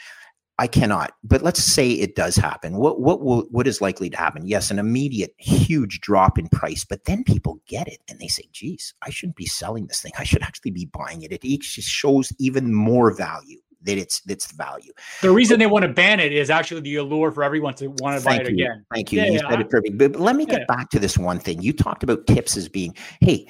[0.60, 1.14] I cannot.
[1.24, 2.76] But let's say it does happen.
[2.76, 4.46] What what will what is likely to happen?
[4.46, 8.42] Yes, an immediate huge drop in price, but then people get it and they say,
[8.52, 10.12] "Geez, I shouldn't be selling this thing.
[10.18, 14.48] I should actually be buying it." It just shows even more value that it's that's
[14.48, 14.92] the value.
[15.22, 18.18] The reason they want to ban it is actually the allure for everyone to want
[18.18, 18.66] to buy it you.
[18.66, 18.84] again.
[18.92, 19.20] Thank you.
[19.20, 19.96] Yeah, you yeah, said it perfect.
[19.96, 20.76] But, but let me get yeah.
[20.76, 21.62] back to this one thing.
[21.62, 23.48] You talked about tips as being, hey,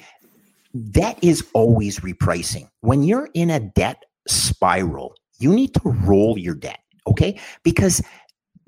[0.91, 2.69] debt is always repricing.
[2.79, 6.79] When you're in a debt spiral, you need to roll your debt.
[7.07, 7.39] Okay.
[7.63, 8.01] Because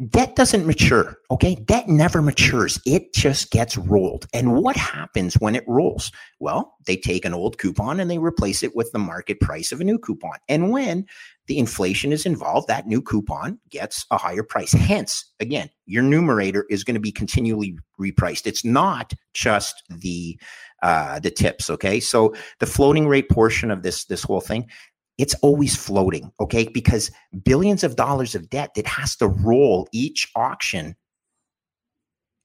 [0.10, 1.18] debt doesn't mature.
[1.30, 1.55] Okay.
[1.55, 2.80] Debt never matures.
[2.85, 4.26] It just gets rolled.
[4.34, 6.11] And what happens when it rolls?
[6.39, 9.80] Well, they take an old coupon and they replace it with the market price of
[9.81, 10.38] a new coupon.
[10.49, 11.05] And when
[11.47, 14.72] the inflation is involved, that new coupon gets a higher price.
[14.72, 18.47] Hence, again, your numerator is going to be continually repriced.
[18.47, 20.39] It's not just the
[20.81, 21.69] uh, the tips.
[21.69, 24.69] Okay, so the floating rate portion of this this whole thing
[25.18, 26.68] it's always floating, okay?
[26.68, 27.11] Because
[27.44, 30.95] billions of dollars of debt that has to roll each auction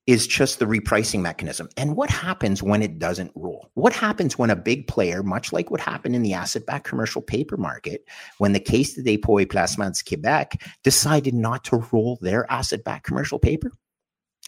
[0.06, 1.68] is just the repricing mechanism.
[1.76, 3.70] And what happens when it doesn't roll?
[3.74, 7.20] What happens when a big player, much like what happened in the asset backed commercial
[7.20, 8.04] paper market,
[8.38, 13.04] when the Caisse de dépôt et placements Quebec decided not to roll their asset backed
[13.04, 13.70] commercial paper?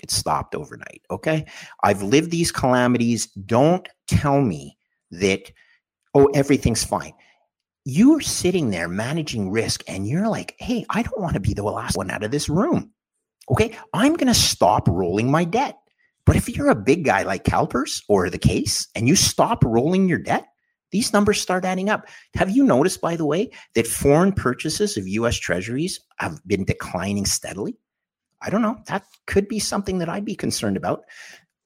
[0.03, 1.45] It stopped overnight, okay?
[1.83, 3.27] I've lived these calamities.
[3.45, 4.79] Don't tell me
[5.11, 5.53] that,
[6.15, 7.13] oh, everything's fine
[7.85, 11.63] you're sitting there managing risk and you're like, hey, I don't want to be the
[11.63, 12.93] last one out of this room.
[13.51, 13.77] Okay.
[13.95, 15.79] I'm going to stop rolling my debt.
[16.27, 20.09] But if you're a big guy like CalPERS or the Caisse and you stop rolling
[20.09, 20.47] your debt,
[20.93, 22.07] these numbers start adding up.
[22.35, 27.27] Have you noticed, by the way, that foreign purchases of US treasuries have been declining
[27.27, 27.77] steadily?
[28.43, 28.79] I don't know.
[28.87, 31.05] That could be something that I'd be concerned about.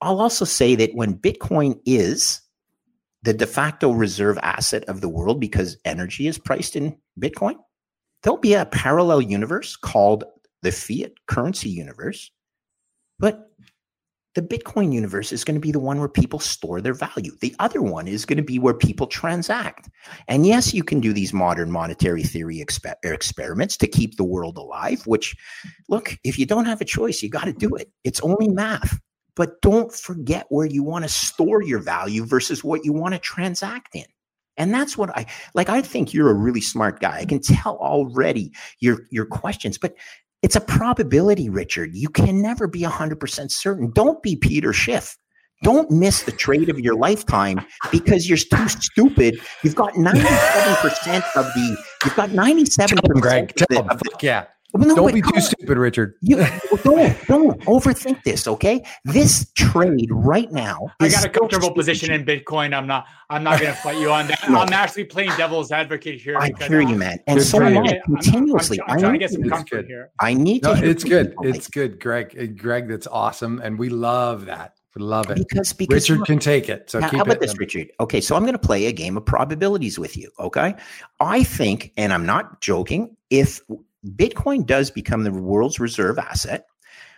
[0.01, 2.41] I'll also say that when Bitcoin is
[3.25, 7.57] the de facto reserve asset of the world because energy is priced in Bitcoin,
[8.23, 10.25] there'll be a parallel universe called
[10.63, 12.31] the fiat currency universe.
[13.19, 13.49] But
[14.35, 17.33] the Bitcoin universe is going to be the one where people store their value.
[17.41, 19.89] The other one is going to be where people transact.
[20.29, 24.59] And yes, you can do these modern monetary theory exper- experiments to keep the world
[24.59, 25.35] alive, which,
[25.89, 27.91] look, if you don't have a choice, you got to do it.
[28.03, 28.99] It's only math
[29.37, 33.21] but don't forget where you want to store your value versus what you want to
[33.21, 34.05] transact in.
[34.57, 35.69] And that's what I like.
[35.69, 37.19] I think you're a really smart guy.
[37.19, 39.95] I can tell already your your questions, but
[40.43, 41.95] it's a probability, Richard.
[41.95, 43.91] You can never be 100% certain.
[43.93, 45.17] Don't be Peter Schiff.
[45.63, 49.41] Don't miss the trade of your lifetime because you're too stupid.
[49.63, 53.55] You've got 97% of the, you've got 97% Tell him, Greg.
[53.57, 53.99] Tell him.
[54.21, 54.45] yeah.
[54.75, 55.41] Well, no, don't be too on.
[55.41, 56.17] stupid, Richard.
[56.21, 56.45] You,
[56.83, 58.85] don't don't overthink this, okay?
[59.05, 60.89] This trade right now.
[60.99, 62.75] I got a comfortable position in Bitcoin.
[62.75, 63.07] I'm not.
[63.31, 64.41] I'm not going to fight you on that.
[64.51, 64.59] no.
[64.59, 66.37] I'm actually playing devil's advocate here.
[66.39, 67.21] I hear you, man.
[67.29, 68.01] And so am I.
[68.05, 70.11] Continuously, I'm, I'm, I'm trying to get some comfort here.
[70.19, 70.85] I need no, to.
[70.85, 71.37] It's good.
[71.43, 72.37] It's good, Greg.
[72.39, 74.75] Uh, Greg, that's awesome, and we love that.
[74.97, 76.91] We love it because because Richard can take it.
[76.91, 77.93] So how, how about this, Richard?
[78.01, 80.31] Okay, so I'm going to play a game of probabilities with you.
[80.41, 80.75] Okay,
[81.21, 83.17] I think, and I'm not joking.
[83.31, 83.61] If
[84.05, 86.67] Bitcoin does become the world's reserve asset.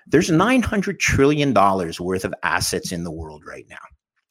[0.06, 3.76] There's $900 trillion worth of assets in the world right now.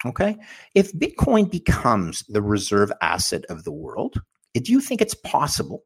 [0.06, 0.38] Okay.
[0.74, 4.22] If Bitcoin becomes the reserve asset of the world,
[4.54, 5.84] do you think it's possible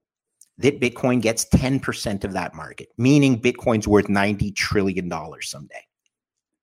[0.58, 5.10] that Bitcoin gets 10% of that market, meaning Bitcoin's worth $90 trillion
[5.42, 5.84] someday?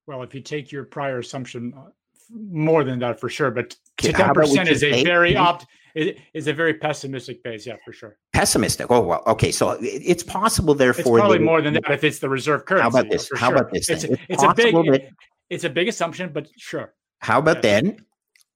[0.07, 1.91] Well, if you take your prior assumption, uh,
[2.31, 5.67] more than that for sure, but 10% is a very opt
[5.97, 7.67] it is a very pessimistic base.
[7.67, 8.19] Yeah, for sure.
[8.35, 8.87] Pessimistic.
[8.91, 9.23] Oh well.
[9.27, 10.75] Okay, so it's possible.
[10.75, 12.83] Therefore, it's probably more than that if it's the reserve currency.
[12.83, 13.31] How about this?
[13.35, 13.57] How sure.
[13.57, 13.89] about this?
[13.89, 14.75] It's, it's, it's a big.
[14.75, 15.09] That,
[15.49, 16.93] it's a big assumption, but sure.
[17.21, 17.81] How about yeah.
[17.81, 18.07] then?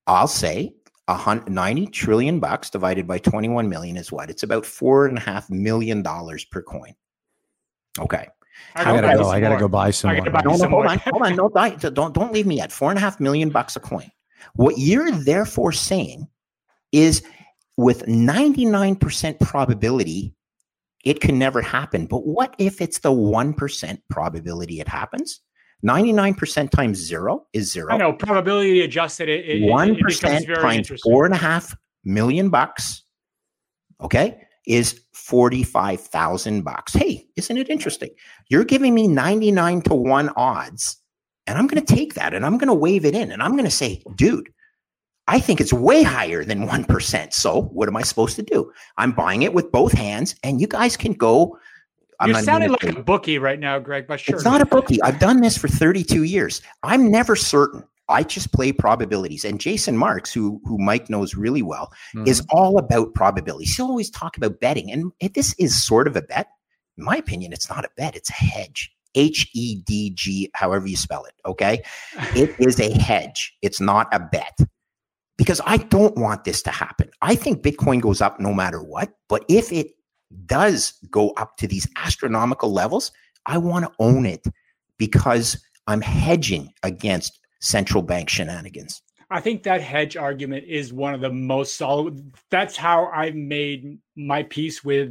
[0.06, 0.74] I'll say
[1.08, 4.28] a 90 trillion bucks divided by 21 million is what?
[4.28, 6.94] It's about four and a half million dollars per coin.
[7.98, 8.28] Okay.
[8.74, 9.30] I gotta go.
[9.30, 10.14] I gotta go buy some.
[10.14, 11.36] Buy no, no, hold on, hold on.
[11.36, 14.10] No, don't don't leave me at four and a half million bucks a coin.
[14.54, 16.28] What you're therefore saying
[16.92, 17.22] is
[17.76, 20.34] with 99% probability,
[21.04, 22.06] it can never happen.
[22.06, 25.40] But what if it's the 1% probability it happens?
[25.84, 27.94] 99% times zero is zero.
[27.94, 29.30] I know probability adjusted.
[29.30, 33.02] It, it, 1% it times four and a half million bucks.
[34.00, 34.42] Okay.
[34.66, 36.92] Is 45,000 bucks.
[36.92, 38.10] Hey, isn't it interesting?
[38.50, 41.00] You're giving me 99 to one odds
[41.46, 43.52] and I'm going to take that and I'm going to wave it in and I'm
[43.52, 44.50] going to say, dude,
[45.28, 47.32] I think it's way higher than 1%.
[47.32, 48.72] So what am I supposed to do?
[48.96, 51.58] I'm buying it with both hands and you guys can go.
[52.18, 54.34] I'm You're sounding like a bookie right now, Greg, but sure.
[54.34, 55.00] It's not a bookie.
[55.02, 56.60] I've done this for 32 years.
[56.82, 57.84] I'm never certain.
[58.08, 59.44] I just play probabilities.
[59.44, 62.26] And Jason Marks, who who Mike knows really well, mm-hmm.
[62.26, 63.74] is all about probabilities.
[63.74, 64.90] He'll always talk about betting.
[64.90, 66.48] And this is sort of a bet
[67.00, 68.92] in my opinion, it's not a bet, it's a hedge.
[69.16, 71.34] H E D G, however you spell it.
[71.44, 71.82] Okay.
[72.36, 73.56] it is a hedge.
[73.60, 74.56] It's not a bet
[75.40, 77.08] because I don't want this to happen.
[77.22, 79.10] I think Bitcoin goes up no matter what.
[79.26, 79.92] But if it
[80.44, 83.10] does go up to these astronomical levels,
[83.46, 84.46] I want to own it
[84.98, 89.00] because I'm hedging against central bank shenanigans.
[89.30, 92.34] I think that hedge argument is one of the most solid.
[92.50, 95.10] That's how I made my peace with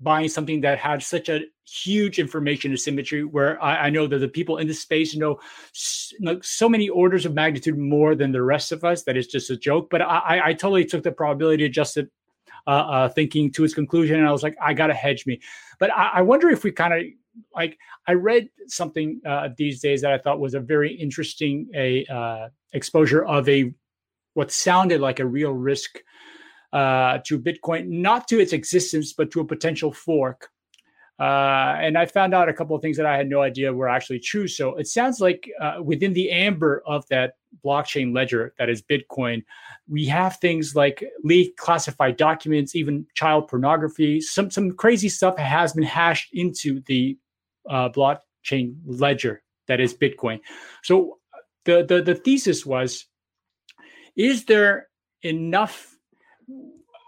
[0.00, 4.28] buying something that had such a huge information asymmetry where I, I, know that the
[4.28, 5.40] people in the space know
[5.72, 9.50] so, so, many orders of magnitude more than the rest of us that it's just
[9.50, 12.08] a joke but i, I totally took the probability adjusted
[12.66, 15.40] uh, uh, thinking to its conclusion and i was like i gotta hedge me.
[15.78, 17.02] But i, I wonder if we kind of
[17.54, 22.04] like i read something uh, these days that i thought was a very interesting a
[22.06, 23.72] uh, exposure of a
[24.34, 25.98] what sounded like a real risk
[26.76, 30.50] uh, to Bitcoin, not to its existence, but to a potential fork.
[31.18, 33.88] Uh, and I found out a couple of things that I had no idea were
[33.88, 34.46] actually true.
[34.46, 39.42] So it sounds like uh, within the amber of that blockchain ledger that is Bitcoin,
[39.88, 44.20] we have things like leaked classified documents, even child pornography.
[44.20, 47.16] Some some crazy stuff has been hashed into the
[47.70, 50.40] uh, blockchain ledger that is Bitcoin.
[50.82, 51.20] So
[51.64, 53.06] the the the thesis was:
[54.14, 54.88] Is there
[55.22, 55.95] enough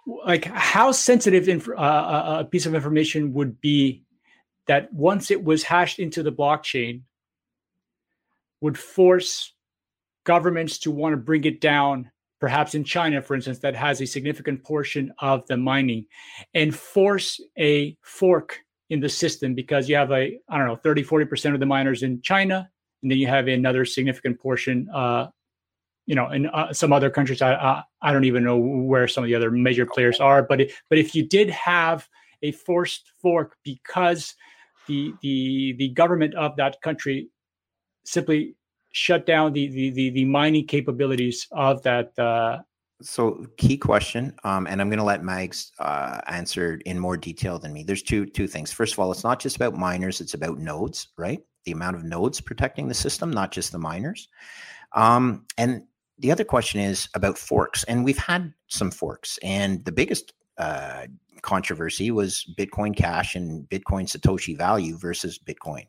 [0.08, 4.02] like how sensitive inf- uh, uh, a piece of information would be
[4.66, 7.02] that once it was hashed into the blockchain
[8.60, 9.52] would force
[10.24, 12.10] governments to want to bring it down
[12.40, 16.06] perhaps in china for instance that has a significant portion of the mining
[16.54, 18.60] and force a fork
[18.90, 22.02] in the system because you have a i don't know 30 40% of the miners
[22.02, 22.68] in china
[23.02, 25.26] and then you have another significant portion uh,
[26.08, 29.24] you know, in uh, some other countries, I, I, I don't even know where some
[29.24, 30.42] of the other major players are.
[30.42, 32.08] But it, but if you did have
[32.42, 34.34] a forced fork because
[34.86, 37.28] the the the government of that country
[38.04, 38.54] simply
[38.92, 42.18] shut down the the the, the mining capabilities of that.
[42.18, 42.60] Uh,
[43.02, 47.58] so key question, um, and I'm going to let Mags uh, answer in more detail
[47.58, 47.84] than me.
[47.84, 48.72] There's two two things.
[48.72, 51.40] First of all, it's not just about miners; it's about nodes, right?
[51.66, 54.26] The amount of nodes protecting the system, not just the miners.
[54.94, 55.82] Um, and
[56.18, 61.06] the other question is about forks, and we've had some forks, and the biggest uh,
[61.42, 65.86] controversy was Bitcoin Cash and Bitcoin Satoshi Vision versus Bitcoin,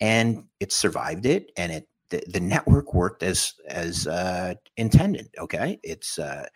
[0.00, 5.28] and it survived it, and it the, the network worked as as uh, intended.
[5.38, 6.46] Okay, it's uh,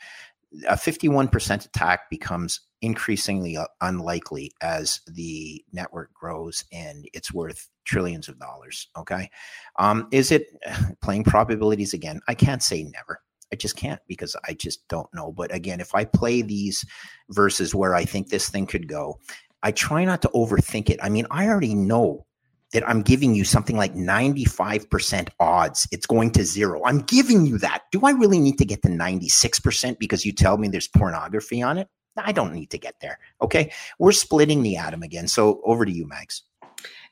[0.68, 8.28] a 51% attack becomes increasingly uh, unlikely as the network grows and it's worth trillions
[8.28, 8.88] of dollars.
[8.96, 9.30] Okay.
[9.78, 10.46] Um, is it
[11.02, 12.20] playing probabilities again?
[12.28, 13.20] I can't say never.
[13.52, 15.32] I just can't because I just don't know.
[15.32, 16.84] But again, if I play these
[17.30, 19.18] versus where I think this thing could go,
[19.62, 21.00] I try not to overthink it.
[21.02, 22.26] I mean, I already know
[22.72, 26.82] that I'm giving you something like 95% odds it's going to zero.
[26.84, 27.82] I'm giving you that.
[27.90, 31.78] Do I really need to get to 96% because you tell me there's pornography on
[31.78, 31.88] it?
[32.16, 33.18] I don't need to get there.
[33.40, 33.72] Okay.
[33.98, 35.28] We're splitting the atom again.
[35.28, 36.42] So over to you, Mags.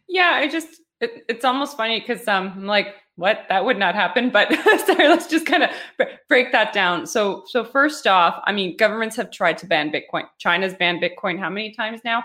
[0.08, 3.46] Yeah, I just, it, it's almost funny because um, I'm like, what?
[3.48, 4.30] That would not happen.
[4.38, 4.52] But
[4.86, 5.70] sorry let's just kind of
[6.28, 7.06] break that down.
[7.06, 10.24] So so first off i mean governments have tried to ban bitcoin.
[10.38, 12.22] China's banned bitcoin how many times now?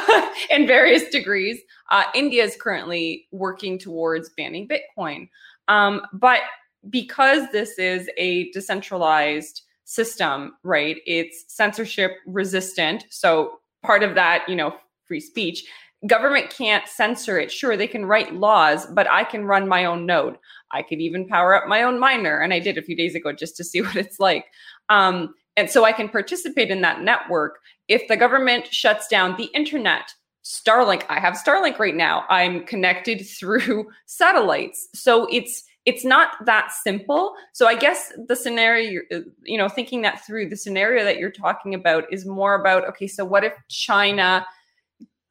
[0.50, 1.60] In various degrees.
[1.90, 5.28] Uh, india is currently working towards banning bitcoin.
[5.68, 6.40] Um, but
[6.88, 14.54] because this is a decentralized system right it's censorship resistant so part of that you
[14.56, 14.74] know
[15.04, 15.64] free speech
[16.06, 17.50] government can't censor it.
[17.50, 20.36] Sure, they can write laws, but I can run my own node.
[20.72, 23.32] I could even power up my own miner, and I did a few days ago
[23.32, 24.46] just to see what it's like.
[24.88, 27.58] Um, and so I can participate in that network.
[27.88, 30.12] If the government shuts down the internet,
[30.44, 32.24] Starlink, I have Starlink right now.
[32.28, 34.88] I'm connected through satellites.
[34.94, 37.34] So it's it's not that simple.
[37.52, 39.02] So I guess the scenario,
[39.44, 43.06] you know, thinking that through, the scenario that you're talking about is more about okay,
[43.06, 44.44] so what if China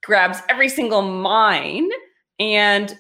[0.06, 1.90] grabs every single mine.
[2.40, 2.98] And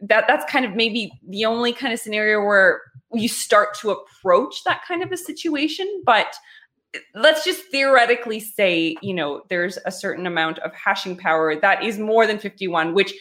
[0.00, 2.80] that that's kind of maybe the only kind of scenario where
[3.12, 5.86] you start to approach that kind of a situation.
[6.06, 6.34] But
[7.14, 11.98] let's just theoretically say you know there's a certain amount of hashing power that is
[11.98, 13.14] more than 51 which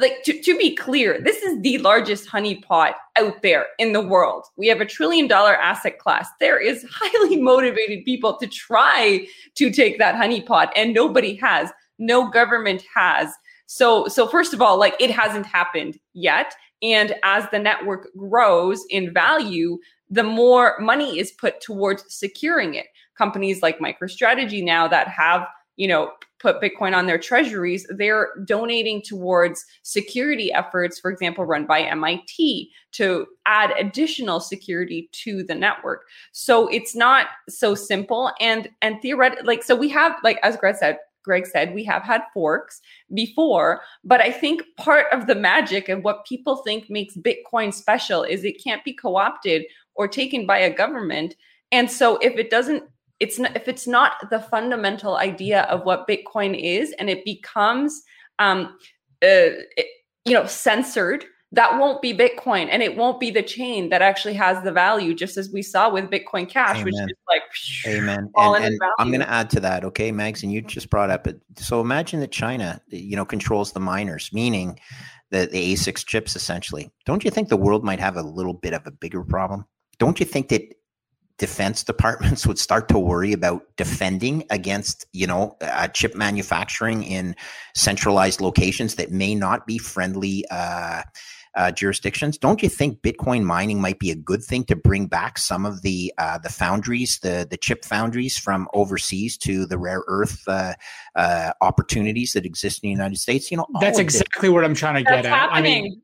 [0.00, 4.46] like to, to be clear this is the largest honeypot out there in the world.
[4.56, 6.28] We have a trillion dollar asset class.
[6.40, 9.26] There is highly motivated people to try
[9.56, 11.70] to take that honeypot and nobody has
[12.00, 13.32] no government has.
[13.66, 16.54] So, so first of all, like it hasn't happened yet.
[16.82, 19.78] And as the network grows in value,
[20.08, 22.86] the more money is put towards securing it.
[23.16, 25.46] Companies like MicroStrategy now that have
[25.80, 31.64] you know, put Bitcoin on their treasuries, they're donating towards security efforts, for example, run
[31.64, 36.02] by MIT to add additional security to the network.
[36.32, 38.30] So it's not so simple.
[38.40, 42.02] And and theoretically, like so we have, like as Greg said, Greg said, we have
[42.02, 42.80] had forks
[43.14, 48.22] before, but I think part of the magic of what people think makes Bitcoin special
[48.22, 49.64] is it can't be co opted
[49.94, 51.34] or taken by a government.
[51.72, 52.84] And so if it doesn't,
[53.20, 58.02] it's not, if it's not the fundamental idea of what Bitcoin is and it becomes,
[58.38, 58.76] um,
[59.22, 59.86] uh, it,
[60.24, 64.34] you know, censored that won't be Bitcoin and it won't be the chain that actually
[64.34, 66.84] has the value, just as we saw with Bitcoin Cash, Amen.
[66.84, 67.42] which is like
[67.86, 68.30] Amen.
[68.36, 71.26] And, and I'm going to add to that, okay, Mags, and you just brought up
[71.26, 71.40] it.
[71.56, 74.78] So imagine that China, you know, controls the miners, meaning
[75.30, 76.92] the, the ASICs chips essentially.
[77.04, 79.64] Don't you think the world might have a little bit of a bigger problem?
[79.98, 80.62] Don't you think that
[81.38, 87.34] defense departments would start to worry about defending against you know uh, chip manufacturing in
[87.74, 91.02] centralized locations that may not be friendly uh,
[91.56, 92.38] uh, jurisdictions.
[92.38, 95.82] Don't you think Bitcoin mining might be a good thing to bring back some of
[95.82, 100.74] the uh, the foundries, the the chip foundries from overseas to the rare earth uh,
[101.16, 103.50] uh opportunities that exist in the United States?
[103.50, 105.32] You know, that's exactly what I'm trying to get that's at.
[105.32, 105.78] Happening.
[105.78, 106.02] I mean,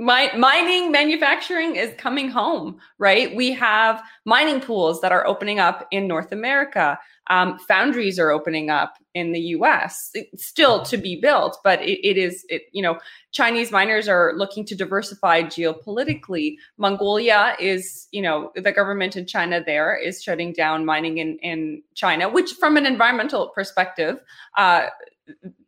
[0.00, 3.36] my, mining manufacturing is coming home, right?
[3.36, 6.98] We have mining pools that are opening up in North America.
[7.30, 10.10] Um, foundries are opening up in the U.S.
[10.14, 12.98] It's still to be built, but it, it is, it, you know,
[13.32, 16.56] Chinese miners are looking to diversify geopolitically.
[16.76, 21.82] Mongolia is, you know, the government in China there is shutting down mining in in
[21.94, 24.20] China, which, from an environmental perspective,
[24.58, 24.86] uh,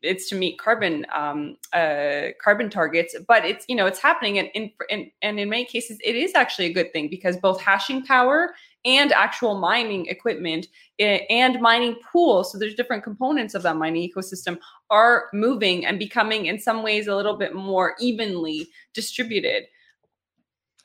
[0.03, 4.49] it's to meet carbon um, uh, carbon targets, but it's you know it's happening, and
[4.55, 8.05] in, in and in many cases it is actually a good thing because both hashing
[8.05, 8.55] power
[8.85, 10.67] and actual mining equipment
[10.99, 12.51] eh, and mining pools.
[12.53, 14.59] So there's different components of that mining ecosystem
[14.91, 19.65] are moving and becoming in some ways a little bit more evenly distributed.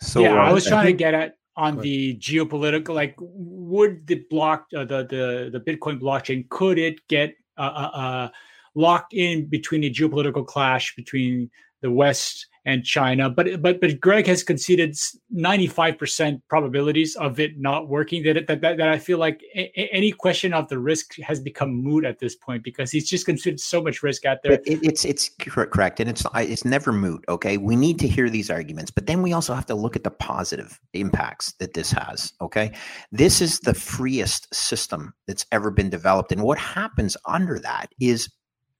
[0.02, 4.68] So yeah i was trying to get at on the geopolitical like would the block
[4.76, 8.30] uh, the the the bitcoin blockchain could it get uh, uh, uh
[8.76, 11.50] locked in between a geopolitical clash between
[11.82, 13.30] the West and China.
[13.30, 14.94] But but but Greg has conceded
[15.34, 18.24] 95% probabilities of it not working.
[18.24, 21.72] That that that, that I feel like a, any question of the risk has become
[21.72, 24.60] moot at this point because he's just considered so much risk out there.
[24.66, 27.24] It, it's it's correct, and it's it's never moot.
[27.30, 30.04] Okay, we need to hear these arguments, but then we also have to look at
[30.04, 32.34] the positive impacts that this has.
[32.42, 32.74] Okay,
[33.14, 38.30] this is the freest system that's ever been developed, and what happens under that is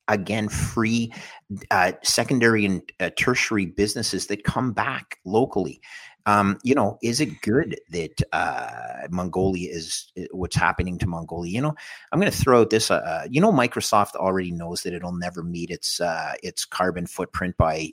[0.08, 1.12] again free
[1.72, 5.82] uh, secondary and uh, tertiary businesses that come back locally.
[6.26, 11.54] Um, you know, is it good that uh, Mongolia is uh, what's happening to Mongolia?
[11.54, 11.76] You know,
[12.12, 12.92] I'm going to throw out this.
[12.92, 16.02] Uh, uh, you know, Microsoft already knows that it'll never meet its
[16.44, 17.92] its carbon footprint by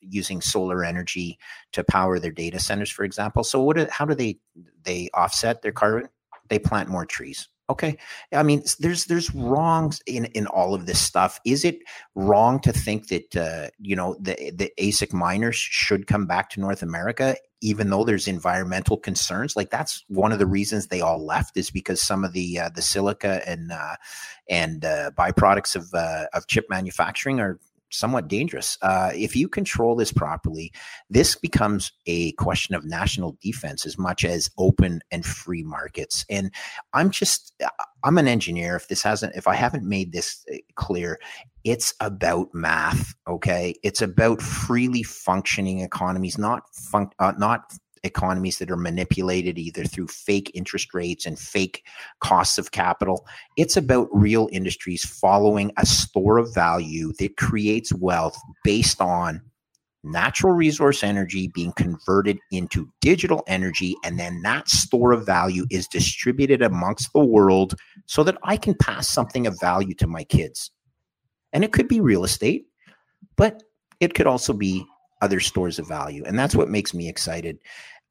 [0.00, 1.38] using solar energy
[1.72, 3.42] to power their data centers, for example.
[3.42, 3.90] So, what?
[3.90, 4.38] How do they
[4.84, 6.08] they offset their carbon?
[6.48, 7.96] They plant more trees Okay.
[8.32, 11.40] I mean, there's there's wrongs in in all of this stuff.
[11.46, 11.78] Is it
[12.14, 16.60] wrong to think that uh, you know the the ASIC miners should come back to
[16.60, 19.56] North America, even though there's environmental concerns?
[19.56, 22.68] Like that's one of the reasons they all left is because some of the uh,
[22.68, 23.96] the silica and uh,
[24.50, 27.58] and uh, byproducts of uh, of chip manufacturing are
[27.94, 28.76] somewhat dangerous.
[28.82, 30.72] Uh, if you control this properly,
[31.08, 36.24] this becomes a question of national defense as much as open and free markets.
[36.28, 36.50] And
[36.92, 37.54] I'm just,
[38.02, 38.76] I'm an engineer.
[38.76, 41.18] If this hasn't, if I haven't made this uh, clear,
[41.64, 43.14] it's about math.
[43.26, 47.72] Okay, it's about freely functioning economies, not fun, uh, not
[48.04, 51.84] economies that are manipulated either through fake interest rates and fake
[52.20, 53.26] costs of capital.
[53.56, 59.40] It's about real industries following a store of value that creates wealth based on
[60.04, 63.96] natural resource energy being converted into digital energy.
[64.04, 67.74] And then that store of value is distributed amongst the world
[68.06, 70.70] so that I can pass something of value to my kids.
[71.52, 72.66] And it could be real estate,
[73.36, 73.62] but
[74.00, 74.84] it could also be
[75.22, 76.22] other stores of value.
[76.26, 77.58] And that's what makes me excited.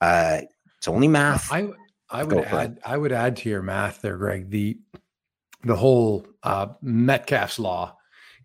[0.03, 0.41] Uh,
[0.77, 1.49] it's only math.
[1.51, 1.69] I
[2.09, 4.49] I would add I would add to your math there, Greg.
[4.49, 4.77] The
[5.63, 7.95] the whole uh, Metcalfe's law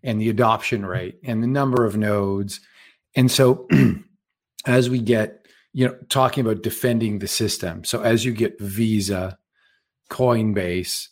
[0.01, 2.61] and the adoption rate and the number of nodes,
[3.13, 3.67] and so
[4.65, 7.83] as we get you know talking about defending the system.
[7.83, 9.37] So as you get Visa,
[10.09, 11.07] Coinbase,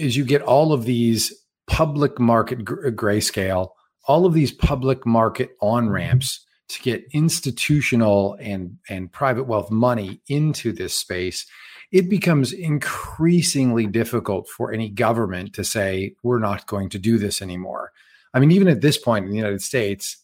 [0.00, 1.32] as you get all of these
[1.66, 3.70] public market gr- grayscale,
[4.06, 10.20] all of these public market on ramps to get institutional and and private wealth money
[10.28, 11.46] into this space
[11.94, 17.40] it becomes increasingly difficult for any government to say, we're not going to do this
[17.40, 17.92] anymore.
[18.34, 20.16] I mean, even at this point in the United States,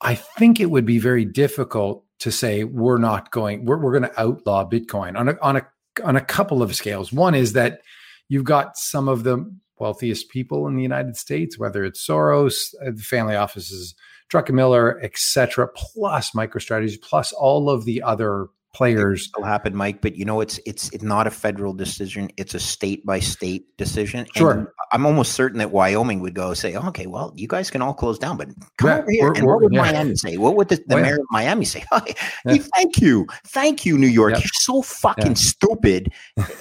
[0.00, 4.08] I think it would be very difficult to say we're not going, we're, we're going
[4.08, 5.66] to outlaw Bitcoin on a, on a
[6.04, 7.12] on a couple of scales.
[7.12, 7.80] One is that
[8.28, 12.92] you've got some of the wealthiest people in the United States, whether it's Soros, uh,
[12.92, 13.96] the family offices,
[14.32, 19.30] Druckenmiller, et cetera, plus MicroStrategy, plus all of the other players.
[19.36, 20.00] It'll happen, Mike.
[20.00, 23.76] But you know, it's it's it's not a federal decision; it's a state by state
[23.76, 24.26] decision.
[24.34, 24.52] Sure.
[24.52, 27.92] And I'm almost certain that Wyoming would go say, "Okay, well, you guys can all
[27.92, 28.48] close down, but
[28.78, 29.82] come Yeah, over here." we're- and what we're- would yeah.
[29.82, 30.36] Miami say?
[30.38, 31.84] What would the, the oh, mayor of Miami say?
[31.92, 32.14] Hey,
[32.46, 32.62] Yeah.
[32.74, 34.32] Thank you, thank you, New York.
[34.32, 34.40] Yep.
[34.44, 36.10] You're so fucking stupid.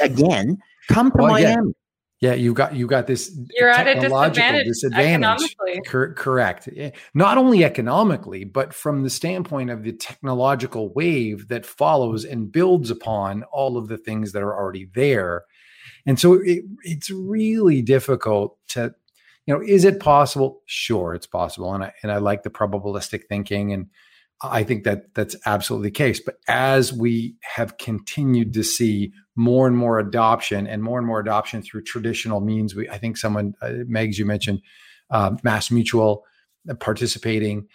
[0.01, 0.57] Again,
[0.89, 1.27] come to Well.
[1.31, 1.73] Miami.
[2.21, 5.81] Yeah, you got you got this You're at a technological disadvantage economically.
[5.87, 6.69] Cor- correct.
[6.75, 12.51] Eh, Not only economically, but from the standpoint of the technological wave that follows and
[12.51, 15.45] builds upon all of the things that are already there.
[16.05, 18.93] And so it, it's really difficult to,
[19.47, 20.61] you know, is it possible?
[20.67, 21.73] Sure, it's possible.
[21.73, 23.87] And I and I like the probabilistic thinking and
[24.43, 26.19] I think that that's absolutely the case.
[26.19, 31.19] But as we have continued to see more and more adoption and more and more
[31.19, 34.61] adoption through traditional means, we I think someone, uh, Megs, you mentioned
[35.09, 36.25] uh, Mass Mutual
[36.69, 37.67] uh, participating,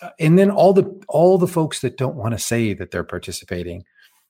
[0.00, 3.04] uh, and then all the all the folks that don't want to say that they're
[3.04, 3.84] participating,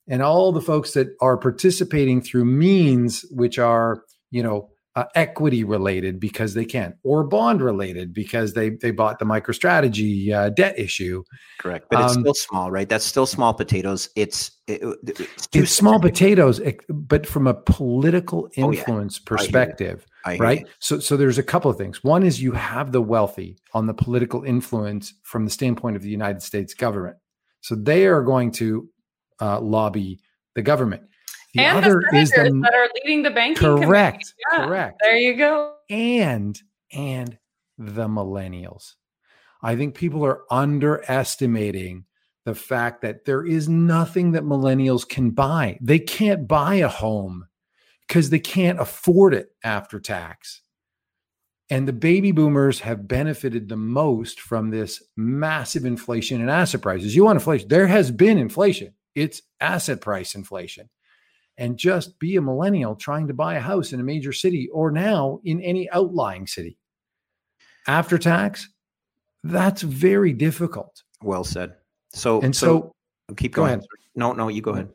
[0.09, 5.65] and all the folks that are participating through means which are you know uh, equity
[5.65, 10.79] related because they can't, or bond related because they they bought the MicroStrategy uh, debt
[10.79, 11.25] issue.
[11.59, 12.89] Correct, but it's Um, still small, right?
[12.89, 14.11] That's still small potatoes.
[14.17, 18.81] It's it, it's, It's small potatoes, but from a political Oh, yeah.
[18.81, 20.67] influence perspective, right?
[20.79, 22.05] So, so there's a couple of things.
[22.05, 26.11] One is you have the wealthy on the political influence from the standpoint of the
[26.11, 27.17] United States government.
[27.63, 28.89] So they are going to
[29.41, 30.21] uh, lobby
[30.55, 31.03] the government.
[31.55, 35.17] The and other the is the that are leading the banking correct, Yeah, correct, There
[35.17, 35.75] you go.
[35.91, 36.59] and
[36.93, 37.39] and
[37.79, 38.95] the millennials.
[39.63, 42.05] I think people are underestimating
[42.45, 45.79] the fact that there is nothing that millennials can buy.
[45.81, 47.47] They can't buy a home
[48.09, 50.63] because they can't afford it after tax.
[51.71, 57.15] And the baby boomers have benefited the most from this massive inflation in asset prices.
[57.15, 57.69] You want inflation?
[57.69, 58.95] There has been inflation.
[59.15, 60.91] It's asset price inflation.
[61.63, 64.91] And just be a millennial trying to buy a house in a major city or
[64.91, 66.77] now in any outlying city.
[67.87, 68.69] After tax,
[69.45, 71.05] that's very difficult.
[71.23, 71.77] Well said.
[72.13, 72.93] So And so,
[73.37, 73.75] keep go going.
[73.75, 73.87] ahead.
[74.17, 74.89] No, no, you go ahead.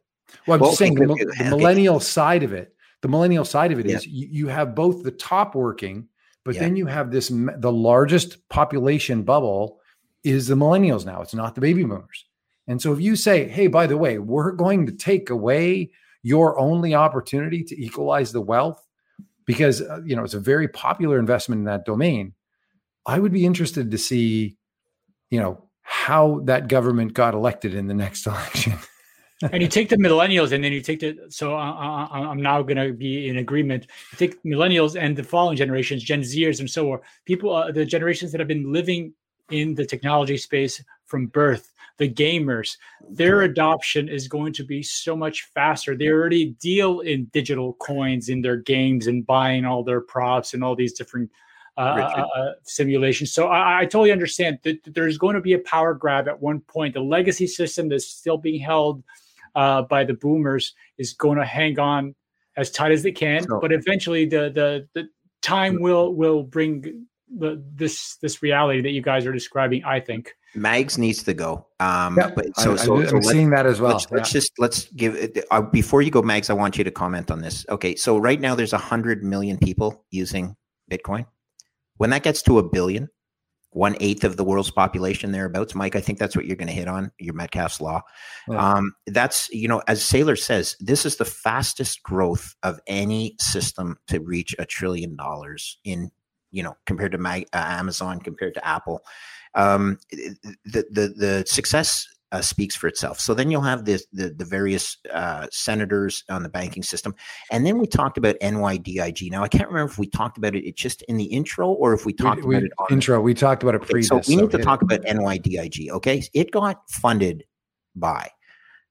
[0.46, 1.08] well, I'm Well, just saying the,
[1.38, 4.12] the millennial side of it, the millennial side of it is Yeah.
[4.14, 6.10] you, you have both the top working,
[6.44, 6.64] but Yeah.
[6.64, 9.80] then you have this the largest population bubble
[10.26, 11.22] is the millennials now.
[11.22, 12.26] It's not the baby boomers.
[12.68, 15.92] And so if you say, hey, by the way, we're going to take away
[16.28, 18.86] your only opportunity to equalize the wealth
[19.46, 22.34] because, uh, you know, it's a very popular investment in that domain.
[23.06, 24.58] I would be interested to see,
[25.30, 28.74] you know, how that government got elected in the next election.
[29.42, 32.78] and you take the millennials and then you take the so I, i'm now going
[32.78, 36.94] to be in agreement you take millennials and the following generations gen zers and so
[36.94, 39.14] on people uh, the generations that have been living
[39.52, 42.78] in the technology space from birth the gamers
[43.10, 48.30] their adoption is going to be so much faster they already deal in digital coins
[48.30, 51.30] in their games and buying all their props and all these different
[51.78, 53.32] uh, uh, uh, simulations.
[53.32, 56.60] So I, I totally understand that there's going to be a power grab at one
[56.62, 56.96] point.
[56.96, 59.04] The legacy system that's still being held
[59.54, 62.16] uh, by the boomers is going to hang on
[62.56, 65.10] as tight as they can, So- but eventually the the the
[65.44, 69.84] time will will bring the, this this reality that you guys are describing.
[69.86, 70.34] I think.
[70.58, 71.68] Mags needs to go.
[71.80, 73.94] Um, Yeah, but so, I, so, am so seeing that as well.
[73.94, 76.50] let's, let's just let's give it uh, before you go, Mags.
[76.50, 77.66] I want you to comment on this.
[77.70, 80.56] Okay, so right now there's a hundred million people using
[80.92, 81.26] Bitcoin.
[81.98, 83.10] When that gets to a billion,
[83.72, 85.96] one eighth of the world's population thereabouts, Mike.
[85.96, 88.02] I think that's what you're going to hit on your Metcalfe's law.
[88.50, 93.98] Um, that's you know, as Saylor says, this is the fastest growth of any system
[94.08, 96.10] to reach a trillion dollars in
[96.52, 99.02] you know compared to Mag- uh, Amazon, compared to Apple.
[99.56, 103.20] Um, the the the success uh, speaks for itself.
[103.20, 107.16] So then you'll have this, the the various uh, senators on the banking system,
[107.52, 109.32] and then we talked about NYDIG.
[109.32, 111.94] Now I can't remember if we talked about it, it just in the intro or
[111.94, 113.22] if we talked we, about we- it on the- intro.
[113.22, 114.04] We talked about it pre.
[114.04, 115.90] so we need to talk about NYDIG.
[115.92, 117.44] Okay, it got funded
[117.96, 118.30] by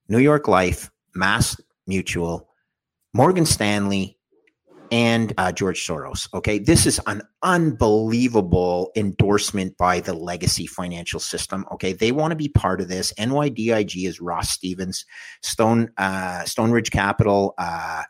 [0.09, 2.49] New York Life, Mass Mutual,
[3.13, 4.16] Morgan Stanley,
[4.91, 6.27] and uh, George Soros.
[6.33, 11.65] Okay, this is an unbelievable endorsement by the legacy financial system.
[11.73, 13.13] Okay, they want to be part of this.
[13.13, 15.05] NYDIG is Ross Stevens,
[15.41, 18.03] Stone uh, Stone Ridge Capital, uh,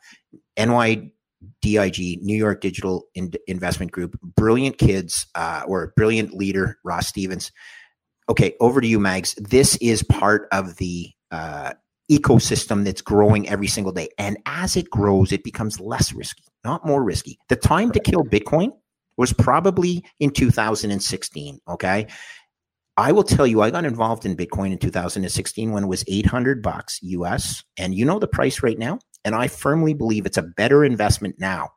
[0.58, 4.20] NYDIG, New York Digital In- Investment Group.
[4.22, 7.52] Brilliant kids uh, or brilliant leader Ross Stevens.
[8.30, 9.36] Okay, over to you, Mags.
[9.36, 11.74] This is part of the uh,
[12.12, 14.10] ecosystem that's growing every single day.
[14.18, 17.40] And as it grows, it becomes less risky, not more risky.
[17.48, 18.74] The time to kill Bitcoin
[19.16, 21.60] was probably in 2016.
[21.70, 22.08] Okay.
[22.98, 26.62] I will tell you, I got involved in Bitcoin in 2016 when it was 800
[26.62, 27.64] bucks US.
[27.78, 29.00] And you know the price right now?
[29.24, 31.70] And I firmly believe it's a better investment now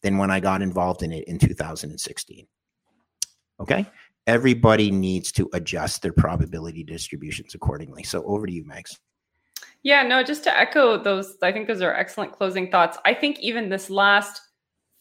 [0.00, 2.46] than when I got involved in it in 2016.
[3.60, 3.86] Okay.
[4.26, 8.02] Everybody needs to adjust their probability distributions accordingly.
[8.02, 8.98] So over to you, Max.
[9.82, 12.98] Yeah, no, just to echo those, I think those are excellent closing thoughts.
[13.04, 14.40] I think even this last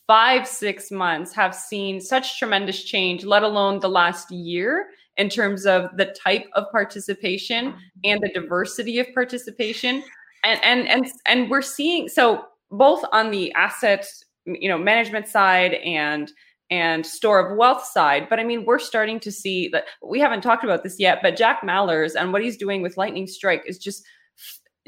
[0.07, 4.87] five, six months have seen such tremendous change, let alone the last year,
[5.17, 10.03] in terms of the type of participation and the diversity of participation.
[10.43, 14.07] And and and and we're seeing so both on the asset,
[14.45, 16.31] you know, management side and
[16.71, 18.27] and store of wealth side.
[18.29, 21.35] But I mean, we're starting to see that we haven't talked about this yet, but
[21.37, 24.03] Jack Mallers and what he's doing with Lightning Strike is just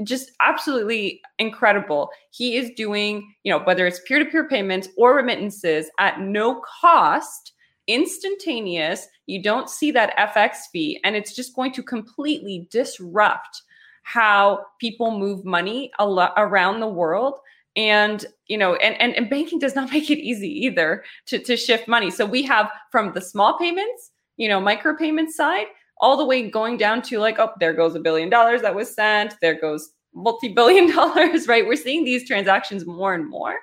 [0.03, 2.09] just absolutely incredible.
[2.31, 6.61] He is doing, you know, whether it's peer to peer payments or remittances at no
[6.81, 7.53] cost,
[7.87, 9.07] instantaneous.
[9.27, 13.61] You don't see that FX fee, and it's just going to completely disrupt
[14.03, 17.35] how people move money around the world.
[17.75, 21.55] And you know, and, and and banking does not make it easy either to to
[21.55, 22.09] shift money.
[22.09, 25.67] So we have from the small payments, you know, micro payment side
[26.03, 28.93] all the way going down to like, oh, there goes a billion dollars that was
[28.93, 29.35] sent.
[29.41, 31.65] There goes multi-billion dollars, right?
[31.65, 33.55] We're seeing these transactions more and more.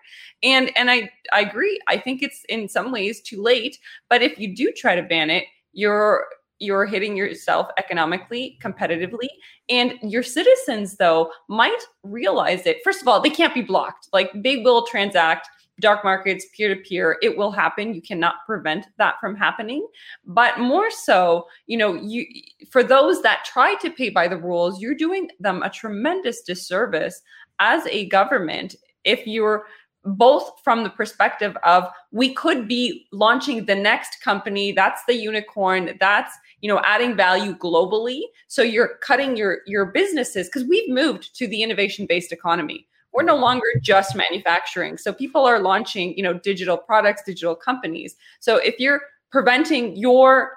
[0.43, 1.79] And and I I agree.
[1.87, 3.79] I think it's in some ways too late.
[4.09, 5.45] But if you do try to ban it,
[5.75, 6.27] you're
[6.61, 9.29] you're hitting yourself economically, competitively.
[9.69, 12.79] And your citizens, though, might realize it.
[12.85, 14.09] First of all, they can't be blocked.
[14.13, 15.49] Like they will transact
[15.81, 17.95] dark markets, peer to peer, it will happen.
[17.95, 19.87] You cannot prevent that from happening.
[20.25, 22.27] But more so, you know, you
[22.71, 27.21] for those that try to pay by the rules, you're doing them a tremendous disservice
[27.59, 29.67] as a government if you're
[30.05, 35.95] both from the perspective of we could be launching the next company that's the unicorn
[36.01, 41.37] that's you know adding value globally so you're cutting your your businesses because we've moved
[41.37, 44.97] to the innovation based economy we're no longer just manufacturing.
[44.97, 48.17] So people are launching you know digital products digital companies.
[48.41, 50.53] So if you're preventing your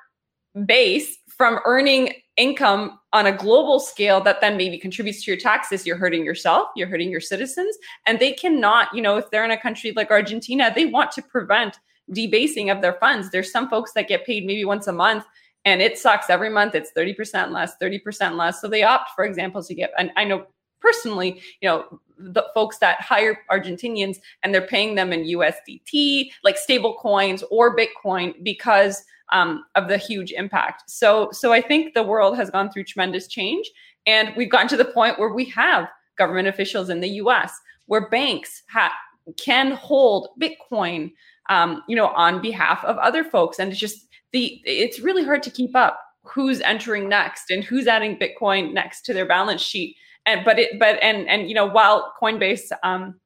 [0.66, 5.86] base from earning income on a global scale that then maybe contributes to your taxes
[5.86, 7.76] you're hurting yourself you're hurting your citizens
[8.08, 11.22] and they cannot you know if they're in a country like argentina they want to
[11.22, 11.78] prevent
[12.12, 13.30] debasing of their funds.
[13.30, 15.26] There's some folks that get paid maybe once a month
[15.66, 16.76] and it sucks every month.
[16.76, 18.60] It's 30% less 30% less.
[18.60, 20.46] So they opt for example to get and i know
[20.84, 26.58] personally, you know, the folks that hire Argentinians and they're paying them in USDT, like
[26.58, 30.84] stable coins or Bitcoin because um, of the huge impact.
[30.88, 33.70] So, so I think the world has gone through tremendous change,
[34.06, 35.88] and we've gotten to the point where we have
[36.18, 37.60] government officials in the U.S.
[37.88, 38.94] where banks ha-
[39.38, 41.14] can hold Bitcoin,
[41.50, 45.44] um, you know, on behalf of other folks, and it's just the it's really hard
[45.44, 49.96] to keep up who's entering next and who's adding Bitcoin next to their balance sheet
[50.26, 53.20] and but it but and and you know while Coinbase um,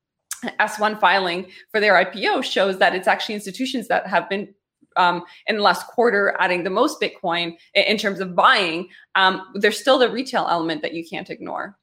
[0.60, 4.54] S1 filing for their IPO shows that it's actually institutions that have been
[4.96, 8.90] um, in the last quarter adding the most Bitcoin in, terms of buying.
[9.16, 11.78] Um, there's still the retail element that you can't ignore.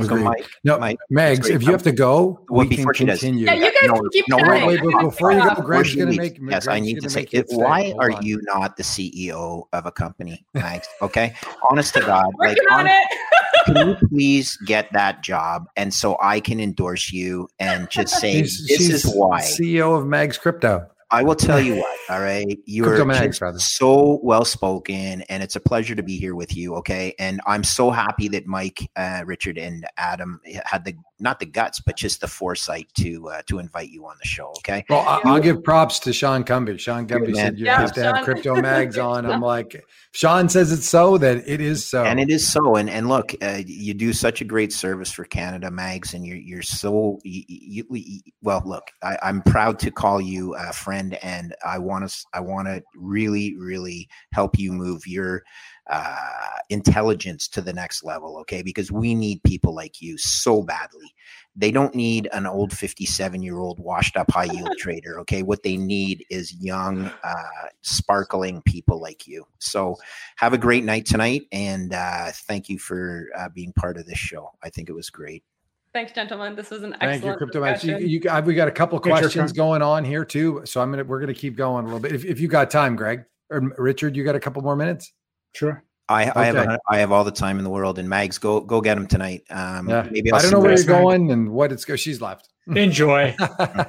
[0.00, 3.44] So Mike, no, Mike, Megs, if you have to go, we can continue.
[3.44, 6.10] Yeah, you guys no, can keep no, wait, wait, wait, before you go, Greg's going
[6.10, 6.38] to make.
[6.38, 8.24] Yes, Greg's I need to say, it, why are on.
[8.24, 10.86] you not the CEO of a company, Megs?
[11.02, 11.34] Okay,
[11.70, 13.18] honest to God, working like, on, on it.
[13.66, 18.40] can you please get that job, and so I can endorse you and just say
[18.40, 20.86] she's, this she's is why CEO of Megs Crypto.
[21.12, 22.58] I will tell you what, all right.
[22.64, 26.74] You're just so well spoken, and it's a pleasure to be here with you.
[26.76, 31.46] Okay, and I'm so happy that Mike, uh, Richard, and Adam had the not the
[31.46, 34.48] guts, but just the foresight to uh, to invite you on the show.
[34.58, 34.84] Okay.
[34.90, 36.78] Well, I, will give props to Sean Cumby.
[36.78, 39.24] Sean Cumby said you yeah, have to have crypto mags on.
[39.24, 42.76] I'm like, Sean says it's so that it is so, and it is so.
[42.76, 46.36] And and look, uh, you do such a great service for Canada Mags, and you're
[46.36, 48.62] you're so you, you, you, well.
[48.66, 52.66] Look, I, I'm proud to call you a friend, and I want to I want
[52.66, 55.44] to really really help you move your
[55.88, 58.38] uh, intelligence to the next level.
[58.38, 61.12] Okay, because we need people like you so badly.
[61.54, 65.20] They don't need an old 57 year old washed up high yield trader.
[65.20, 65.42] Okay.
[65.42, 69.44] What they need is young, uh, sparkling people like you.
[69.58, 69.96] So
[70.36, 71.42] have a great night tonight.
[71.52, 74.50] And uh, thank you for uh, being part of this show.
[74.62, 75.44] I think it was great.
[75.92, 76.56] Thanks, gentlemen.
[76.56, 78.00] This was an Thank excellent you, Crypto discussion.
[78.00, 80.62] You, you, got- we got a couple Good questions going on here too.
[80.64, 82.12] So I'm gonna we're gonna keep going a little bit.
[82.12, 85.12] If, if you got time, Greg or Richard, you got a couple more minutes.
[85.54, 85.84] Sure.
[86.08, 86.74] I, I have Okay.
[86.74, 89.06] a, I have all the time in the world, and Mags, go go get him
[89.06, 89.42] tonight.
[89.50, 90.08] Um, Yeah.
[90.10, 91.96] maybe I'll I don't know where suggest- you're going and what it's go.
[91.96, 92.48] She's left.
[92.74, 93.34] Enjoy.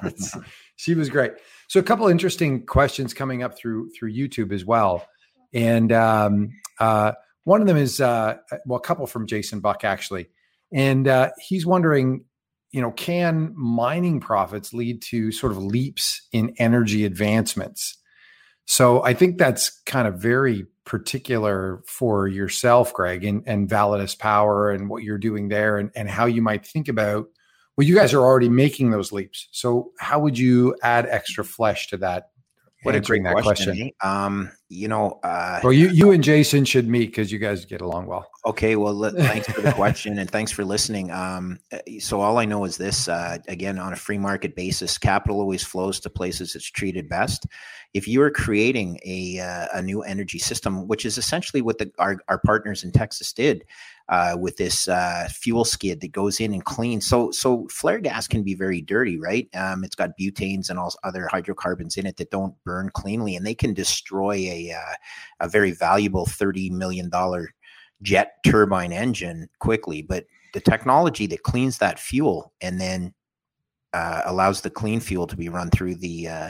[0.75, 1.33] she was great.
[1.69, 5.05] So a couple interesting questions coming up through through YouTube as well,
[5.53, 6.49] and um,
[6.79, 7.13] uh,
[7.45, 10.29] one of them is uh, well, a couple from Jason Buck actually,
[10.71, 12.25] and uh, he's wondering,
[12.71, 17.97] you know, can mining profits lead to sort of leaps in energy advancements?
[18.65, 24.71] So I think that's kind of very particular for yourself, Greg, and, and Validus Power
[24.71, 27.27] and what you're doing there and, and how you might think about
[27.75, 29.47] well, you guys are already making those leaps.
[29.51, 32.29] So how would you add extra flesh to that?
[32.83, 33.65] What a great that question.
[33.65, 33.91] question.
[34.01, 34.07] eh?
[34.07, 37.81] Um, you know, uh, Well, you you and Jason should meet because you guys get
[37.81, 38.27] along well.
[38.45, 41.11] Okay, well, thanks for the question and thanks for listening.
[41.11, 44.97] Um, uh, so all I know is this: uh, again, on a free market basis,
[44.97, 47.45] capital always flows to places it's treated best.
[47.93, 51.91] If you are creating a uh, a new energy system, which is essentially what the,
[51.99, 53.63] our our partners in Texas did
[54.09, 57.07] uh, with this uh, fuel skid that goes in and cleans.
[57.07, 59.47] So so flare gas can be very dirty, right?
[59.55, 63.45] Um, it's got butanes and all other hydrocarbons in it that don't burn cleanly, and
[63.45, 64.95] they can destroy a uh,
[65.45, 67.49] a very valuable thirty million dollar
[68.01, 73.13] jet turbine engine quickly, but the technology that cleans that fuel and then
[73.93, 76.49] uh, allows the clean fuel to be run through the uh,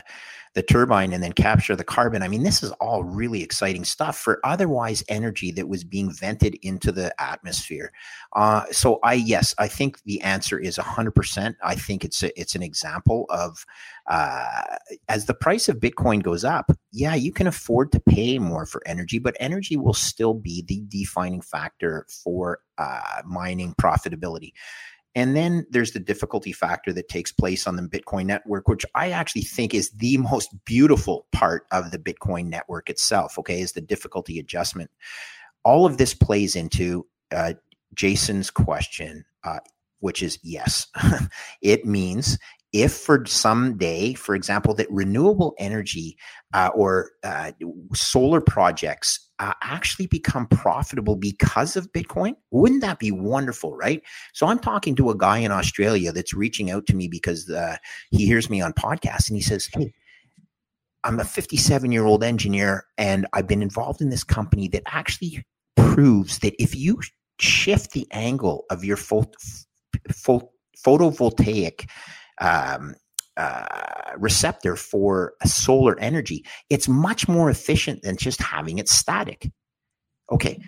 [0.53, 2.21] the turbine and then capture the carbon.
[2.21, 6.57] I mean, this is all really exciting stuff for otherwise energy that was being vented
[6.61, 7.91] into the atmosphere.
[8.33, 11.55] Uh, so, I yes, I think the answer is hundred percent.
[11.63, 13.65] I think it's a, it's an example of
[14.07, 14.77] uh,
[15.09, 18.81] as the price of Bitcoin goes up, yeah, you can afford to pay more for
[18.85, 24.51] energy, but energy will still be the defining factor for uh, mining profitability.
[25.15, 29.11] And then there's the difficulty factor that takes place on the Bitcoin network, which I
[29.11, 33.37] actually think is the most beautiful part of the Bitcoin network itself.
[33.37, 34.89] Okay, is the difficulty adjustment.
[35.63, 37.53] All of this plays into uh,
[37.93, 39.59] Jason's question, uh,
[39.99, 40.87] which is yes.
[41.61, 42.39] it means
[42.73, 46.17] if for some day, for example, that renewable energy
[46.53, 47.51] uh, or uh,
[47.93, 54.01] solar projects uh, actually become profitable because of Bitcoin, wouldn't that be wonderful, right?
[54.33, 57.77] So I'm talking to a guy in Australia that's reaching out to me because uh,
[58.11, 59.93] he hears me on podcasts and he says, "Hey."
[61.05, 65.45] I'm a 57 year old engineer, and I've been involved in this company that actually
[65.75, 67.01] proves that if you
[67.39, 69.29] shift the angle of your pho-
[70.11, 70.49] pho-
[70.85, 71.89] photovoltaic
[72.39, 72.95] um,
[73.37, 79.51] uh, receptor for solar energy, it's much more efficient than just having it static.
[80.31, 80.61] Okay,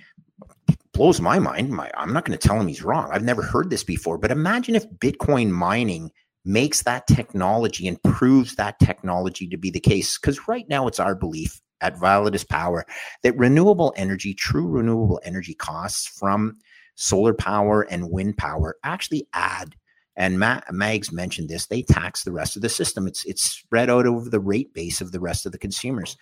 [0.94, 1.70] blows my mind.
[1.70, 3.10] My, I'm not going to tell him he's wrong.
[3.12, 6.12] I've never heard this before, but imagine if Bitcoin mining
[6.44, 10.18] makes that technology and proves that technology to be the case.
[10.18, 12.86] Because right now it's our belief at Validus Power
[13.24, 16.58] that renewable energy, true renewable energy costs from
[16.96, 19.76] solar power and wind power actually add
[20.16, 21.68] and Ma- Mags mentioned this.
[21.68, 23.08] They tax the rest of the system.
[23.08, 26.18] It's it's spread out over the rate base of the rest of the consumers.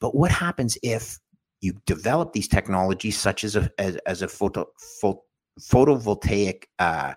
[0.00, 1.18] But what happens if
[1.60, 4.66] you develop these technologies, such as a as, as a photo,
[5.00, 5.22] pho-
[5.60, 7.14] photovoltaic uh,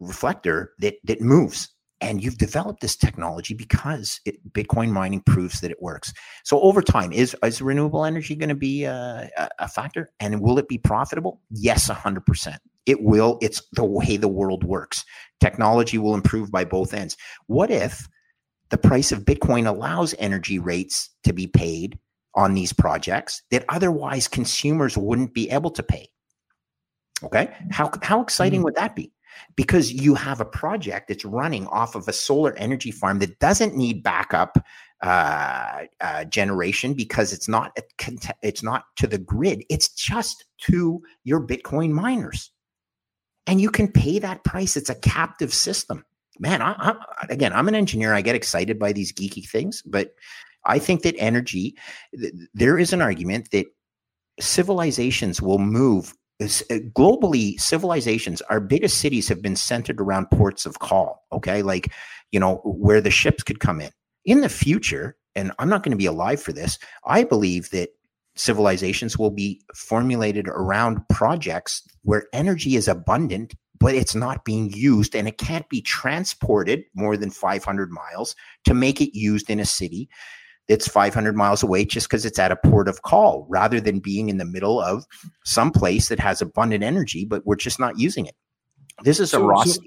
[0.00, 1.70] reflector that that moves?
[2.00, 6.12] And you've developed this technology because it, Bitcoin mining proves that it works.
[6.44, 10.10] So over time, is is renewable energy going to be a, a, factor?
[10.20, 11.40] And will it be profitable?
[11.50, 12.60] Yes, hundred percent.
[12.84, 13.38] It will.
[13.40, 15.04] It's the way the world works.
[15.40, 17.16] Technology will improve by both ends.
[17.46, 18.06] What if
[18.68, 21.98] the price of Bitcoin allows energy rates to be paid
[22.34, 26.08] on these projects that otherwise consumers wouldn't be able to pay?
[27.22, 27.50] Okay.
[27.70, 28.64] How, how exciting mm-hmm.
[28.64, 29.12] would that be?
[29.56, 33.76] Because you have a project that's running off of a solar energy farm that doesn't
[33.76, 34.58] need backup
[35.02, 37.82] uh, uh, generation because it's not a
[38.42, 39.64] it's not to the grid.
[39.68, 42.50] It's just to your Bitcoin miners
[43.46, 44.76] and you can pay that price.
[44.76, 46.04] It's a captive system.
[46.38, 46.94] Man, I, I,
[47.30, 48.12] again, I'm an engineer.
[48.12, 50.14] I get excited by these geeky things, but
[50.64, 51.76] I think that energy,
[52.18, 53.66] th- there is an argument that
[54.40, 56.12] civilizations will move.
[56.40, 56.44] Uh,
[56.94, 61.62] Globally, civilizations, our biggest cities have been centered around ports of call, okay?
[61.62, 61.92] Like,
[62.30, 63.90] you know, where the ships could come in.
[64.24, 67.90] In the future, and I'm not going to be alive for this, I believe that
[68.36, 75.14] civilizations will be formulated around projects where energy is abundant but it's not being used
[75.14, 78.34] and it can't be transported more than 500 miles
[78.64, 80.08] to make it used in a city
[80.68, 84.28] that's 500 miles away just because it's at a port of call rather than being
[84.28, 85.04] in the middle of
[85.44, 88.34] some place that has abundant energy but we're just not using it
[89.04, 89.82] this is so, a Ross so,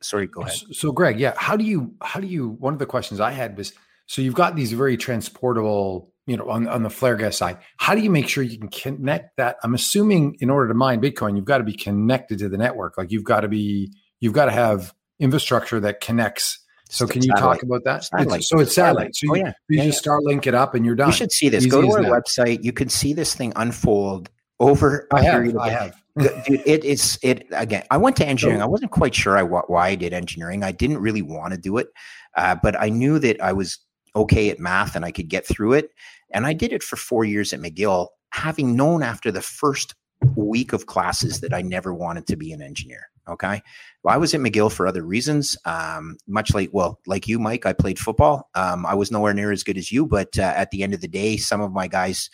[0.00, 0.54] Sorry, go ahead.
[0.72, 2.48] So, Greg, yeah, how do you how do you?
[2.48, 3.72] One of the questions I had was
[4.06, 7.58] so you've got these very transportable, you know, on on the flare gas side.
[7.76, 9.56] How do you make sure you can connect that?
[9.62, 12.96] I'm assuming in order to mine Bitcoin, you've got to be connected to the network.
[12.98, 16.58] Like you've got to be, you've got to have infrastructure that connects.
[16.88, 18.08] So can you talk about that?
[18.12, 19.14] It's, so it's satellite.
[19.14, 19.52] So you, oh, yeah.
[19.68, 20.12] you yeah, just yeah.
[20.12, 21.08] Starlink it up and you're done.
[21.08, 21.62] You should see this.
[21.62, 22.10] Easy Go to our that.
[22.10, 22.64] website.
[22.64, 26.02] You can see this thing unfold over I have, I have.
[26.18, 27.84] Dude, it's it again.
[27.90, 28.62] I went to engineering.
[28.62, 30.64] I wasn't quite sure I why I did engineering.
[30.64, 31.88] I didn't really want to do it,
[32.36, 33.78] uh, but I knew that I was
[34.16, 35.90] okay at math and I could get through it.
[36.32, 39.94] And I did it for four years at McGill, having known after the first
[40.34, 43.08] week of classes that I never wanted to be an engineer.
[43.28, 43.62] Okay.
[44.02, 45.56] Well, I was at McGill for other reasons.
[45.64, 48.48] Um, much like, well, like you, Mike, I played football.
[48.54, 51.00] Um, I was nowhere near as good as you, but uh, at the end of
[51.00, 52.30] the day, some of my guys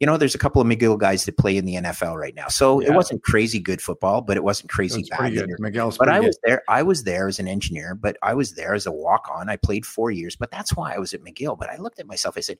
[0.00, 2.48] you know, there's a couple of McGill guys that play in the NFL right now.
[2.48, 2.88] So yeah.
[2.88, 5.56] it wasn't crazy good football, but it wasn't crazy it bad either.
[5.58, 6.62] McGill's but I was there.
[6.68, 9.48] I was there as an engineer, but I was there as a walk on.
[9.48, 11.56] I played four years, but that's why I was at McGill.
[11.56, 12.36] But I looked at myself.
[12.36, 12.58] I said,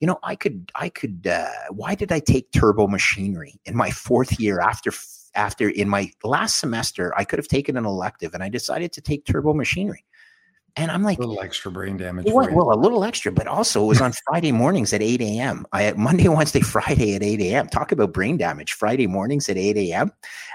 [0.00, 1.26] you know, I could, I could.
[1.26, 4.92] Uh, why did I take turbo machinery in my fourth year after?
[5.34, 9.00] After in my last semester, I could have taken an elective, and I decided to
[9.00, 10.04] take turbo machinery.
[10.76, 12.26] And I'm like, a little extra brain damage.
[12.28, 15.64] Well, well, a little extra, but also it was on Friday mornings at 8 a.m.
[15.72, 17.68] I had Monday, Wednesday, Friday at 8 a.m.
[17.68, 18.72] Talk about brain damage.
[18.72, 20.10] Friday mornings at 8 a.m.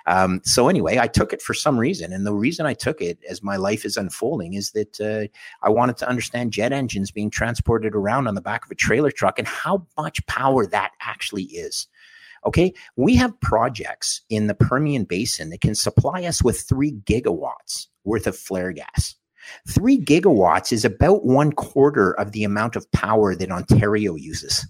[0.07, 3.19] Um, so anyway, I took it for some reason, and the reason I took it
[3.29, 5.27] as my life is unfolding is that uh,
[5.65, 9.11] I wanted to understand jet engines being transported around on the back of a trailer
[9.11, 11.87] truck and how much power that actually is.
[12.45, 17.87] Okay, we have projects in the Permian Basin that can supply us with three gigawatts
[18.03, 19.15] worth of flare gas.
[19.67, 24.67] Three gigawatts is about one quarter of the amount of power that Ontario uses.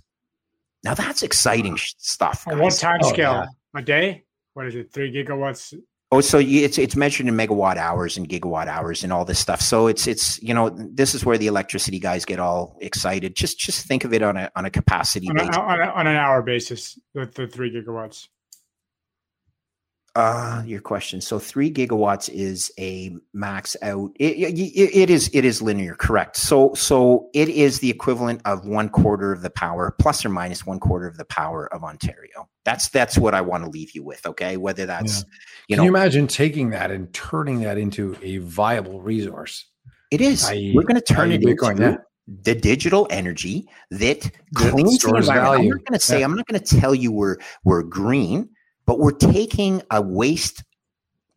[0.84, 2.46] Now that's exciting stuff.
[2.46, 2.58] Guys.
[2.58, 3.32] What time oh, scale?
[3.34, 3.46] Yeah.
[3.76, 4.24] A day?
[4.54, 4.92] What is it?
[4.92, 5.74] Three gigawatts?
[6.12, 9.62] Oh, so it's it's measured in megawatt hours and gigawatt hours and all this stuff.
[9.62, 13.36] So it's it's you know this is where the electricity guys get all excited.
[13.36, 16.08] Just just think of it on a on a capacity on, a, on, a, on
[16.08, 16.98] an hour basis.
[17.14, 18.28] The, the three gigawatts.
[20.16, 21.22] Uh, your question.
[21.22, 24.12] So three gigawatts is a max out.
[24.16, 26.36] It, it, it is it is linear, correct?
[26.36, 30.66] So so it is the equivalent of one quarter of the power, plus or minus
[30.66, 32.50] one quarter of the power of Ontario.
[32.66, 34.26] That's that's what I want to leave you with.
[34.26, 35.24] Okay, whether that's yeah.
[35.68, 39.66] you Can know, you imagine taking that and turning that into a viable resource?
[40.10, 40.46] It is.
[40.50, 41.84] I, We're going to turn it Bitcoin, into.
[41.84, 41.98] Yeah
[42.44, 45.26] the digital energy that cleans the environment.
[45.26, 45.72] Value.
[45.72, 46.26] I'm not going to say, yeah.
[46.26, 48.50] I'm not going to tell you we're we're green
[48.90, 50.64] but we're taking a waste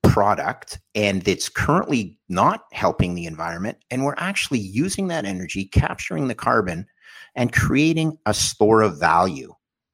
[0.03, 6.29] product and it's currently not helping the environment and we're actually using that energy capturing
[6.29, 6.87] the carbon
[7.35, 9.53] and creating a store of value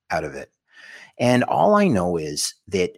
[0.09, 0.53] out of it.
[1.19, 2.93] And all i know is that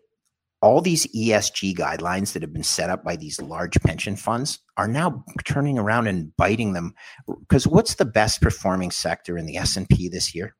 [0.60, 4.88] all these esg guidelines that have been set up by these large pension funds are
[4.88, 6.92] now turning around and biting them.
[7.26, 10.54] Because what's the best performing sector in the s&p this year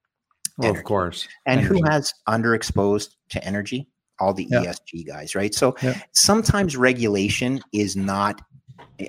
[0.61, 1.29] well, of course.
[1.47, 1.81] And energy.
[1.81, 3.89] who has underexposed to energy?
[4.19, 4.65] All the yeah.
[4.65, 5.55] ESG guys, right?
[5.55, 5.99] So yeah.
[6.13, 8.43] sometimes regulation is not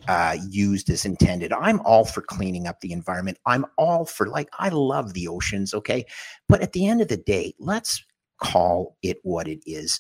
[0.08, 1.52] uh, used as intended.
[1.54, 3.38] I'm all for cleaning up the environment.
[3.46, 6.06] I'm all for like I love the oceans, okay?
[6.48, 8.04] But at the end of the day, let's
[8.42, 10.00] call it what it is.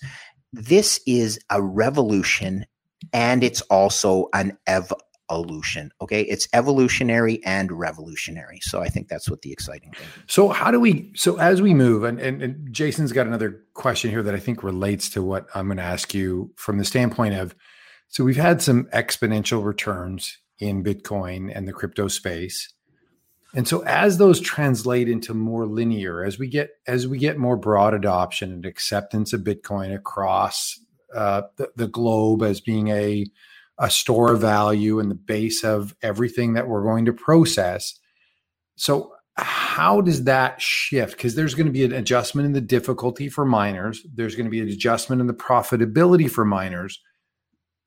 [0.53, 2.65] This is a revolution
[3.13, 4.93] and it's also an ev
[5.31, 5.91] evolution.
[6.01, 6.21] Okay.
[6.23, 8.59] It's evolutionary and revolutionary.
[8.61, 10.07] So I think that's what the exciting thing.
[10.27, 14.11] So how do we so as we move and, and, and Jason's got another question
[14.11, 17.35] here that I think relates to what I'm going to ask you from the standpoint
[17.35, 17.55] of
[18.09, 22.73] so we've had some exponential returns in Bitcoin and the crypto space.
[23.53, 27.57] And so as those translate into more linear, as we get as we get more
[27.57, 30.79] broad adoption and acceptance of Bitcoin across
[31.15, 33.25] uh, the, the globe as being a
[33.77, 37.97] a store of value and the base of everything that we're going to process.
[38.75, 41.13] So, how does that shift?
[41.13, 44.51] Because there's going to be an adjustment in the difficulty for miners, there's going to
[44.51, 46.99] be an adjustment in the profitability for miners.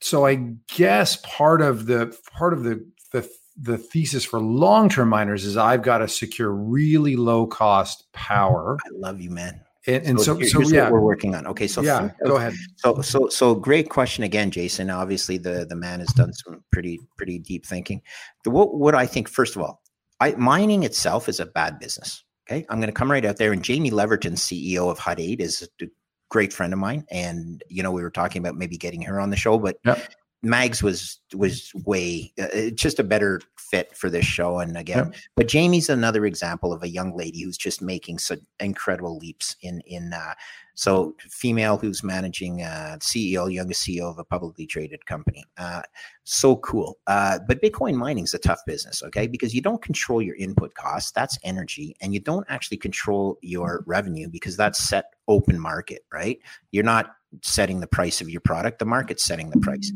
[0.01, 5.45] So, I guess part of the part of the the the thesis for long-term miners
[5.45, 8.27] is I've got to secure really low cost mm-hmm.
[8.27, 8.79] power.
[8.85, 9.64] I love you, man.
[9.87, 11.47] And, and so, so, so yeah, we're working on.
[11.49, 12.55] Okay, so yeah, go ahead.
[12.77, 14.89] So, so, so, great question again, Jason.
[14.89, 18.01] Obviously, the the man has done some pretty pretty deep thinking.
[18.45, 19.83] The, what what I think, first of all,
[20.21, 22.25] I, mining itself is a bad business.
[22.49, 23.53] Okay, I'm going to come right out there.
[23.53, 25.87] And Jamie Leverton, CEO of Hut 8, is a
[26.31, 27.05] great friend of mine.
[27.11, 29.99] And, you know, we were talking about maybe getting her on the show, but yep.
[30.45, 34.59] Mags was was way uh, just a better fit for this show.
[34.59, 35.15] And again, yep.
[35.37, 39.81] but Jamie's another example of a young lady who's just making some incredible leaps in
[39.87, 40.35] in uh,
[40.75, 45.45] so female who's managing uh, CEO, youngest CEO of a publicly traded company.
[45.57, 45.83] Uh,
[46.25, 46.99] so cool.
[47.07, 49.27] Uh, but Bitcoin mining is a tough business, okay?
[49.27, 53.85] Because you don't control your input costs, that's energy, and you don't actually control your
[53.87, 56.39] revenue because that's set open market, right?
[56.73, 59.93] You're not setting the price of your product the market's setting the price.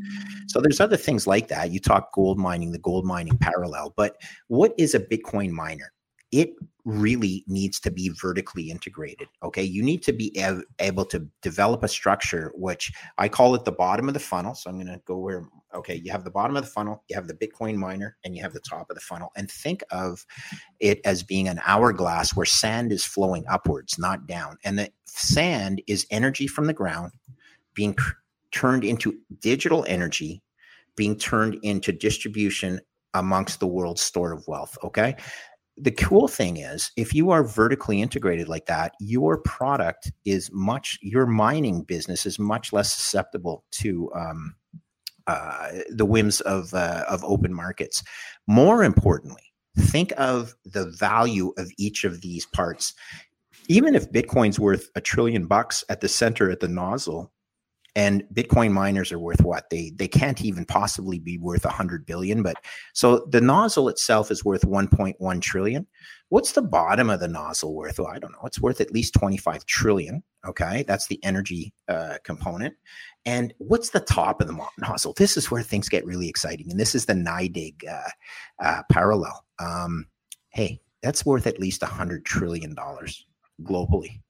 [0.48, 1.70] So there's other things like that.
[1.70, 4.16] You talk gold mining the gold mining parallel but
[4.48, 5.92] what is a bitcoin miner
[6.30, 9.28] it really needs to be vertically integrated.
[9.42, 9.62] Okay.
[9.62, 10.34] You need to be
[10.78, 14.54] able to develop a structure, which I call it the bottom of the funnel.
[14.54, 17.16] So I'm going to go where, okay, you have the bottom of the funnel, you
[17.16, 19.30] have the Bitcoin miner, and you have the top of the funnel.
[19.36, 20.24] And think of
[20.80, 24.56] it as being an hourglass where sand is flowing upwards, not down.
[24.64, 27.12] And the sand is energy from the ground
[27.74, 27.96] being
[28.50, 30.42] turned into digital energy,
[30.96, 32.80] being turned into distribution
[33.14, 34.76] amongst the world's store of wealth.
[34.84, 35.16] Okay
[35.80, 40.98] the cool thing is if you are vertically integrated like that your product is much
[41.02, 44.54] your mining business is much less susceptible to um,
[45.26, 48.02] uh, the whims of uh, of open markets.
[48.46, 49.42] More importantly
[49.76, 52.94] think of the value of each of these parts.
[53.68, 57.32] Even if bitcoin's worth a trillion bucks at the center at the nozzle
[57.96, 59.70] and bitcoin miners are worth what?
[59.70, 62.56] They they can't even possibly be worth 100 billion but
[62.94, 65.86] so the nozzle itself is worth 1.1 trillion.
[66.30, 67.98] What's the bottom of the nozzle worth?
[67.98, 68.44] Well i don't know.
[68.44, 70.84] It's worth at least 25 trillion okay?
[70.86, 72.74] That's the energy uh, component.
[73.26, 75.14] And what's the top of the nozzle?
[75.14, 78.10] This is where things get really exciting and this is the NYDIG uh,
[78.62, 79.44] uh, parallel.
[79.58, 80.06] Um,
[80.50, 83.26] hey that's worth at least 100 trillion dollars
[83.62, 84.20] globally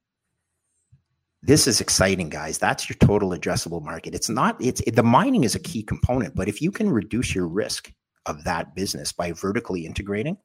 [1.41, 2.57] this is exciting guys.
[2.57, 4.13] That's your total addressable market.
[4.13, 7.33] It's not it's it, the mining is a key component but if you can reduce
[7.33, 7.91] your risk
[8.25, 10.37] of that business by vertically integrating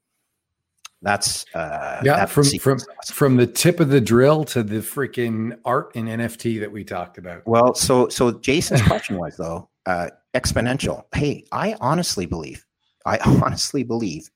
[1.04, 2.78] that's uh yeah that's from from
[3.12, 7.18] from the tip of the drill to the freaking art and nft that we talked
[7.18, 7.46] about.
[7.46, 11.04] Well so so jason's question was though uh exponential.
[11.14, 12.64] Hey i honestly believe
[13.04, 14.30] i honestly believe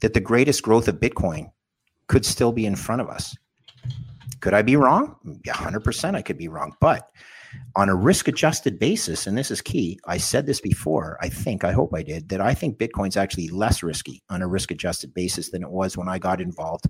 [0.00, 1.50] that the greatest growth of bitcoin
[2.06, 3.36] could still be in front of us
[4.44, 5.16] could I be wrong?
[5.24, 6.76] 100% I could be wrong.
[6.78, 7.08] But
[7.76, 11.64] on a risk adjusted basis, and this is key, I said this before, I think,
[11.64, 15.14] I hope I did, that I think Bitcoin's actually less risky on a risk adjusted
[15.14, 16.84] basis than it was when I got involved,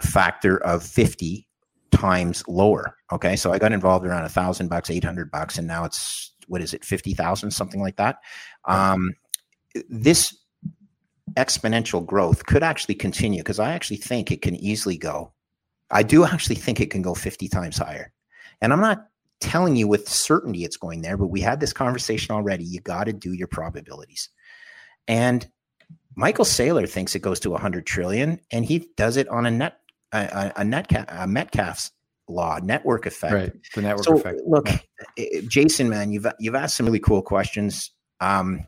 [0.00, 1.46] a factor of 50
[1.90, 2.96] times lower.
[3.12, 3.36] Okay.
[3.36, 6.72] So I got involved around a thousand bucks, 800 bucks, and now it's, what is
[6.72, 8.16] it, 50,000, something like that.
[8.64, 9.12] Um,
[9.90, 10.34] this
[11.34, 15.33] exponential growth could actually continue because I actually think it can easily go
[15.94, 18.12] I do actually think it can go 50 times higher.
[18.60, 19.06] And I'm not
[19.40, 22.64] telling you with certainty it's going there, but we had this conversation already.
[22.64, 24.28] You got to do your probabilities.
[25.06, 25.48] And
[26.16, 29.78] Michael Saylor thinks it goes to 100 trillion, and he does it on a net
[30.12, 31.90] a, a net a Metcalfe's
[32.28, 33.34] law, network effect.
[33.34, 34.40] Right, the network so, effect.
[34.46, 34.68] Look,
[35.16, 35.40] yeah.
[35.48, 37.90] Jason, man, you've you've asked some really cool questions.
[38.20, 38.66] Um,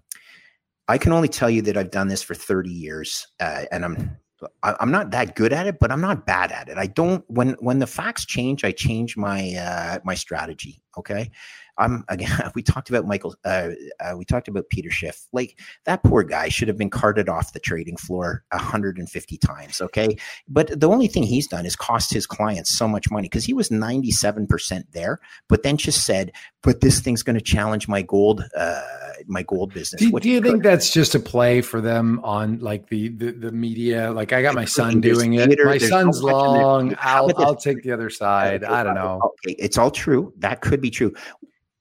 [0.88, 4.16] I can only tell you that I've done this for 30 years, uh, and I'm
[4.62, 6.76] I, am not that good at it, but I'm not bad at it.
[6.76, 10.82] I don't when when the facts change, I change my uh, my strategy.
[10.98, 11.30] Okay,
[11.78, 12.30] I'm again.
[12.54, 13.34] We talked about Michael.
[13.44, 15.26] Uh, uh, we talked about Peter Schiff.
[15.32, 19.80] Like that poor guy should have been carted off the trading floor 150 times.
[19.80, 20.16] Okay,
[20.48, 23.54] but the only thing he's done is cost his clients so much money because he
[23.54, 25.18] was 97 percent there,
[25.48, 26.32] but then just said,
[26.62, 28.82] "But this thing's going to challenge my gold, uh,
[29.26, 32.88] my gold business." Do, do you think that's just a play for them on like
[32.88, 34.12] the the, the media?
[34.12, 35.58] Like I got my son doing it.
[35.64, 36.94] My son's long.
[37.00, 38.64] I'll I'll take the other side.
[38.64, 39.20] I don't know.
[39.44, 40.32] Okay, it's all true.
[40.38, 41.12] That could be true.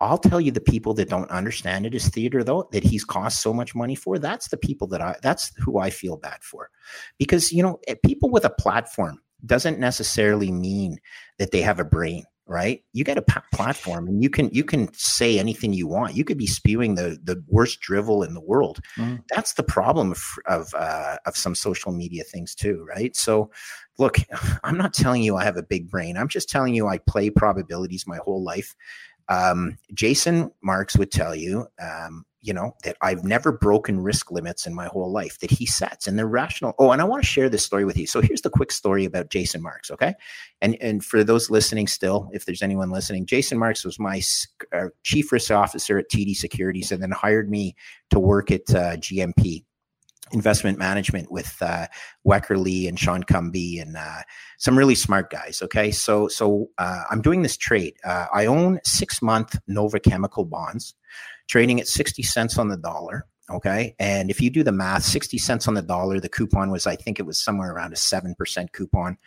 [0.02, 3.41] I'll tell you the people that don't understand it is theater though that he's cost
[3.41, 6.70] so much money for that's the people that I that's who I feel bad for
[7.18, 10.98] because you know eh, people with a platform doesn't necessarily mean
[11.40, 12.84] that they have a brain right?
[12.93, 16.15] You get a p- platform and you can you can say anything you want.
[16.15, 18.80] You could be spewing the the worst drivel in the world.
[18.97, 19.23] Mm.
[19.30, 23.15] that's the problem of of, uh, of some social media things too right?
[23.15, 23.49] So
[23.97, 24.17] look
[24.63, 26.17] i'm not telling you i have a big brain.
[26.17, 28.76] I'm just telling you i play probabilities my whole life.
[29.27, 34.67] Um, Jason Marks would tell you, um, you know, that I've never broken risk limits
[34.67, 36.73] in my whole life that he sets, and they're rational.
[36.77, 38.05] Oh, and I want to share this story with you.
[38.05, 40.13] So here's the quick story about Jason Marks, okay?
[40.61, 44.22] And and for those listening, still, if there's anyone listening, Jason Marks was my
[44.72, 47.76] uh, chief risk officer at TD Securities, and then hired me
[48.11, 49.63] to work at uh, GMP.
[50.31, 51.88] investment management with uh,
[52.27, 54.22] Weckerly and Sean Cumby and uh,
[54.57, 55.61] some really smart guys.
[55.61, 57.93] Okay, so so uh, I'm doing this trade.
[58.03, 60.95] Uh, I own six month Nova Chemical bonds,
[61.47, 63.27] trading at sixty cents on the dollar.
[63.51, 63.93] Okay.
[63.99, 66.95] And if you do the math, 60 cents on the dollar, the coupon was, I
[66.95, 69.17] think it was somewhere around a 7% coupon.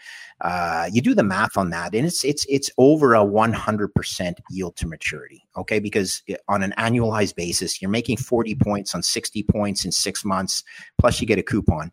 [0.41, 4.75] Uh, you do the math on that and it's, it's, it's over a 100% yield
[4.77, 5.47] to maturity.
[5.57, 5.79] Okay.
[5.79, 10.65] Because on an annualized basis, you're making 40 points on 60 points in six months,
[10.99, 11.93] plus you get a coupon.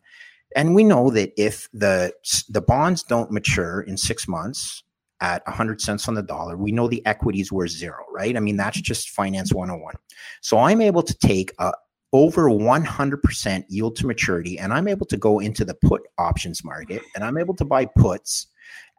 [0.55, 2.11] And we know that if the,
[2.49, 4.83] the bonds don't mature in six months,
[5.21, 8.35] at 100 cents on the dollar, we know the equities were zero, right?
[8.35, 9.95] I mean, that's just finance 101.
[10.41, 11.71] So I'm able to take a,
[12.15, 17.01] over 100% yield to maturity and i'm able to go into the put options market
[17.13, 18.47] and i'm able to buy puts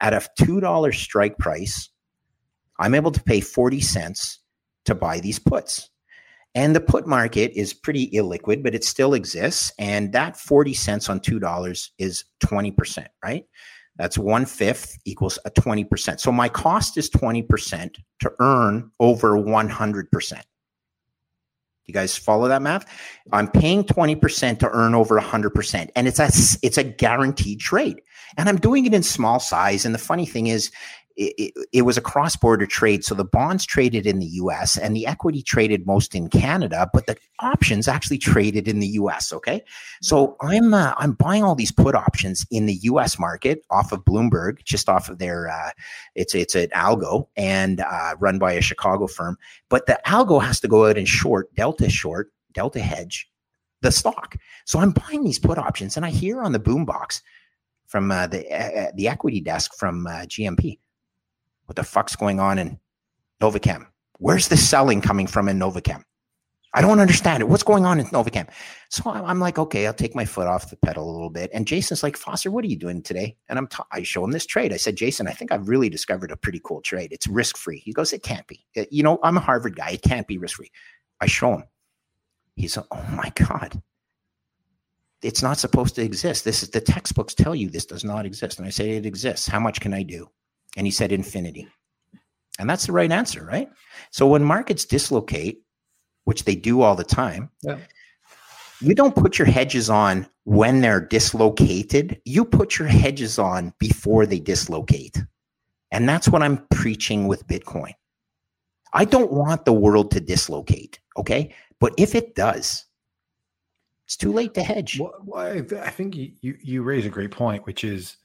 [0.02, 1.88] at a $2 strike price
[2.78, 4.40] i'm able to pay 40 cents
[4.84, 5.88] to buy these puts
[6.54, 11.08] and the put market is pretty illiquid but it still exists and that 40 cents
[11.08, 13.46] on $2 is 20% right
[13.96, 20.42] that's one fifth equals a 20% so my cost is 20% to earn over 100%
[21.86, 22.84] you guys follow that math?
[23.32, 25.90] I'm paying 20% to earn over 100%.
[25.94, 26.26] And it's a,
[26.62, 28.02] it's a guaranteed trade.
[28.36, 29.84] And I'm doing it in small size.
[29.84, 30.70] And the funny thing is,
[31.16, 33.04] it, it, was a cross border trade.
[33.04, 37.06] So the bonds traded in the US and the equity traded most in Canada, but
[37.06, 39.32] the options actually traded in the US.
[39.32, 39.62] Okay.
[40.02, 44.04] So I'm, uh, I'm buying all these put options in the US market off of
[44.04, 45.70] Bloomberg, just off of their, uh,
[46.14, 49.38] it's, it's an algo and uh, run by a Chicago firm.
[49.70, 53.28] But the algo has to go out and short, Delta short, Delta hedge
[53.82, 54.36] the stock.
[54.64, 57.22] So I'm buying these put options and I hear on the boombox
[57.86, 60.78] from uh, the, uh, the equity desk from uh, GMP
[61.66, 62.78] what the fuck's going on in
[63.40, 63.86] NovaChem?
[64.18, 66.02] Where's the selling coming from in NovaChem?
[66.74, 67.48] I don't understand it.
[67.48, 68.48] What's going on in NovaChem?
[68.90, 71.50] So I'm like, okay, I'll take my foot off the pedal a little bit.
[71.54, 73.36] And Jason's like, Foster, what are you doing today?
[73.48, 74.74] And I'm, I show him this trade.
[74.74, 77.12] I said, Jason, I think I've really discovered a pretty cool trade.
[77.12, 77.78] It's risk free.
[77.78, 78.66] He goes, it can't be.
[78.90, 79.90] You know, I'm a Harvard guy.
[79.90, 80.70] It can't be risk free.
[81.20, 81.64] I show him.
[82.56, 83.80] He's like, oh my God.
[85.22, 86.44] It's not supposed to exist.
[86.44, 88.58] This is the textbooks tell you this does not exist.
[88.58, 89.46] And I say it exists.
[89.46, 90.28] How much can I do?
[90.76, 91.68] And he said infinity.
[92.58, 93.68] And that's the right answer, right?
[94.10, 95.62] So when markets dislocate,
[96.24, 97.78] which they do all the time, yeah.
[98.80, 102.20] you don't put your hedges on when they're dislocated.
[102.24, 105.22] You put your hedges on before they dislocate.
[105.92, 107.92] And that's what I'm preaching with Bitcoin.
[108.92, 111.54] I don't want the world to dislocate, okay?
[111.78, 112.84] But if it does,
[114.06, 114.98] it's too late to hedge.
[114.98, 118.16] Well, I think you, you raise a great point, which is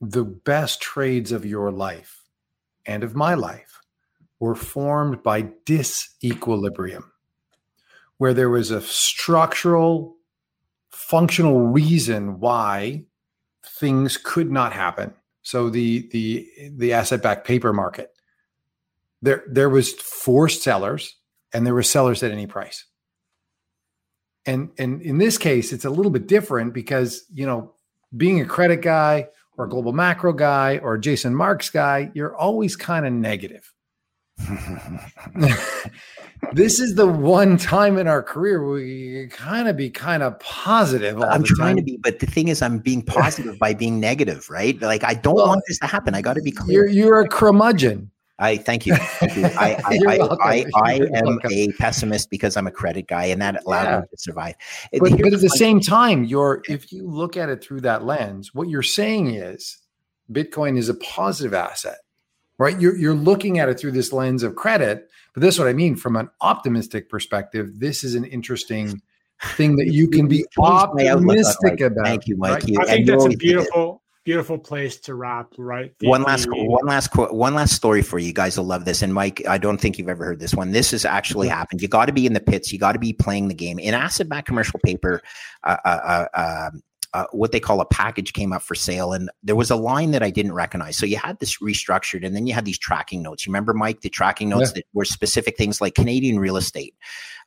[0.00, 2.22] the best trades of your life
[2.84, 3.80] and of my life
[4.38, 7.04] were formed by disequilibrium,
[8.18, 10.16] where there was a structural,
[10.90, 13.04] functional reason why
[13.64, 15.14] things could not happen.
[15.42, 18.12] So the the the asset-backed paper market,
[19.22, 21.16] there there was forced sellers
[21.52, 22.84] and there were sellers at any price.
[24.44, 27.72] And and in this case, it's a little bit different because you know
[28.16, 32.36] being a credit guy or a global macro guy or a Jason Marks guy, you're
[32.36, 33.72] always kind of negative.
[36.52, 40.38] this is the one time in our career where we kind of be kind of
[40.40, 41.20] positive.
[41.22, 41.76] I'm trying time.
[41.76, 44.80] to be, but the thing is, I'm being positive by being negative, right?
[44.80, 46.14] Like I don't well, want this to happen.
[46.14, 46.86] I got to be clear.
[46.86, 48.10] You're, you're a curmudgeon.
[48.38, 48.94] I thank you.
[48.94, 49.44] Thank you.
[49.44, 49.48] I,
[49.84, 51.52] I, I, I, I, am welcome.
[51.52, 54.00] a pessimist because I'm a credit guy, and that allowed yeah.
[54.00, 54.54] me to survive.
[54.92, 58.54] But, but at the same time, you're if you look at it through that lens,
[58.54, 59.78] what you're saying is
[60.30, 61.98] Bitcoin is a positive asset,
[62.58, 62.78] right?
[62.78, 65.08] You're you're looking at it through this lens of credit.
[65.32, 67.78] But this is what I mean from an optimistic perspective.
[67.78, 69.00] This is an interesting
[69.42, 72.04] thing that you can be optimistic about.
[72.04, 72.64] Thank you, Mike.
[72.64, 72.78] Right?
[72.80, 77.54] I think that's a beautiful beautiful place to wrap right one last one last one
[77.54, 80.24] last story for you guys will love this and mike i don't think you've ever
[80.24, 82.78] heard this one this has actually happened you got to be in the pits you
[82.78, 85.22] got to be playing the game in asset back commercial paper
[85.62, 86.82] uh, uh, uh, um,
[87.16, 90.10] uh, what they call a package came up for sale, and there was a line
[90.10, 90.98] that I didn't recognize.
[90.98, 93.46] So you had this restructured, and then you had these tracking notes.
[93.46, 94.74] You remember, Mike, the tracking notes yeah.
[94.74, 96.94] that were specific things like Canadian real estate.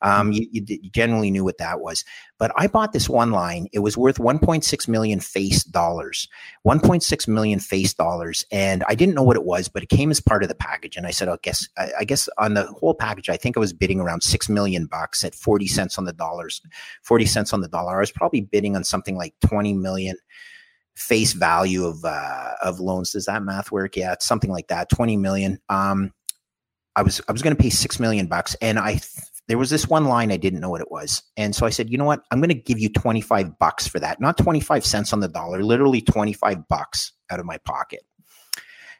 [0.02, 0.42] Um, mm-hmm.
[0.50, 2.04] you, you, generally knew what that was.
[2.40, 3.68] But I bought this one line.
[3.72, 6.26] It was worth 1.6 million face dollars,
[6.66, 10.20] 1.6 million face dollars, and I didn't know what it was, but it came as
[10.20, 10.96] part of the package.
[10.96, 13.60] And I said, "I guess, I, I guess on the whole package, I think I
[13.60, 16.60] was bidding around six million bucks at 40 cents on the dollars,
[17.04, 17.98] 40 cents on the dollar.
[17.98, 20.16] I was probably bidding on something like 20 million
[20.96, 23.12] face value of uh, of loans.
[23.12, 23.96] Does that math work?
[23.96, 24.88] Yeah, it's something like that.
[24.88, 25.58] Twenty million.
[25.68, 26.12] Um,
[26.96, 29.00] I was I was going to pay six million bucks, and I
[29.50, 31.24] there was this one line I didn't know what it was.
[31.36, 32.22] And so I said, you know what?
[32.30, 34.20] I'm going to give you 25 bucks for that.
[34.20, 38.02] Not 25 cents on the dollar, literally 25 bucks out of my pocket.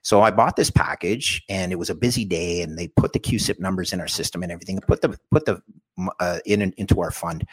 [0.02, 3.20] So I bought this package and it was a busy day and they put the
[3.20, 5.62] CUSIP numbers in our system and everything, put the, put the,
[6.18, 7.46] uh, in, into our fund.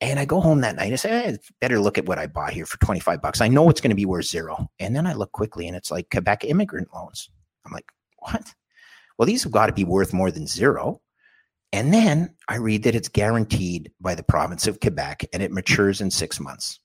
[0.00, 0.94] And I go home that night.
[0.94, 3.42] I say, eh, better look at what I bought here for 25 bucks.
[3.42, 4.70] I know it's going to be worth zero.
[4.78, 7.28] And then I look quickly and it's like Quebec immigrant loans.
[7.66, 8.54] I'm like, what?
[9.18, 11.02] Well, these have got to be worth more than zero.
[11.72, 16.00] And then I read that it's guaranteed by the province of Quebec and it matures
[16.00, 16.80] in six months.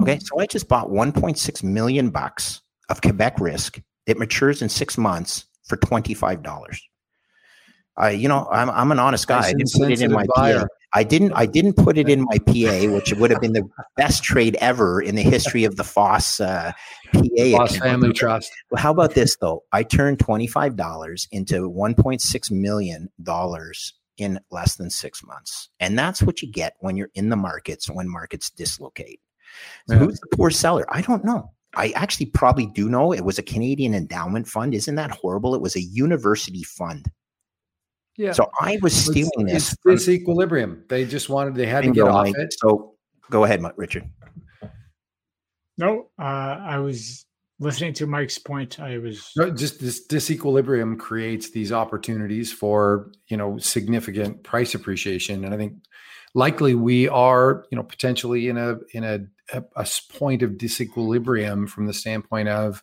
[0.00, 0.16] Okay.
[0.16, 0.20] Hmm.
[0.20, 3.80] So I just bought 1.6 million bucks of Quebec risk.
[4.06, 6.78] It matures in six months for $25.
[7.98, 9.40] I, you know, I'm, I'm an honest guy.
[9.40, 10.66] I didn't put it in my PA.
[10.92, 14.22] I didn't, I didn't put it in my PA, which would have been the best
[14.22, 16.72] trade ever in the history of the Foss uh,
[17.12, 17.50] PA.
[17.52, 18.50] Foss Family Trust.
[18.70, 19.64] Well, how about this though?
[19.72, 23.08] I turned $25 into $1.6 million
[24.16, 25.68] in less than six months.
[25.80, 29.20] And that's what you get when you're in the markets when markets dislocate.
[29.88, 30.00] So yeah.
[30.00, 30.84] Who's the poor seller?
[30.88, 31.52] I don't know.
[31.76, 34.74] I actually probably do know it was a Canadian endowment fund.
[34.74, 35.54] Isn't that horrible?
[35.54, 37.10] It was a university fund.
[38.18, 38.32] Yeah.
[38.32, 39.76] So I was stealing it's, this.
[39.84, 40.84] It's equilibrium.
[40.88, 42.54] They just wanted, they had to get off it.
[42.58, 42.94] So
[43.30, 44.08] go ahead, Richard.
[45.78, 47.26] No, uh, I was
[47.58, 48.80] listening to Mike's point.
[48.80, 55.44] I was no, just this disequilibrium creates these opportunities for you know significant price appreciation,
[55.44, 55.74] and I think
[56.34, 59.18] likely we are you know potentially in a in a,
[59.52, 62.82] a, a point of disequilibrium from the standpoint of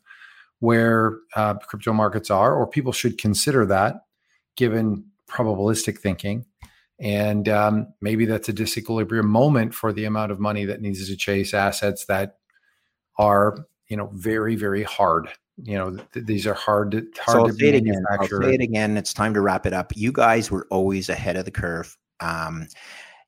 [0.59, 3.95] where uh, crypto markets are, or people should consider that
[4.55, 6.45] given probabilistic thinking.
[6.99, 11.15] And um, maybe that's a disequilibrium moment for the amount of money that needs to
[11.17, 12.37] chase assets that
[13.17, 15.29] are you know very very hard.
[15.61, 18.03] You know th- these are hard to hard so to say it again.
[18.11, 18.97] I'll say it again.
[18.97, 19.91] It's time to wrap it up.
[19.95, 21.97] You guys were always ahead of the curve.
[22.19, 22.67] Um,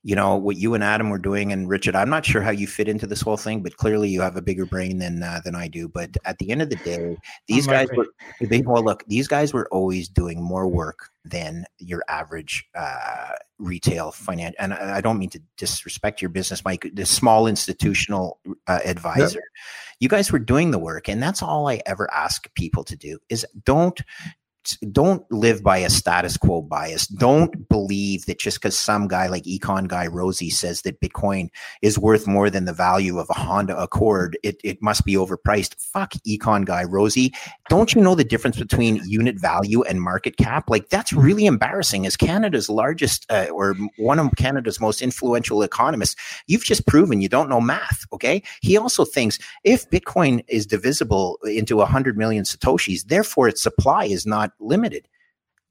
[0.06, 1.96] you know what you and Adam were doing, and Richard.
[1.96, 4.40] I'm not sure how you fit into this whole thing, but clearly you have a
[4.40, 5.88] bigger brain than uh, than I do.
[5.88, 7.18] But at the end of the day,
[7.48, 8.06] these guys were
[8.40, 9.02] they well look.
[9.08, 14.54] These guys were always doing more work than your average uh, retail finance.
[14.60, 16.88] And I, I, don't mean to disrespect your business, Mike.
[16.94, 18.38] The small institutional
[18.68, 19.44] uh, advisor, yep.
[19.98, 23.18] you guys were doing the work, and that's all I ever ask people to do
[23.28, 24.00] is don't
[24.92, 27.06] don't live by a status quo bias.
[27.06, 31.48] Don't believe that just because some guy like Econ Guy Rosie says that Bitcoin
[31.82, 35.74] is worth more than the value of a Honda Accord, it, it must be overpriced.
[35.80, 37.32] Fuck Econ Guy Rosie.
[37.68, 40.68] Don't you know the difference between unit value and market cap?
[40.68, 42.06] Like that's really embarrassing.
[42.06, 46.16] As Canada's largest uh, or one of Canada's most influential economists,
[46.46, 48.04] you've just proven you don't know math.
[48.12, 48.42] Okay.
[48.60, 54.26] He also thinks if Bitcoin is divisible into 100 million Satoshis, therefore its supply is
[54.26, 55.06] not limited.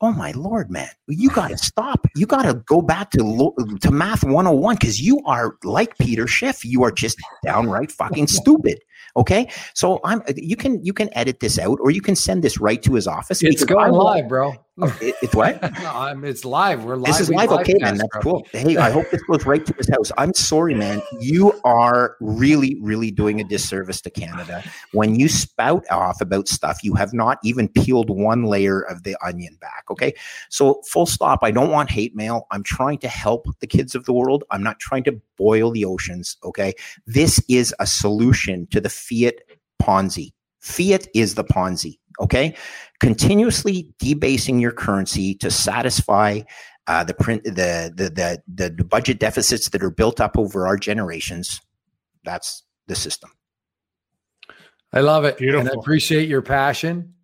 [0.01, 0.89] Oh my lord, man!
[1.07, 2.05] You got to stop.
[2.15, 6.65] You got to go back to to math 101 because you are like Peter Schiff.
[6.65, 8.79] You are just downright fucking stupid.
[9.17, 10.21] Okay, so I'm.
[10.35, 13.07] You can you can edit this out, or you can send this right to his
[13.07, 13.41] office.
[13.41, 14.53] It's going live, bro.
[14.77, 15.61] Oh, it, it's what?
[15.81, 16.84] no, it's live.
[16.84, 17.06] We're live.
[17.06, 17.49] This is live.
[17.49, 17.97] Okay, man.
[17.97, 18.45] That's cool.
[18.52, 20.11] Hey, I hope this goes right to his house.
[20.18, 21.02] I'm sorry, man.
[21.22, 26.84] You are really, really doing a disservice to Canada when you spout off about stuff
[26.84, 29.85] you have not even peeled one layer of the onion back.
[29.89, 30.14] Okay,
[30.49, 31.39] so full stop.
[31.41, 32.45] I don't want hate mail.
[32.52, 34.43] I'm trying to help the kids of the world.
[34.52, 36.35] I'm not trying to boil the oceans.
[36.43, 36.73] Okay,
[37.07, 39.35] this is a solution to the fiat
[39.81, 40.34] Ponzi.
[40.60, 41.99] Fiat is the Ponzi.
[42.19, 42.55] Okay,
[42.99, 46.41] continuously debasing your currency to satisfy
[46.87, 50.67] uh, the print the, the the the the budget deficits that are built up over
[50.67, 51.61] our generations.
[52.23, 53.31] That's the system.
[54.93, 55.37] I love it.
[55.37, 55.67] Beautiful.
[55.67, 57.13] And I appreciate your passion.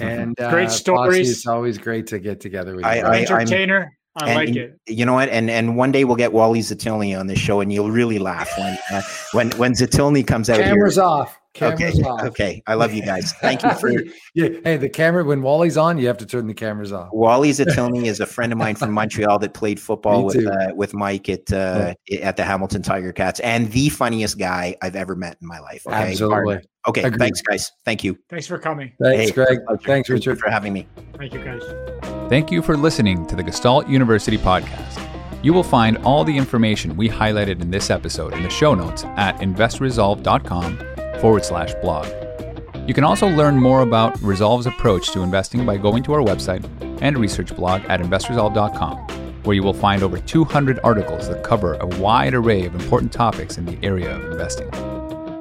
[0.00, 1.18] And uh, great stories.
[1.18, 2.90] Posse, it's always great to get together with you.
[2.90, 3.96] I, I, entertainer.
[4.16, 4.78] I like it.
[4.88, 5.28] You know what?
[5.28, 8.50] And and one day we'll get Wally Zatylny on the show, and you'll really laugh
[8.58, 9.02] when uh,
[9.32, 10.58] when when Zatylny comes out.
[10.58, 11.04] Cameras here.
[11.04, 11.39] off.
[11.52, 12.08] Cameras okay.
[12.08, 12.22] off.
[12.22, 12.62] Okay.
[12.66, 13.32] I love you guys.
[13.40, 13.90] Thank you for
[14.34, 14.48] yeah.
[14.64, 17.08] Hey, the camera when Wally's on, you have to turn the cameras off.
[17.12, 20.94] Wally Zatylny is a friend of mine from Montreal that played football with uh, with
[20.94, 22.20] Mike at uh, yeah.
[22.20, 25.86] at the Hamilton Tiger Cats, and the funniest guy I've ever met in my life.
[25.86, 26.12] Okay?
[26.12, 26.60] Absolutely.
[26.86, 27.02] Okay.
[27.02, 27.18] Agreed.
[27.18, 27.72] Thanks, guys.
[27.84, 28.16] Thank you.
[28.30, 28.92] Thanks for coming.
[29.02, 29.58] Thanks, hey, Greg.
[29.82, 30.86] Thanks, Richard, for having me.
[31.18, 31.62] Thank you, guys.
[32.30, 35.06] Thank you for listening to the Gestalt University podcast.
[35.42, 39.04] You will find all the information we highlighted in this episode in the show notes
[39.16, 42.06] at investresolve.com forward slash blog.
[42.88, 46.64] You can also learn more about Resolve's approach to investing by going to our website
[47.02, 48.96] and research blog at investresolve.com,
[49.44, 53.58] where you will find over 200 articles that cover a wide array of important topics
[53.58, 54.70] in the area of investing.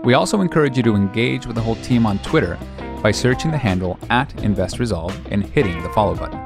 [0.04, 2.58] We also encourage you to engage with the whole team on Twitter
[3.02, 6.40] by searching the handle at InvestResolve and hitting the follow button.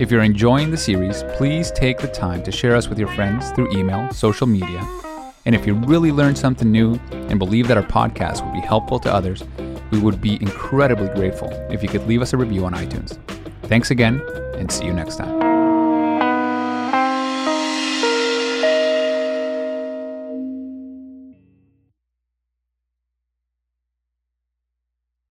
[0.00, 3.50] If you're enjoying the series, please take the time to share us with your friends
[3.52, 4.86] through email, social media.
[5.46, 8.98] And if you really learned something new and believe that our podcast would be helpful
[8.98, 9.44] to others,
[9.90, 13.16] we would be incredibly grateful if you could leave us a review on iTunes.
[13.62, 14.20] Thanks again,
[14.56, 15.55] and see you next time.